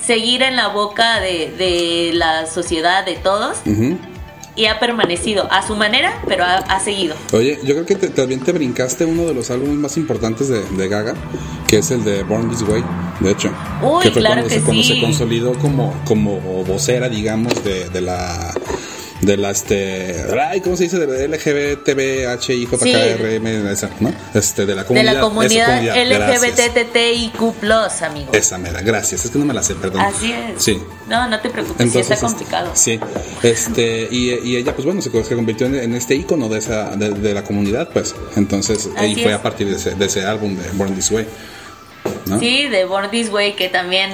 seguir 0.00 0.42
en 0.42 0.54
la 0.56 0.68
boca 0.68 1.18
de, 1.20 1.50
de 1.58 2.12
la 2.14 2.46
sociedad, 2.46 3.04
de 3.04 3.16
todos, 3.16 3.58
Ujú. 3.66 3.98
Y 4.56 4.66
ha 4.66 4.78
permanecido 4.80 5.50
a 5.50 5.66
su 5.66 5.76
manera, 5.76 6.20
pero 6.26 6.44
ha, 6.44 6.56
ha 6.56 6.80
seguido. 6.80 7.14
Oye, 7.32 7.58
yo 7.64 7.74
creo 7.74 7.86
que 7.86 7.94
te- 7.96 8.08
también 8.08 8.40
te 8.40 8.52
brincaste 8.52 9.04
uno 9.04 9.24
de 9.24 9.34
los 9.34 9.50
álbumes 9.50 9.76
más 9.76 9.96
importantes 9.96 10.48
de, 10.48 10.62
de 10.62 10.88
Gaga, 10.88 11.14
que 11.68 11.78
es 11.78 11.90
el 11.90 12.04
de 12.04 12.22
Born 12.24 12.50
This 12.50 12.62
Way, 12.62 12.84
de 13.20 13.30
hecho. 13.30 13.50
Uy, 13.82 14.02
que 14.02 14.10
fue 14.10 14.20
claro 14.20 14.42
cuando, 14.42 14.48
que 14.48 14.54
se, 14.60 14.64
cuando 14.64 14.82
se 14.82 15.00
consolidó 15.00 15.52
como, 15.54 15.94
como 16.04 16.40
vocera, 16.64 17.08
digamos, 17.08 17.62
de, 17.64 17.88
de 17.90 18.00
la 18.00 18.52
de 19.20 19.36
la 19.36 19.50
este 19.50 20.24
ay 20.40 20.60
cómo 20.60 20.76
se 20.76 20.84
dice 20.84 20.98
de 20.98 21.28
la 21.28 21.36
LGBTBHIJKRM 21.36 23.46
esa 23.68 23.90
no 24.00 24.12
este 24.34 24.66
de 24.66 24.74
la 24.74 24.82
De 24.82 24.86
comunidad 24.88 25.04
la 25.04 25.12
esa 25.12 25.20
comunidad. 25.20 26.36
LGBTTIQ, 26.36 27.40
amigo. 28.02 28.32
esa 28.32 28.58
mera 28.58 28.80
gracias 28.80 29.24
es 29.24 29.30
que 29.30 29.38
no 29.38 29.44
me 29.44 29.54
la 29.54 29.62
sé 29.62 29.74
perdón 29.74 30.00
Así 30.00 30.32
es. 30.32 30.62
sí 30.62 30.80
No, 31.08 31.28
no 31.28 31.40
te 31.40 31.50
preocupes, 31.50 31.80
entonces 31.80 32.10
está 32.10 32.26
complicado. 32.26 32.70
sí 32.74 32.98
este 33.42 34.08
y, 34.10 34.30
y 34.44 34.56
ella 34.56 34.74
pues 34.74 34.86
bueno 34.86 35.02
se, 35.02 35.10
convirtió 35.10 35.66
en, 35.66 35.94
este 35.94 36.14
icono 36.14 36.48
de 36.48 36.58
esa 36.58 36.96
de, 36.96 37.10
de 37.10 37.34
la 37.34 37.44
comunidad 37.44 37.90
pues 37.92 38.14
entonces 38.36 38.88
Así 38.96 39.14
fue 39.16 39.32
es. 39.32 39.38
a 39.38 39.42
partir 39.42 39.68
de 39.68 39.76
ese, 39.76 39.94
de 39.94 40.06
ese 40.06 40.24
álbum 40.24 40.56
de 40.56 40.68
Born 40.72 40.94
This 40.94 41.10
Way 41.10 41.26
¿no? 42.26 42.38
Sí, 42.38 42.68
de 42.68 42.84
Born 42.84 43.10
This 43.10 43.30
Way, 43.30 43.54
que 43.54 43.68
también 43.68 44.10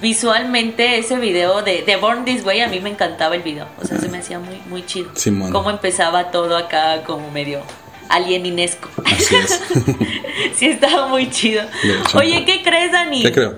visualmente 0.00 0.98
ese 0.98 1.16
video 1.16 1.62
de, 1.62 1.82
de 1.82 1.96
Born 1.96 2.24
This 2.24 2.44
Way 2.44 2.60
a 2.60 2.68
mí 2.68 2.80
me 2.80 2.90
encantaba 2.90 3.34
el 3.34 3.42
video. 3.42 3.66
O 3.80 3.86
sea, 3.86 3.98
se 3.98 4.08
me 4.08 4.18
hacía 4.18 4.38
muy, 4.38 4.60
muy 4.68 4.84
chido. 4.86 5.10
Simón. 5.14 5.52
Cómo 5.52 5.70
empezaba 5.70 6.30
todo 6.30 6.56
acá 6.56 7.02
como 7.04 7.30
medio 7.30 7.60
alieninesco. 8.08 8.88
Así 9.04 9.36
es. 9.36 9.60
sí, 10.56 10.66
estaba 10.66 11.08
muy 11.08 11.30
chido. 11.30 11.62
Oye, 12.14 12.44
¿qué 12.44 12.62
crees, 12.62 12.92
Dani? 12.92 13.22
¿qué 13.22 13.32
creo? 13.32 13.56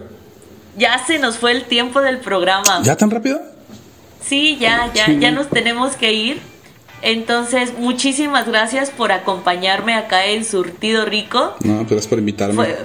Ya 0.76 1.05
se 1.05 1.18
nos 1.18 1.38
fue 1.38 1.53
el 1.53 1.64
tiempo 1.64 2.01
del 2.01 2.18
programa. 2.18 2.80
¿ya 2.82 2.97
tan 2.97 3.11
rápido? 3.11 3.41
Sí, 4.22 4.57
ya, 4.61 4.91
ya, 4.95 5.11
ya 5.11 5.30
nos 5.30 5.49
tenemos 5.49 5.97
que 5.97 6.12
ir. 6.12 6.41
Entonces, 7.03 7.72
muchísimas 7.78 8.47
gracias 8.47 8.91
por 8.91 9.11
acompañarme 9.12 9.95
acá 9.95 10.26
en 10.26 10.45
Surtido 10.45 11.05
Rico. 11.07 11.57
no 11.64 11.86
pero 11.88 11.99
es 11.99 12.07
por 12.07 12.18
invitarme 12.18 12.55
Fue, 12.55 12.78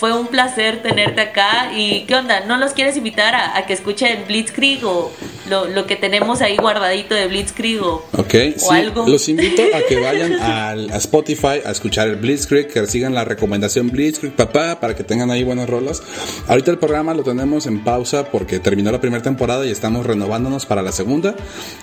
fue 0.00 0.12
un 0.18 0.26
placer 0.28 0.82
tenerte 0.82 1.20
acá. 1.20 1.72
¿Y 1.76 2.04
qué 2.06 2.14
onda? 2.16 2.40
¿No 2.46 2.56
los 2.56 2.72
quieres 2.72 2.96
invitar 2.96 3.34
a, 3.34 3.56
a 3.56 3.66
que 3.66 3.74
escuchen 3.74 4.24
Blitzkrieg 4.26 4.82
o 4.84 5.12
lo, 5.50 5.66
lo 5.68 5.86
que 5.86 5.94
tenemos 5.96 6.40
ahí 6.40 6.56
guardadito 6.56 7.14
de 7.14 7.26
Blitzkrieg? 7.28 7.82
O, 7.82 8.02
Ok, 8.16 8.34
o 8.56 8.58
sí, 8.60 8.66
algo? 8.70 9.06
los 9.06 9.28
invito 9.28 9.62
a 9.74 9.80
que 9.86 10.00
vayan 10.00 10.32
al- 10.40 10.90
a 10.90 10.96
Spotify 10.96 11.60
a 11.64 11.70
escuchar 11.70 12.08
el 12.08 12.16
Blitzkrieg, 12.16 12.68
que 12.72 12.86
sigan 12.86 13.14
la 13.14 13.24
recomendación 13.24 13.90
Blitzkrieg, 13.90 14.32
papá, 14.34 14.80
para 14.80 14.96
que 14.96 15.04
tengan 15.04 15.30
ahí 15.30 15.44
buenas 15.44 15.68
rolas. 15.68 16.02
Ahorita 16.48 16.70
el 16.70 16.78
programa 16.78 17.12
lo 17.12 17.22
tenemos 17.22 17.66
en 17.66 17.84
pausa 17.84 18.24
porque 18.30 18.58
terminó 18.58 18.90
la 18.90 19.00
primera 19.00 19.22
temporada 19.22 19.66
y 19.66 19.70
estamos 19.70 20.06
renovándonos 20.06 20.64
para 20.64 20.80
la 20.82 20.92
segunda, 20.92 21.34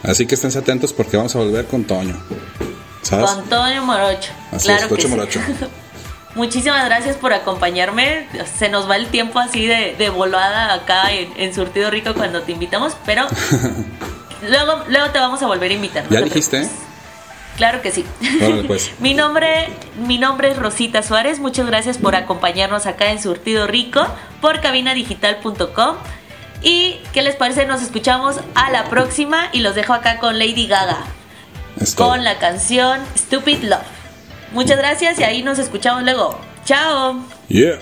así 0.04 0.26
que 0.26 0.34
estén 0.36 0.58
atentos 0.58 0.92
porque 0.92 1.18
vamos 1.18 1.36
a 1.36 1.40
volver 1.40 1.66
con 1.66 1.84
Toño. 1.84 2.20
¿Sabes? 3.04 3.30
Con 3.30 3.40
Antonio 3.44 3.84
Morocho. 3.84 4.32
Así 4.52 4.66
claro 4.68 4.82
es, 4.82 4.88
que 4.88 4.96
Tocho 4.96 5.08
sí. 5.08 5.14
Muchísimas 6.38 6.86
gracias 6.86 7.18
por 7.18 7.34
acompañarme. 7.34 8.28
Se 8.58 8.70
nos 8.70 8.90
va 8.90 8.96
el 8.96 9.08
tiempo 9.08 9.40
así 9.40 9.66
de, 9.66 9.96
de 9.98 10.10
volada 10.10 10.74
acá 10.74 11.12
en, 11.12 11.34
en 11.36 11.54
Surtido 11.54 11.90
Rico 11.90 12.14
cuando 12.14 12.44
te 12.44 12.52
invitamos, 12.52 12.96
pero 13.06 13.26
luego, 14.48 14.84
luego 14.88 15.10
te 15.10 15.20
vamos 15.20 15.42
a 15.42 15.48
volver 15.48 15.72
a 15.72 15.74
invitar. 15.74 16.04
no 16.06 16.12
¿Ya 16.12 16.20
te 16.20 16.26
dijiste? 16.26 16.58
preocupes. 16.60 16.88
Claro 17.58 17.82
que 17.82 17.92
sí. 17.92 18.06
Pues. 18.68 18.92
mi 19.00 19.16
nombre, 19.16 19.68
mi 19.98 20.20
nombre 20.20 20.52
es 20.52 20.58
Rosita 20.58 21.02
Suárez. 21.02 21.40
Muchas 21.40 21.66
gracias 21.66 21.98
por 21.98 22.16
acompañarnos 22.16 22.86
acá 22.86 23.10
en 23.10 23.22
Surtido 23.22 23.66
Rico 23.66 24.06
por 24.40 24.62
cabinadigital.com. 24.62 25.96
Y 26.62 27.00
qué 27.14 27.24
les 27.24 27.36
parece, 27.36 27.66
nos 27.66 27.82
escuchamos 27.82 28.36
a 28.54 28.70
la 28.70 28.86
próxima 28.90 29.50
y 29.54 29.62
los 29.62 29.74
dejo 29.74 29.94
acá 29.94 30.20
con 30.20 30.38
Lady 30.38 30.68
Gaga 30.68 31.00
con 31.96 32.24
la 32.24 32.38
canción 32.40 33.00
Stupid 33.16 33.64
Love. 33.64 33.97
Muchas 34.52 34.78
gracias 34.78 35.20
y 35.20 35.24
ahí 35.24 35.44
nos 35.44 35.60
escuchamos 35.60 36.04
luego. 36.04 36.38
Chao. 36.66 37.24
Yeah. 37.48 37.80